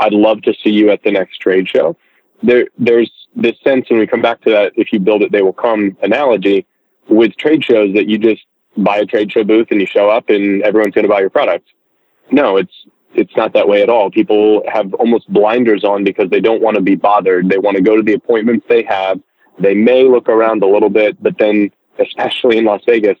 I'd 0.00 0.12
love 0.12 0.42
to 0.42 0.54
see 0.62 0.70
you 0.70 0.90
at 0.90 1.02
the 1.02 1.10
next 1.10 1.38
trade 1.38 1.68
show. 1.68 1.96
There, 2.42 2.68
there's 2.78 3.10
this 3.36 3.56
sense, 3.62 3.86
and 3.90 3.98
we 3.98 4.06
come 4.06 4.22
back 4.22 4.40
to 4.42 4.50
that 4.50 4.72
if 4.76 4.92
you 4.92 4.98
build 4.98 5.22
it, 5.22 5.32
they 5.32 5.42
will 5.42 5.52
come 5.52 5.96
analogy 6.02 6.66
with 7.08 7.36
trade 7.36 7.64
shows 7.64 7.94
that 7.94 8.06
you 8.06 8.18
just 8.18 8.42
buy 8.76 8.98
a 8.98 9.06
trade 9.06 9.30
show 9.30 9.44
booth 9.44 9.68
and 9.70 9.80
you 9.80 9.86
show 9.86 10.08
up 10.08 10.28
and 10.28 10.62
everyone's 10.62 10.94
going 10.94 11.04
to 11.04 11.08
buy 11.08 11.20
your 11.20 11.30
product. 11.30 11.68
No, 12.30 12.56
it's 12.56 12.72
it's 13.14 13.36
not 13.36 13.52
that 13.52 13.68
way 13.68 13.82
at 13.82 13.88
all. 13.88 14.10
People 14.10 14.62
have 14.72 14.92
almost 14.94 15.32
blinders 15.32 15.84
on 15.84 16.02
because 16.02 16.30
they 16.30 16.40
don't 16.40 16.60
want 16.60 16.74
to 16.74 16.82
be 16.82 16.96
bothered. 16.96 17.48
They 17.48 17.58
want 17.58 17.76
to 17.76 17.82
go 17.82 17.96
to 17.96 18.02
the 18.02 18.14
appointments 18.14 18.66
they 18.68 18.82
have. 18.82 19.20
They 19.58 19.74
may 19.74 20.02
look 20.02 20.28
around 20.28 20.64
a 20.64 20.66
little 20.66 20.90
bit, 20.90 21.22
but 21.22 21.38
then, 21.38 21.70
especially 22.00 22.58
in 22.58 22.64
Las 22.64 22.82
Vegas, 22.86 23.18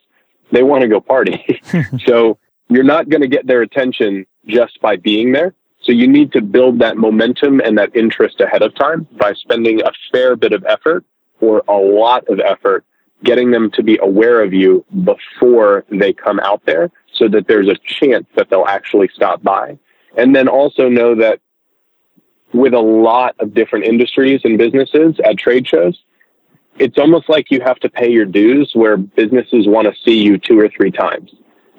they 0.50 0.64
want 0.64 0.82
to 0.82 0.88
go 0.88 1.00
party. 1.00 1.60
so 2.06 2.38
you're 2.68 2.84
not 2.84 3.08
going 3.08 3.20
to 3.20 3.28
get 3.28 3.46
their 3.46 3.62
attention 3.62 4.26
just 4.46 4.80
by 4.80 4.96
being 4.96 5.32
there. 5.32 5.54
So 5.82 5.92
you 5.92 6.08
need 6.08 6.32
to 6.32 6.40
build 6.40 6.78
that 6.78 6.96
momentum 6.96 7.60
and 7.60 7.76
that 7.78 7.94
interest 7.94 8.40
ahead 8.40 8.62
of 8.62 8.74
time 8.74 9.06
by 9.18 9.34
spending 9.34 9.82
a 9.82 9.92
fair 10.10 10.34
bit 10.34 10.52
of 10.52 10.64
effort 10.64 11.04
or 11.40 11.62
a 11.68 11.76
lot 11.76 12.26
of 12.28 12.40
effort 12.40 12.84
getting 13.22 13.50
them 13.50 13.70
to 13.72 13.82
be 13.82 13.98
aware 14.02 14.42
of 14.42 14.52
you 14.52 14.84
before 15.04 15.84
they 15.90 16.12
come 16.12 16.40
out 16.40 16.62
there 16.66 16.90
so 17.12 17.28
that 17.28 17.46
there's 17.48 17.68
a 17.68 17.76
chance 17.84 18.26
that 18.36 18.48
they'll 18.50 18.66
actually 18.66 19.08
stop 19.14 19.42
by. 19.42 19.78
And 20.16 20.34
then 20.34 20.48
also 20.48 20.88
know 20.88 21.14
that 21.16 21.40
with 22.52 22.72
a 22.72 22.80
lot 22.80 23.34
of 23.40 23.52
different 23.52 23.84
industries 23.84 24.40
and 24.44 24.56
businesses 24.56 25.18
at 25.24 25.38
trade 25.38 25.66
shows, 25.66 26.02
it's 26.78 26.98
almost 26.98 27.28
like 27.28 27.50
you 27.50 27.60
have 27.60 27.78
to 27.80 27.88
pay 27.88 28.10
your 28.10 28.24
dues 28.24 28.72
where 28.74 28.96
businesses 28.96 29.66
want 29.66 29.86
to 29.86 29.94
see 30.02 30.22
you 30.22 30.38
two 30.38 30.58
or 30.58 30.68
three 30.68 30.90
times. 30.90 31.32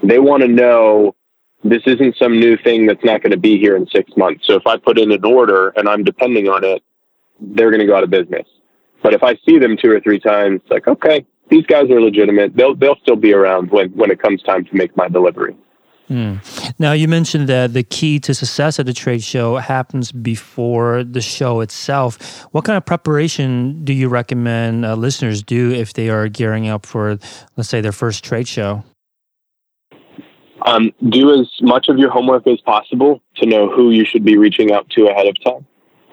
They 0.07 0.19
want 0.19 0.41
to 0.43 0.47
know 0.47 1.15
this 1.63 1.81
isn't 1.85 2.15
some 2.17 2.39
new 2.39 2.57
thing 2.57 2.85
that's 2.85 3.03
not 3.03 3.21
going 3.21 3.31
to 3.31 3.37
be 3.37 3.57
here 3.57 3.75
in 3.75 3.87
six 3.87 4.11
months. 4.15 4.45
So 4.47 4.55
if 4.55 4.67
I 4.67 4.77
put 4.77 4.99
in 4.99 5.11
an 5.11 5.25
order 5.25 5.69
and 5.69 5.89
I'm 5.89 6.03
depending 6.03 6.47
on 6.47 6.63
it, 6.63 6.83
they're 7.39 7.71
going 7.71 7.81
to 7.81 7.87
go 7.87 7.95
out 7.95 8.03
of 8.03 8.09
business. 8.09 8.47
But 9.01 9.13
if 9.13 9.23
I 9.23 9.35
see 9.45 9.59
them 9.59 9.77
two 9.77 9.91
or 9.91 9.99
three 9.99 10.19
times, 10.19 10.61
like, 10.69 10.87
okay, 10.87 11.25
these 11.49 11.65
guys 11.65 11.89
are 11.89 12.01
legitimate. 12.01 12.55
They'll 12.55 12.75
they'll 12.75 12.97
still 13.01 13.15
be 13.15 13.33
around 13.33 13.71
when 13.71 13.89
when 13.91 14.09
it 14.11 14.19
comes 14.21 14.41
time 14.43 14.65
to 14.65 14.75
make 14.75 14.95
my 14.97 15.07
delivery. 15.07 15.55
Mm. 16.09 16.39
Now, 16.79 16.91
you 16.91 17.07
mentioned 17.07 17.49
that 17.49 17.73
the 17.73 17.81
key 17.83 18.19
to 18.21 18.33
success 18.33 18.79
at 18.79 18.85
the 18.85 18.93
trade 18.93 19.23
show 19.23 19.57
happens 19.57 20.11
before 20.11 21.03
the 21.03 21.21
show 21.21 21.61
itself. 21.61 22.43
What 22.51 22.63
kind 22.63 22.77
of 22.77 22.85
preparation 22.85 23.83
do 23.83 23.93
you 23.93 24.07
recommend 24.07 24.85
uh, 24.85 24.95
listeners 24.95 25.41
do 25.41 25.71
if 25.71 25.93
they 25.93 26.09
are 26.09 26.27
gearing 26.27 26.67
up 26.67 26.85
for, 26.85 27.17
let's 27.57 27.69
say, 27.69 27.81
their 27.81 27.91
first 27.91 28.23
trade 28.23 28.47
show? 28.47 28.83
Um, 30.65 30.91
do 31.09 31.39
as 31.39 31.47
much 31.61 31.89
of 31.89 31.97
your 31.97 32.09
homework 32.09 32.47
as 32.47 32.59
possible 32.61 33.21
to 33.35 33.45
know 33.45 33.69
who 33.69 33.91
you 33.91 34.03
should 34.03 34.25
be 34.25 34.37
reaching 34.37 34.71
out 34.71 34.89
to 34.91 35.07
ahead 35.07 35.27
of 35.27 35.35
time. 35.43 35.65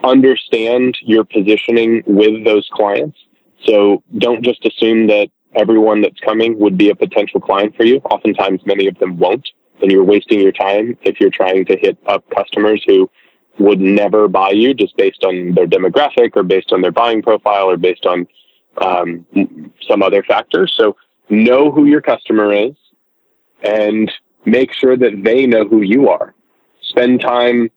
Understand 0.04 0.98
your 1.02 1.24
positioning 1.24 2.02
with 2.06 2.44
those 2.44 2.68
clients. 2.72 3.18
So 3.64 4.02
don't 4.18 4.44
just 4.44 4.64
assume 4.66 5.06
that 5.06 5.28
everyone 5.54 6.02
that's 6.02 6.20
coming 6.20 6.58
would 6.58 6.76
be 6.76 6.90
a 6.90 6.94
potential 6.94 7.40
client 7.40 7.76
for 7.76 7.84
you. 7.84 7.96
Oftentimes, 8.10 8.60
many 8.66 8.86
of 8.86 8.98
them 8.98 9.18
won't 9.18 9.48
and 9.80 9.90
you're 9.90 10.04
wasting 10.04 10.40
your 10.40 10.52
time 10.52 10.96
if 11.02 11.20
you're 11.20 11.30
trying 11.30 11.64
to 11.66 11.76
hit 11.76 11.98
up 12.06 12.24
customers 12.30 12.82
who 12.86 13.10
would 13.58 13.80
never 13.80 14.28
buy 14.28 14.50
you 14.50 14.72
just 14.72 14.96
based 14.96 15.24
on 15.24 15.54
their 15.54 15.66
demographic 15.66 16.36
or 16.36 16.42
based 16.42 16.72
on 16.72 16.80
their 16.80 16.92
buying 16.92 17.20
profile 17.20 17.68
or 17.68 17.76
based 17.76 18.06
on 18.06 18.26
um, 18.80 19.26
some 19.86 20.02
other 20.02 20.22
factors. 20.22 20.72
So 20.76 20.96
know 21.28 21.70
who 21.70 21.84
your 21.86 22.00
customer 22.00 22.52
is 22.52 22.74
and 23.62 24.10
make 24.44 24.72
sure 24.72 24.96
that 24.96 25.22
they 25.22 25.46
know 25.46 25.66
who 25.66 25.82
you 25.82 26.08
are. 26.08 26.34
Spend 26.82 27.20
time 27.20 27.70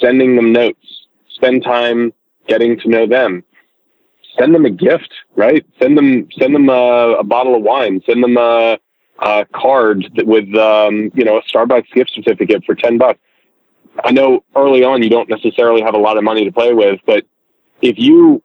sending 0.00 0.36
them 0.36 0.52
notes. 0.52 1.06
Spend 1.30 1.62
time 1.62 2.12
getting 2.46 2.78
to 2.80 2.88
know 2.88 3.06
them. 3.06 3.44
Send 4.38 4.54
them 4.54 4.64
a 4.64 4.70
gift, 4.70 5.12
right? 5.36 5.64
Send 5.80 5.96
them 5.96 6.28
send 6.38 6.54
them 6.54 6.68
a, 6.68 7.16
a 7.18 7.24
bottle 7.24 7.54
of 7.56 7.62
wine. 7.62 8.02
Send 8.06 8.22
them 8.22 8.36
a 8.36 8.78
uh, 9.18 9.44
card 9.52 10.04
with 10.24 10.54
um, 10.54 11.10
you 11.14 11.24
know 11.24 11.38
a 11.38 11.42
Starbucks 11.42 11.92
gift 11.92 12.12
certificate 12.14 12.64
for 12.64 12.74
ten 12.74 12.98
bucks. 12.98 13.20
I 14.04 14.12
know 14.12 14.44
early 14.54 14.84
on 14.84 15.02
you 15.02 15.10
don't 15.10 15.28
necessarily 15.28 15.82
have 15.82 15.94
a 15.94 15.98
lot 15.98 16.16
of 16.16 16.24
money 16.24 16.44
to 16.44 16.52
play 16.52 16.72
with, 16.72 17.00
but 17.04 17.24
if 17.82 17.98
you, 17.98 18.42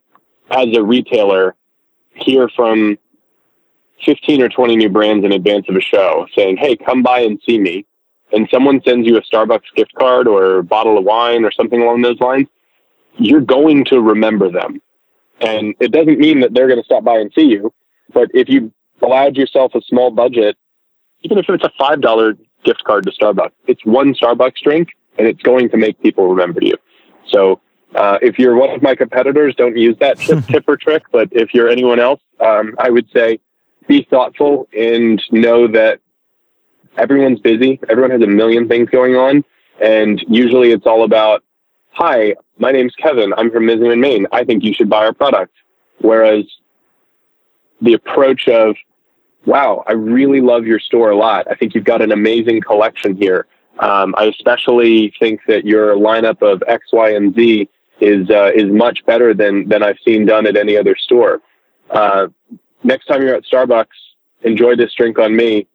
as 0.49 0.67
a 0.75 0.83
retailer, 0.83 1.55
hear 2.15 2.49
from 2.49 2.97
15 4.05 4.41
or 4.41 4.49
20 4.49 4.75
new 4.75 4.89
brands 4.89 5.25
in 5.25 5.31
advance 5.31 5.65
of 5.69 5.75
a 5.75 5.81
show 5.81 6.27
saying, 6.35 6.57
Hey, 6.57 6.75
come 6.75 7.03
by 7.03 7.19
and 7.19 7.39
see 7.47 7.59
me. 7.59 7.85
And 8.31 8.47
someone 8.51 8.81
sends 8.85 9.07
you 9.07 9.17
a 9.17 9.21
Starbucks 9.21 9.73
gift 9.75 9.93
card 9.95 10.27
or 10.27 10.59
a 10.59 10.63
bottle 10.63 10.97
of 10.97 11.03
wine 11.03 11.45
or 11.45 11.51
something 11.51 11.81
along 11.81 12.01
those 12.01 12.19
lines, 12.19 12.47
you're 13.17 13.41
going 13.41 13.85
to 13.85 14.01
remember 14.01 14.51
them. 14.51 14.81
And 15.39 15.75
it 15.79 15.91
doesn't 15.91 16.19
mean 16.19 16.39
that 16.39 16.53
they're 16.53 16.67
going 16.67 16.79
to 16.79 16.85
stop 16.85 17.03
by 17.03 17.17
and 17.17 17.31
see 17.35 17.45
you. 17.45 17.71
But 18.11 18.29
if 18.33 18.49
you 18.49 18.73
allowed 19.01 19.35
yourself 19.35 19.75
a 19.75 19.81
small 19.81 20.09
budget 20.09 20.57
even 21.23 21.37
if 21.37 21.45
it's 21.49 21.63
a 21.63 21.71
five 21.77 22.01
dollar 22.01 22.37
gift 22.63 22.83
card 22.83 23.05
to 23.05 23.11
Starbucks, 23.11 23.51
it's 23.67 23.83
one 23.85 24.13
Starbucks 24.13 24.61
drink, 24.63 24.89
and 25.17 25.27
it's 25.27 25.41
going 25.41 25.69
to 25.69 25.77
make 25.77 26.01
people 26.01 26.27
remember 26.27 26.59
you. 26.61 26.75
So 27.27 27.61
uh, 27.95 28.19
if 28.21 28.37
you're 28.37 28.55
one 28.55 28.69
of 28.69 28.81
my 28.81 28.95
competitors, 28.95 29.55
don't 29.55 29.77
use 29.77 29.97
that 29.99 30.17
tip, 30.17 30.45
tip 30.47 30.65
or 30.67 30.77
trick. 30.77 31.03
But 31.11 31.29
if 31.31 31.53
you're 31.53 31.69
anyone 31.69 31.99
else, 31.99 32.21
um, 32.39 32.75
I 32.77 32.89
would 32.89 33.09
say 33.13 33.39
be 33.87 34.07
thoughtful 34.09 34.67
and 34.77 35.21
know 35.31 35.67
that 35.67 35.99
everyone's 36.97 37.39
busy. 37.39 37.79
Everyone 37.89 38.11
has 38.11 38.21
a 38.21 38.27
million 38.27 38.67
things 38.67 38.89
going 38.89 39.15
on, 39.15 39.43
and 39.81 40.23
usually 40.27 40.71
it's 40.71 40.85
all 40.85 41.03
about, 41.03 41.43
"Hi, 41.91 42.35
my 42.57 42.71
name's 42.71 42.95
Kevin. 42.95 43.33
I'm 43.37 43.51
from 43.51 43.65
Mizzen 43.65 43.91
and 43.91 44.01
Main. 44.01 44.27
I 44.31 44.43
think 44.43 44.63
you 44.63 44.73
should 44.73 44.89
buy 44.89 45.05
our 45.05 45.13
product." 45.13 45.53
Whereas 45.99 46.45
the 47.81 47.93
approach 47.93 48.47
of 48.47 48.75
wow, 49.45 49.83
I 49.87 49.93
really 49.93 50.41
love 50.41 50.65
your 50.65 50.79
store 50.79 51.11
a 51.11 51.17
lot. 51.17 51.47
I 51.49 51.55
think 51.55 51.75
you've 51.75 51.83
got 51.83 52.01
an 52.01 52.11
amazing 52.11 52.61
collection 52.61 53.15
here. 53.15 53.45
Um, 53.79 54.13
I 54.17 54.25
especially 54.25 55.13
think 55.19 55.41
that 55.47 55.65
your 55.65 55.95
lineup 55.95 56.41
of 56.41 56.63
X, 56.67 56.93
Y, 56.93 57.09
and 57.09 57.35
Z 57.35 57.69
is 57.99 58.29
uh, 58.29 58.51
is 58.55 58.71
much 58.71 59.05
better 59.05 59.33
than 59.33 59.67
than 59.67 59.83
I've 59.83 59.99
seen 60.05 60.25
done 60.25 60.45
at 60.45 60.55
any 60.55 60.77
other 60.77 60.95
store. 60.95 61.41
Uh, 61.89 62.27
next 62.83 63.05
time 63.05 63.21
you're 63.21 63.35
at 63.35 63.43
Starbucks, 63.43 63.85
enjoy 64.41 64.75
this 64.75 64.93
drink 64.93 65.19
on 65.19 65.35
me. 65.35 65.67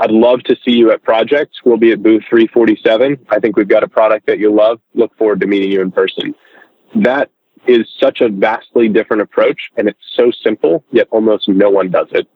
I'd 0.00 0.10
love 0.10 0.42
to 0.44 0.56
see 0.64 0.72
you 0.72 0.90
at 0.90 1.02
Project. 1.02 1.52
We'll 1.64 1.76
be 1.76 1.92
at 1.92 2.02
booth 2.02 2.24
347. 2.28 3.26
I 3.30 3.38
think 3.38 3.56
we've 3.56 3.68
got 3.68 3.82
a 3.82 3.88
product 3.88 4.26
that 4.26 4.38
you'll 4.38 4.56
love. 4.56 4.80
Look 4.94 5.16
forward 5.16 5.40
to 5.40 5.46
meeting 5.46 5.70
you 5.70 5.82
in 5.82 5.92
person. 5.92 6.34
That 6.96 7.30
is 7.66 7.88
such 8.00 8.20
a 8.20 8.28
vastly 8.28 8.88
different 8.88 9.22
approach, 9.22 9.70
and 9.76 9.88
it's 9.88 9.98
so 10.16 10.30
simple, 10.30 10.84
yet 10.90 11.08
almost 11.10 11.48
no 11.48 11.70
one 11.70 11.90
does 11.90 12.08
it. 12.10 12.28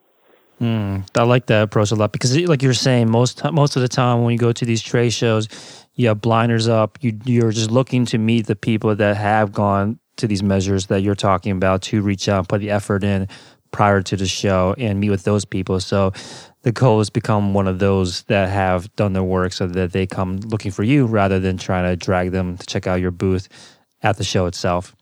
Mm, 0.60 1.06
I 1.16 1.22
like 1.22 1.46
that 1.46 1.62
approach 1.62 1.92
a 1.92 1.94
lot 1.94 2.12
because, 2.12 2.36
like 2.36 2.62
you're 2.62 2.74
saying, 2.74 3.10
most 3.10 3.44
most 3.52 3.76
of 3.76 3.82
the 3.82 3.88
time 3.88 4.22
when 4.22 4.32
you 4.32 4.38
go 4.38 4.52
to 4.52 4.64
these 4.64 4.82
trade 4.82 5.12
shows, 5.12 5.48
you 5.94 6.08
have 6.08 6.20
blinders 6.20 6.66
up. 6.66 6.98
You 7.00 7.18
you're 7.24 7.52
just 7.52 7.70
looking 7.70 8.06
to 8.06 8.18
meet 8.18 8.46
the 8.46 8.56
people 8.56 8.94
that 8.96 9.16
have 9.16 9.52
gone 9.52 10.00
to 10.16 10.26
these 10.26 10.42
measures 10.42 10.86
that 10.86 11.02
you're 11.02 11.14
talking 11.14 11.52
about 11.52 11.82
to 11.82 12.02
reach 12.02 12.28
out, 12.28 12.48
put 12.48 12.60
the 12.60 12.70
effort 12.70 13.04
in 13.04 13.28
prior 13.70 14.02
to 14.02 14.16
the 14.16 14.26
show, 14.26 14.74
and 14.78 15.00
meet 15.00 15.10
with 15.10 15.24
those 15.24 15.44
people. 15.44 15.80
So 15.80 16.12
the 16.62 16.72
goal 16.72 17.00
is 17.00 17.10
become 17.10 17.54
one 17.54 17.68
of 17.68 17.78
those 17.78 18.22
that 18.24 18.48
have 18.48 18.94
done 18.96 19.12
their 19.12 19.22
work, 19.22 19.52
so 19.52 19.66
that 19.66 19.92
they 19.92 20.06
come 20.06 20.38
looking 20.38 20.70
for 20.70 20.82
you 20.82 21.06
rather 21.06 21.38
than 21.38 21.56
trying 21.56 21.84
to 21.84 21.96
drag 21.96 22.30
them 22.32 22.56
to 22.58 22.66
check 22.66 22.86
out 22.86 23.00
your 23.00 23.10
booth 23.10 23.48
at 24.02 24.16
the 24.16 24.24
show 24.24 24.46
itself. 24.46 24.94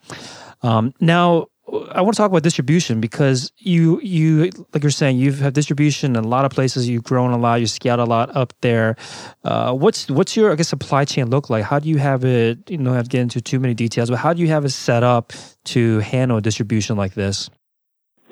Um, 0.62 0.95
now 1.01 1.49
I 1.93 2.01
want 2.01 2.14
to 2.14 2.17
talk 2.17 2.31
about 2.31 2.45
distribution 2.45 3.01
because 3.01 3.51
you 3.59 4.01
you 4.01 4.51
like 4.73 4.85
you're 4.85 4.91
saying 4.91 5.19
you've 5.19 5.41
had 5.41 5.53
distribution 5.53 6.14
in 6.14 6.25
a 6.25 6.29
lot 6.29 6.45
of 6.45 6.53
places. 6.53 6.89
You've 6.89 7.03
grown 7.03 7.33
a 7.33 7.39
lot. 7.39 7.61
You 7.61 7.67
scout 7.67 7.99
a 7.99 8.05
lot 8.05 8.35
up 8.37 8.53
there. 8.61 8.95
Uh, 9.43 9.73
what's 9.73 10.09
what's 10.09 10.37
your 10.37 10.53
I 10.53 10.55
guess 10.55 10.69
supply 10.69 11.05
chain 11.05 11.29
look 11.29 11.51
like? 11.51 11.64
How 11.64 11.81
do 11.81 11.89
you 11.89 11.99
have 11.99 12.25
it? 12.25 12.71
You 12.71 12.79
know, 12.79 12.93
have 12.93 13.05
to 13.05 13.11
get 13.11 13.21
into 13.21 13.41
too 13.41 13.59
many 13.59 13.75
details, 13.75 14.11
but 14.11 14.17
how 14.17 14.33
do 14.33 14.43
you 14.43 14.49
have 14.49 14.64
it 14.64 14.71
set 14.71 15.03
up 15.03 15.33
to 15.64 15.99
handle 16.01 16.41
distribution 16.41 16.97
like 16.97 17.14
this? 17.14 17.51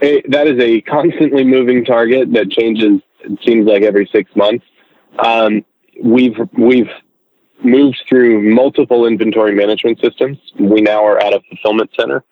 Hey, 0.04 0.22
that 0.28 0.46
is 0.46 0.60
a 0.60 0.82
constantly 0.82 1.44
moving 1.44 1.84
target 1.84 2.32
that 2.34 2.50
changes. 2.50 3.00
It 3.20 3.38
seems 3.42 3.66
like 3.66 3.82
every 3.82 4.06
six 4.12 4.30
months. 4.36 4.66
Um, 5.18 5.64
we've 6.02 6.36
we've 6.58 6.90
moved 7.62 8.02
through 8.06 8.42
multiple 8.54 9.06
inventory 9.06 9.54
management 9.54 10.00
systems. 10.00 10.36
We 10.58 10.82
now 10.82 11.02
are 11.06 11.18
at 11.18 11.32
a 11.32 11.40
fulfillment 11.48 11.90
center 11.98 12.22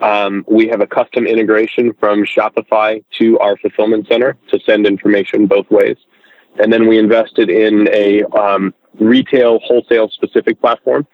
um, 0.00 0.44
we 0.48 0.68
have 0.68 0.80
a 0.80 0.86
custom 0.86 1.26
integration 1.26 1.92
from 1.94 2.24
Shopify 2.24 3.04
to 3.18 3.38
our 3.38 3.56
fulfillment 3.58 4.06
center 4.08 4.36
to 4.48 4.58
send 4.60 4.86
information 4.86 5.46
both 5.46 5.70
ways. 5.70 5.96
And 6.58 6.72
then 6.72 6.88
we 6.88 6.98
invested 6.98 7.50
in 7.50 7.88
a 7.92 8.24
um, 8.36 8.74
retail 8.98 9.60
wholesale 9.60 10.08
specific 10.08 10.60
platform 10.60 11.06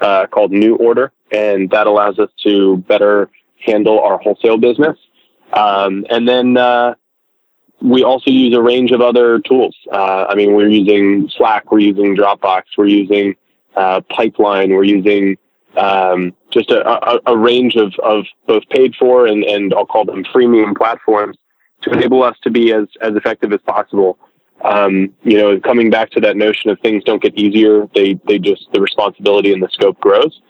uh, 0.00 0.26
called 0.28 0.54
Order, 0.54 1.12
and 1.32 1.68
that 1.70 1.86
allows 1.86 2.18
us 2.18 2.30
to 2.44 2.78
better 2.88 3.28
handle 3.60 4.00
our 4.00 4.18
wholesale 4.18 4.56
business. 4.56 4.96
Um, 5.52 6.04
and 6.10 6.28
then 6.28 6.56
uh, 6.56 6.94
we 7.80 8.02
also 8.02 8.30
use 8.30 8.54
a 8.54 8.62
range 8.62 8.90
of 8.90 9.00
other 9.00 9.38
tools. 9.40 9.76
Uh, 9.90 10.26
I 10.28 10.34
mean, 10.34 10.54
we're 10.54 10.68
using 10.68 11.30
Slack, 11.36 11.70
we're 11.70 11.80
using 11.80 12.16
Dropbox, 12.16 12.62
we're 12.76 12.86
using 12.86 13.36
uh, 13.76 14.00
Pipeline, 14.10 14.70
we're 14.70 14.84
using 14.84 15.36
um, 15.76 16.34
just 16.50 16.70
a, 16.70 16.88
a, 16.88 17.20
a, 17.26 17.36
range 17.36 17.76
of, 17.76 17.92
of 18.02 18.24
both 18.46 18.64
paid 18.70 18.94
for 18.96 19.26
and, 19.26 19.44
and 19.44 19.72
I'll 19.74 19.86
call 19.86 20.04
them 20.04 20.24
freemium 20.24 20.76
platforms 20.76 21.36
to 21.82 21.90
enable 21.90 22.22
us 22.24 22.36
to 22.42 22.50
be 22.50 22.72
as, 22.72 22.86
as 23.00 23.14
effective 23.14 23.52
as 23.52 23.60
possible. 23.60 24.18
Um, 24.64 25.14
you 25.22 25.36
know, 25.36 25.60
coming 25.60 25.88
back 25.88 26.10
to 26.12 26.20
that 26.20 26.36
notion 26.36 26.70
of 26.70 26.80
things 26.80 27.04
don't 27.04 27.22
get 27.22 27.38
easier, 27.38 27.86
they, 27.94 28.14
they 28.26 28.40
just, 28.40 28.66
the 28.72 28.80
responsibility 28.80 29.52
and 29.52 29.62
the 29.62 29.68
scope 29.70 30.00
grows. 30.00 30.40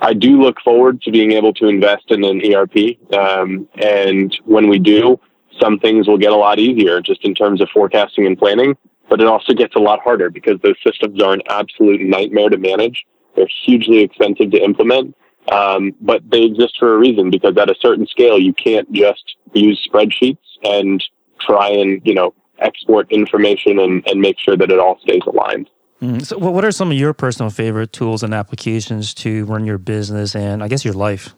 I 0.00 0.12
do 0.12 0.40
look 0.40 0.60
forward 0.60 1.00
to 1.02 1.10
being 1.10 1.32
able 1.32 1.54
to 1.54 1.68
invest 1.68 2.10
in 2.10 2.22
an 2.24 2.42
ERP. 2.52 2.98
Um, 3.14 3.68
and 3.76 4.36
when 4.44 4.68
we 4.68 4.78
do, 4.78 5.18
some 5.60 5.78
things 5.78 6.06
will 6.06 6.18
get 6.18 6.32
a 6.32 6.36
lot 6.36 6.58
easier 6.58 7.00
just 7.00 7.24
in 7.24 7.34
terms 7.34 7.60
of 7.60 7.68
forecasting 7.70 8.26
and 8.26 8.38
planning, 8.38 8.76
but 9.08 9.20
it 9.20 9.26
also 9.26 9.54
gets 9.54 9.74
a 9.74 9.78
lot 9.78 10.00
harder 10.00 10.28
because 10.28 10.60
those 10.62 10.76
systems 10.86 11.22
are 11.22 11.32
an 11.32 11.42
absolute 11.48 12.02
nightmare 12.02 12.50
to 12.50 12.58
manage 12.58 13.06
they're 13.36 13.48
hugely 13.64 14.00
expensive 14.00 14.50
to 14.50 14.64
implement, 14.64 15.14
um, 15.52 15.92
but 16.00 16.28
they 16.28 16.42
exist 16.42 16.76
for 16.78 16.94
a 16.94 16.98
reason 16.98 17.30
because 17.30 17.56
at 17.56 17.70
a 17.70 17.74
certain 17.80 18.06
scale, 18.06 18.38
you 18.38 18.52
can't 18.52 18.90
just 18.92 19.36
use 19.52 19.86
spreadsheets 19.88 20.38
and 20.64 21.04
try 21.38 21.68
and 21.68 22.00
you 22.04 22.14
know 22.14 22.34
export 22.58 23.12
information 23.12 23.78
and, 23.78 24.08
and 24.08 24.20
make 24.20 24.38
sure 24.38 24.56
that 24.56 24.70
it 24.70 24.78
all 24.78 24.98
stays 25.00 25.22
aligned. 25.26 25.68
Mm. 26.00 26.24
So, 26.24 26.38
what 26.38 26.64
are 26.64 26.72
some 26.72 26.90
of 26.90 26.96
your 26.96 27.14
personal 27.14 27.50
favorite 27.50 27.92
tools 27.92 28.22
and 28.22 28.34
applications 28.34 29.14
to 29.14 29.44
run 29.46 29.64
your 29.64 29.78
business 29.78 30.34
and 30.34 30.62
I 30.62 30.68
guess 30.68 30.84
your 30.84 30.94
life? 30.94 31.34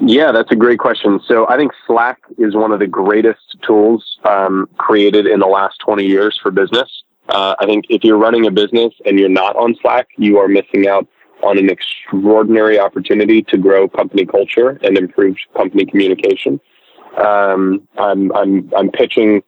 Yeah, 0.00 0.32
that's 0.32 0.50
a 0.52 0.56
great 0.56 0.78
question. 0.78 1.20
So, 1.26 1.46
I 1.48 1.56
think 1.56 1.72
Slack 1.86 2.18
is 2.38 2.54
one 2.54 2.72
of 2.72 2.78
the 2.78 2.86
greatest 2.86 3.56
tools 3.66 4.18
um, 4.24 4.68
created 4.78 5.26
in 5.26 5.40
the 5.40 5.46
last 5.46 5.78
20 5.84 6.04
years 6.04 6.38
for 6.42 6.50
business. 6.50 6.88
Uh, 7.28 7.54
I 7.58 7.66
think 7.66 7.84
if 7.90 8.04
you're 8.04 8.16
running 8.16 8.46
a 8.46 8.50
business 8.50 8.94
and 9.04 9.18
you're 9.18 9.28
not 9.28 9.54
on 9.56 9.76
Slack, 9.82 10.08
you 10.16 10.38
are 10.38 10.48
missing 10.48 10.88
out 10.88 11.06
on 11.42 11.58
an 11.58 11.70
extraordinary 11.70 12.78
opportunity 12.78 13.42
to 13.42 13.58
grow 13.58 13.88
company 13.88 14.24
culture 14.24 14.78
and 14.82 14.96
improve 14.96 15.36
company 15.56 15.84
communication. 15.84 16.60
Um, 17.16 17.86
I'm 17.98 18.32
I'm 18.32 18.70
I'm 18.76 18.90
pitching 18.90 19.42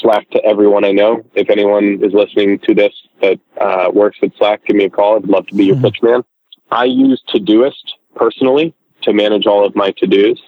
Slack 0.00 0.28
to 0.30 0.44
everyone 0.44 0.84
I 0.84 0.92
know. 0.92 1.24
If 1.34 1.50
anyone 1.50 2.00
is 2.02 2.12
listening 2.12 2.58
to 2.60 2.74
this 2.74 2.92
that 3.24 3.40
uh, 3.60 3.90
works 3.92 4.18
at 4.22 4.32
Slack, 4.36 4.64
give 4.66 4.76
me 4.76 4.84
a 4.84 4.90
call. 4.90 5.16
I'd 5.16 5.26
love 5.26 5.46
to 5.48 5.54
be 5.54 5.64
your 5.66 5.76
mm-hmm. 5.76 5.84
pitch 5.84 6.02
man. 6.02 6.24
I 6.70 6.84
use 6.84 7.22
Todoist 7.32 7.92
personally 8.14 8.74
to 9.02 9.12
manage 9.12 9.46
all 9.46 9.64
of 9.64 9.74
my 9.74 9.92
to 9.92 10.06
dos. 10.06 10.40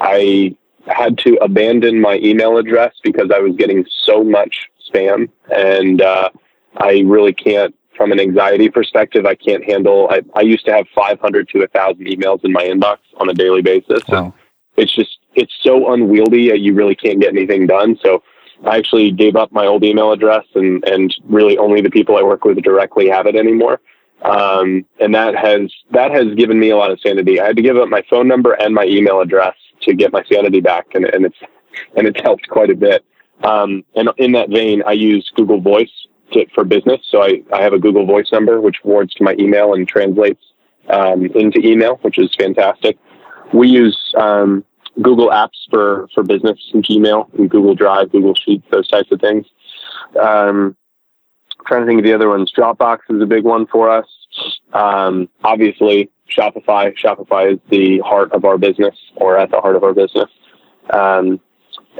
I 0.00 0.56
had 0.86 1.18
to 1.18 1.36
abandon 1.36 2.00
my 2.00 2.18
email 2.18 2.56
address 2.56 2.94
because 3.02 3.30
I 3.34 3.38
was 3.38 3.54
getting 3.56 3.86
so 4.04 4.24
much 4.24 4.68
spam, 4.88 5.28
and 5.54 6.02
uh, 6.02 6.30
I 6.76 7.02
really 7.06 7.32
can't. 7.32 7.74
From 7.96 8.10
an 8.10 8.18
anxiety 8.18 8.70
perspective, 8.70 9.26
I 9.26 9.34
can't 9.34 9.62
handle. 9.62 10.08
I, 10.10 10.22
I 10.34 10.40
used 10.40 10.64
to 10.64 10.72
have 10.72 10.86
500 10.94 11.48
to 11.50 11.58
1,000 11.58 12.06
emails 12.06 12.42
in 12.42 12.50
my 12.50 12.64
inbox 12.64 12.98
on 13.20 13.28
a 13.28 13.34
daily 13.34 13.60
basis. 13.60 14.02
Wow. 14.08 14.34
It's 14.76 14.92
just 14.92 15.18
it's 15.34 15.52
so 15.60 15.92
unwieldy. 15.92 16.44
You 16.58 16.72
really 16.72 16.94
can't 16.94 17.20
get 17.20 17.28
anything 17.28 17.66
done. 17.66 17.98
So 18.02 18.22
I 18.64 18.78
actually 18.78 19.10
gave 19.10 19.36
up 19.36 19.52
my 19.52 19.66
old 19.66 19.84
email 19.84 20.12
address, 20.12 20.44
and 20.54 20.84
and 20.84 21.14
really 21.24 21.58
only 21.58 21.80
the 21.80 21.90
people 21.90 22.16
I 22.16 22.22
work 22.22 22.44
with 22.44 22.62
directly 22.62 23.08
have 23.08 23.26
it 23.26 23.36
anymore. 23.36 23.80
Um, 24.22 24.84
and 25.00 25.14
that 25.14 25.34
has 25.34 25.72
that 25.90 26.12
has 26.12 26.34
given 26.34 26.58
me 26.58 26.70
a 26.70 26.76
lot 26.76 26.90
of 26.90 27.00
sanity. 27.00 27.40
I 27.40 27.46
had 27.46 27.56
to 27.56 27.62
give 27.62 27.76
up 27.76 27.88
my 27.88 28.02
phone 28.08 28.28
number 28.28 28.52
and 28.52 28.74
my 28.74 28.84
email 28.84 29.20
address 29.20 29.56
to 29.82 29.94
get 29.94 30.12
my 30.12 30.22
sanity 30.30 30.60
back, 30.60 30.86
and, 30.94 31.04
and 31.04 31.24
it's 31.24 31.38
and 31.96 32.06
it's 32.06 32.20
helped 32.20 32.48
quite 32.48 32.70
a 32.70 32.76
bit. 32.76 33.04
Um, 33.42 33.84
and 33.96 34.08
in 34.18 34.32
that 34.32 34.50
vein, 34.50 34.82
I 34.86 34.92
use 34.92 35.28
Google 35.34 35.60
Voice 35.60 35.90
to, 36.32 36.46
for 36.54 36.64
business. 36.64 37.00
So 37.08 37.22
I, 37.22 37.42
I 37.52 37.62
have 37.62 37.72
a 37.72 37.78
Google 37.78 38.06
Voice 38.06 38.30
number 38.30 38.60
which 38.60 38.76
forwards 38.82 39.14
to 39.14 39.24
my 39.24 39.34
email 39.38 39.74
and 39.74 39.88
translates 39.88 40.42
um, 40.88 41.26
into 41.26 41.58
email, 41.58 41.96
which 42.02 42.18
is 42.18 42.34
fantastic. 42.38 42.98
We 43.52 43.68
use 43.68 43.98
um, 44.16 44.64
Google 45.00 45.30
Apps 45.30 45.68
for 45.70 46.08
for 46.14 46.22
business 46.22 46.58
and 46.74 46.84
Gmail 46.84 47.32
and 47.38 47.50
Google 47.50 47.74
Drive, 47.74 48.12
Google 48.12 48.34
Sheets, 48.34 48.66
those 48.70 48.88
types 48.88 49.10
of 49.10 49.20
things. 49.20 49.46
Um, 50.20 50.76
trying 51.66 51.82
to 51.82 51.86
think 51.86 52.00
of 52.00 52.04
the 52.04 52.12
other 52.12 52.28
ones. 52.28 52.52
Dropbox 52.52 52.98
is 53.10 53.22
a 53.22 53.26
big 53.26 53.44
one 53.44 53.66
for 53.66 53.88
us. 53.88 54.06
Um, 54.72 55.28
obviously, 55.44 56.10
Shopify. 56.28 56.96
Shopify 56.96 57.54
is 57.54 57.58
the 57.68 58.00
heart 58.00 58.32
of 58.32 58.44
our 58.44 58.58
business, 58.58 58.96
or 59.16 59.38
at 59.38 59.50
the 59.50 59.60
heart 59.60 59.76
of 59.76 59.84
our 59.84 59.94
business. 59.94 60.30
Um, 60.90 61.40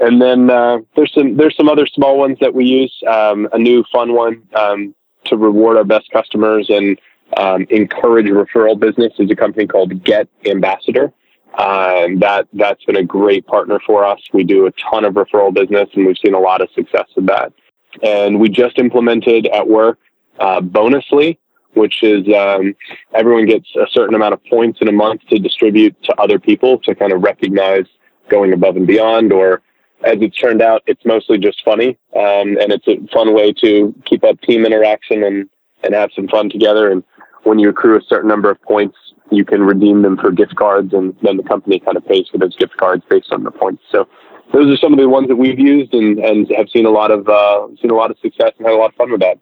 and 0.01 0.21
then 0.21 0.49
uh, 0.49 0.79
there's 0.95 1.13
some 1.13 1.37
there's 1.37 1.55
some 1.55 1.69
other 1.69 1.87
small 1.87 2.17
ones 2.17 2.37
that 2.41 2.53
we 2.53 2.65
use. 2.65 2.93
Um, 3.07 3.47
a 3.53 3.57
new 3.57 3.83
fun 3.91 4.13
one 4.13 4.43
um, 4.55 4.95
to 5.25 5.37
reward 5.37 5.77
our 5.77 5.83
best 5.83 6.09
customers 6.11 6.69
and 6.69 6.99
um, 7.37 7.65
encourage 7.69 8.25
referral 8.27 8.79
business 8.79 9.13
is 9.19 9.29
a 9.31 9.35
company 9.35 9.67
called 9.67 10.03
Get 10.03 10.27
Ambassador. 10.45 11.13
Um, 11.57 12.19
that 12.19 12.47
that's 12.53 12.83
been 12.85 12.95
a 12.95 13.03
great 13.03 13.45
partner 13.45 13.79
for 13.85 14.03
us. 14.03 14.19
We 14.33 14.43
do 14.43 14.65
a 14.65 14.71
ton 14.71 15.05
of 15.05 15.13
referral 15.13 15.53
business, 15.53 15.87
and 15.93 16.05
we've 16.05 16.17
seen 16.17 16.33
a 16.33 16.39
lot 16.39 16.61
of 16.61 16.69
success 16.71 17.07
with 17.15 17.27
that. 17.27 17.53
And 18.01 18.39
we 18.39 18.49
just 18.49 18.79
implemented 18.79 19.45
at 19.47 19.67
work 19.67 19.99
uh, 20.39 20.61
Bonusly, 20.61 21.37
which 21.75 22.01
is 22.01 22.25
um, 22.33 22.75
everyone 23.13 23.45
gets 23.45 23.67
a 23.75 23.85
certain 23.91 24.15
amount 24.15 24.33
of 24.33 24.43
points 24.45 24.79
in 24.81 24.87
a 24.87 24.91
month 24.91 25.21
to 25.29 25.37
distribute 25.37 25.95
to 26.03 26.19
other 26.19 26.39
people 26.39 26.79
to 26.79 26.95
kind 26.95 27.13
of 27.13 27.21
recognize 27.21 27.85
going 28.29 28.51
above 28.51 28.75
and 28.75 28.87
beyond. 28.87 29.31
Or 29.31 29.61
as 30.03 30.17
it's 30.21 30.37
turned 30.37 30.61
out, 30.61 30.81
it's 30.87 31.05
mostly 31.05 31.37
just 31.37 31.63
funny, 31.63 31.89
um, 32.15 32.57
and 32.57 32.71
it's 32.71 32.87
a 32.87 32.97
fun 33.13 33.33
way 33.35 33.53
to 33.53 33.93
keep 34.05 34.23
up 34.23 34.41
team 34.41 34.65
interaction 34.65 35.23
and 35.23 35.49
and 35.83 35.93
have 35.93 36.09
some 36.15 36.27
fun 36.29 36.49
together. 36.49 36.89
And 36.89 37.03
when 37.43 37.59
you 37.59 37.69
accrue 37.69 37.97
a 37.97 38.01
certain 38.07 38.29
number 38.29 38.49
of 38.49 38.61
points, 38.61 38.97
you 39.31 39.45
can 39.45 39.61
redeem 39.61 40.01
them 40.01 40.17
for 40.17 40.31
gift 40.31 40.55
cards, 40.55 40.93
and 40.93 41.15
then 41.21 41.37
the 41.37 41.43
company 41.43 41.79
kind 41.79 41.97
of 41.97 42.05
pays 42.05 42.27
for 42.31 42.37
those 42.37 42.55
gift 42.55 42.77
cards 42.77 43.03
based 43.09 43.31
on 43.31 43.43
the 43.43 43.51
points. 43.51 43.83
So 43.91 44.07
those 44.53 44.71
are 44.73 44.77
some 44.77 44.93
of 44.93 44.99
the 44.99 45.09
ones 45.09 45.27
that 45.27 45.35
we've 45.35 45.59
used 45.59 45.93
and, 45.93 46.19
and 46.19 46.49
have 46.55 46.69
seen 46.69 46.85
a 46.85 46.91
lot 46.91 47.11
of 47.11 47.27
uh, 47.27 47.67
seen 47.81 47.91
a 47.91 47.95
lot 47.95 48.11
of 48.11 48.17
success 48.19 48.51
and 48.57 48.67
had 48.67 48.75
a 48.75 48.77
lot 48.77 48.91
of 48.91 48.95
fun 48.95 49.11
with 49.11 49.21
that. 49.21 49.39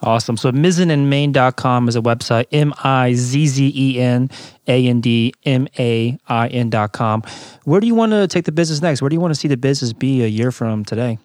Awesome. 0.00 0.36
So 0.36 0.52
mizzenandmain.com 0.52 1.88
is 1.88 1.96
a 1.96 2.00
website, 2.00 2.46
M 2.52 2.72
I 2.84 3.14
Z 3.14 3.46
Z 3.48 3.72
E 3.74 4.00
N 4.00 4.30
A 4.68 4.86
N 4.86 5.00
D 5.00 5.34
M 5.44 5.66
A 5.78 6.16
I 6.28 6.48
N.com. 6.48 7.22
Where 7.64 7.80
do 7.80 7.86
you 7.86 7.96
want 7.96 8.12
to 8.12 8.28
take 8.28 8.44
the 8.44 8.52
business 8.52 8.80
next? 8.80 9.02
Where 9.02 9.08
do 9.08 9.16
you 9.16 9.20
want 9.20 9.34
to 9.34 9.40
see 9.40 9.48
the 9.48 9.56
business 9.56 9.92
be 9.92 10.22
a 10.22 10.28
year 10.28 10.52
from 10.52 10.84
today? 10.84 11.18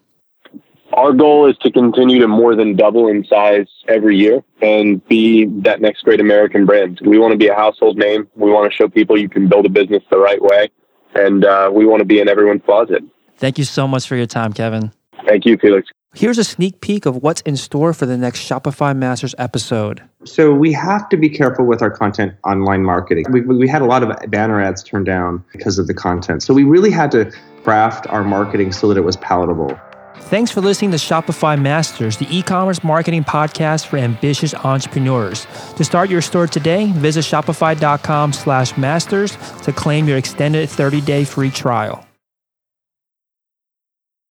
Our 0.94 1.12
goal 1.12 1.50
is 1.50 1.58
to 1.60 1.72
continue 1.72 2.20
to 2.20 2.28
more 2.28 2.56
than 2.56 2.76
double 2.76 3.08
in 3.08 3.26
size 3.26 3.68
every 3.88 4.16
year 4.16 4.44
and 4.62 5.04
be 5.08 5.46
that 5.64 5.82
next 5.82 6.04
great 6.04 6.20
American 6.20 6.68
brand. 6.68 7.00
We 7.04 7.18
want 7.18 7.32
to 7.32 7.38
be 7.38 7.48
a 7.48 7.56
household 7.56 7.98
name. 7.98 8.28
We 8.36 8.52
want 8.52 8.72
to 8.72 8.76
show 8.76 8.88
people 8.88 9.18
you 9.18 9.28
can 9.28 9.48
build 9.48 9.66
a 9.66 9.70
business 9.70 10.04
the 10.12 10.20
right 10.20 10.42
way. 10.42 10.70
And 11.16 11.46
uh, 11.46 11.72
we 11.74 11.86
want 11.86 12.02
to 12.02 12.06
be 12.06 12.20
in 12.20 12.30
everyone's 12.30 12.62
closet. 12.64 13.04
Thank 13.38 13.58
you 13.58 13.64
so 13.64 13.88
much 13.88 14.08
for 14.08 14.16
your 14.16 14.28
time, 14.28 14.54
Kevin. 14.54 14.92
Thank 15.26 15.46
you, 15.46 15.58
Felix. 15.58 15.90
Here's 16.16 16.38
a 16.38 16.44
sneak 16.44 16.80
peek 16.80 17.08
of 17.08 17.24
what's 17.24 17.42
in 17.42 17.58
store 17.58 17.92
for 17.92 18.06
the 18.06 18.18
next 18.18 18.48
Shopify 18.48 18.96
Masters 18.96 19.34
episode. 19.40 20.04
So 20.26 20.54
we 20.54 20.72
have 20.74 21.10
to 21.10 21.18
be 21.18 21.28
careful 21.28 21.66
with 21.66 21.82
our 21.82 21.90
content 21.90 22.34
online 22.46 22.84
marketing. 22.84 23.26
We, 23.32 23.42
we 23.42 23.68
had 23.68 23.82
a 23.82 23.86
lot 23.86 24.04
of 24.04 24.30
banner 24.30 24.62
ads 24.62 24.84
turned 24.84 25.08
down 25.08 25.44
because 25.52 25.80
of 25.80 25.88
the 25.88 25.94
content. 25.96 26.44
So 26.44 26.54
we 26.54 26.64
really 26.64 26.92
had 26.92 27.10
to 27.12 27.32
craft 27.64 28.06
our 28.08 28.24
marketing 28.24 28.74
so 28.74 28.88
that 28.90 28.98
it 28.98 29.04
was 29.04 29.18
palatable. 29.18 29.76
Thanks 30.30 30.50
for 30.50 30.62
listening 30.62 30.92
to 30.92 30.98
Shopify 30.98 31.62
Masters, 31.62 32.18
the 32.18 32.28
e-commerce 32.36 32.84
marketing 32.84 33.24
podcast 33.24 33.86
for 33.86 33.98
ambitious 33.98 34.56
entrepreneurs. 34.56 35.46
To 35.76 35.84
start 35.84 36.10
your 36.10 36.22
store 36.22 36.48
today, 36.48 36.92
visit 36.92 37.24
shopify.com 37.24 38.34
slash 38.34 38.76
masters 38.78 39.38
to 39.62 39.72
claim 39.72 40.08
your 40.08 40.18
extended 40.18 40.70
30-day 40.70 41.26
free 41.26 41.52
trial. 41.52 42.04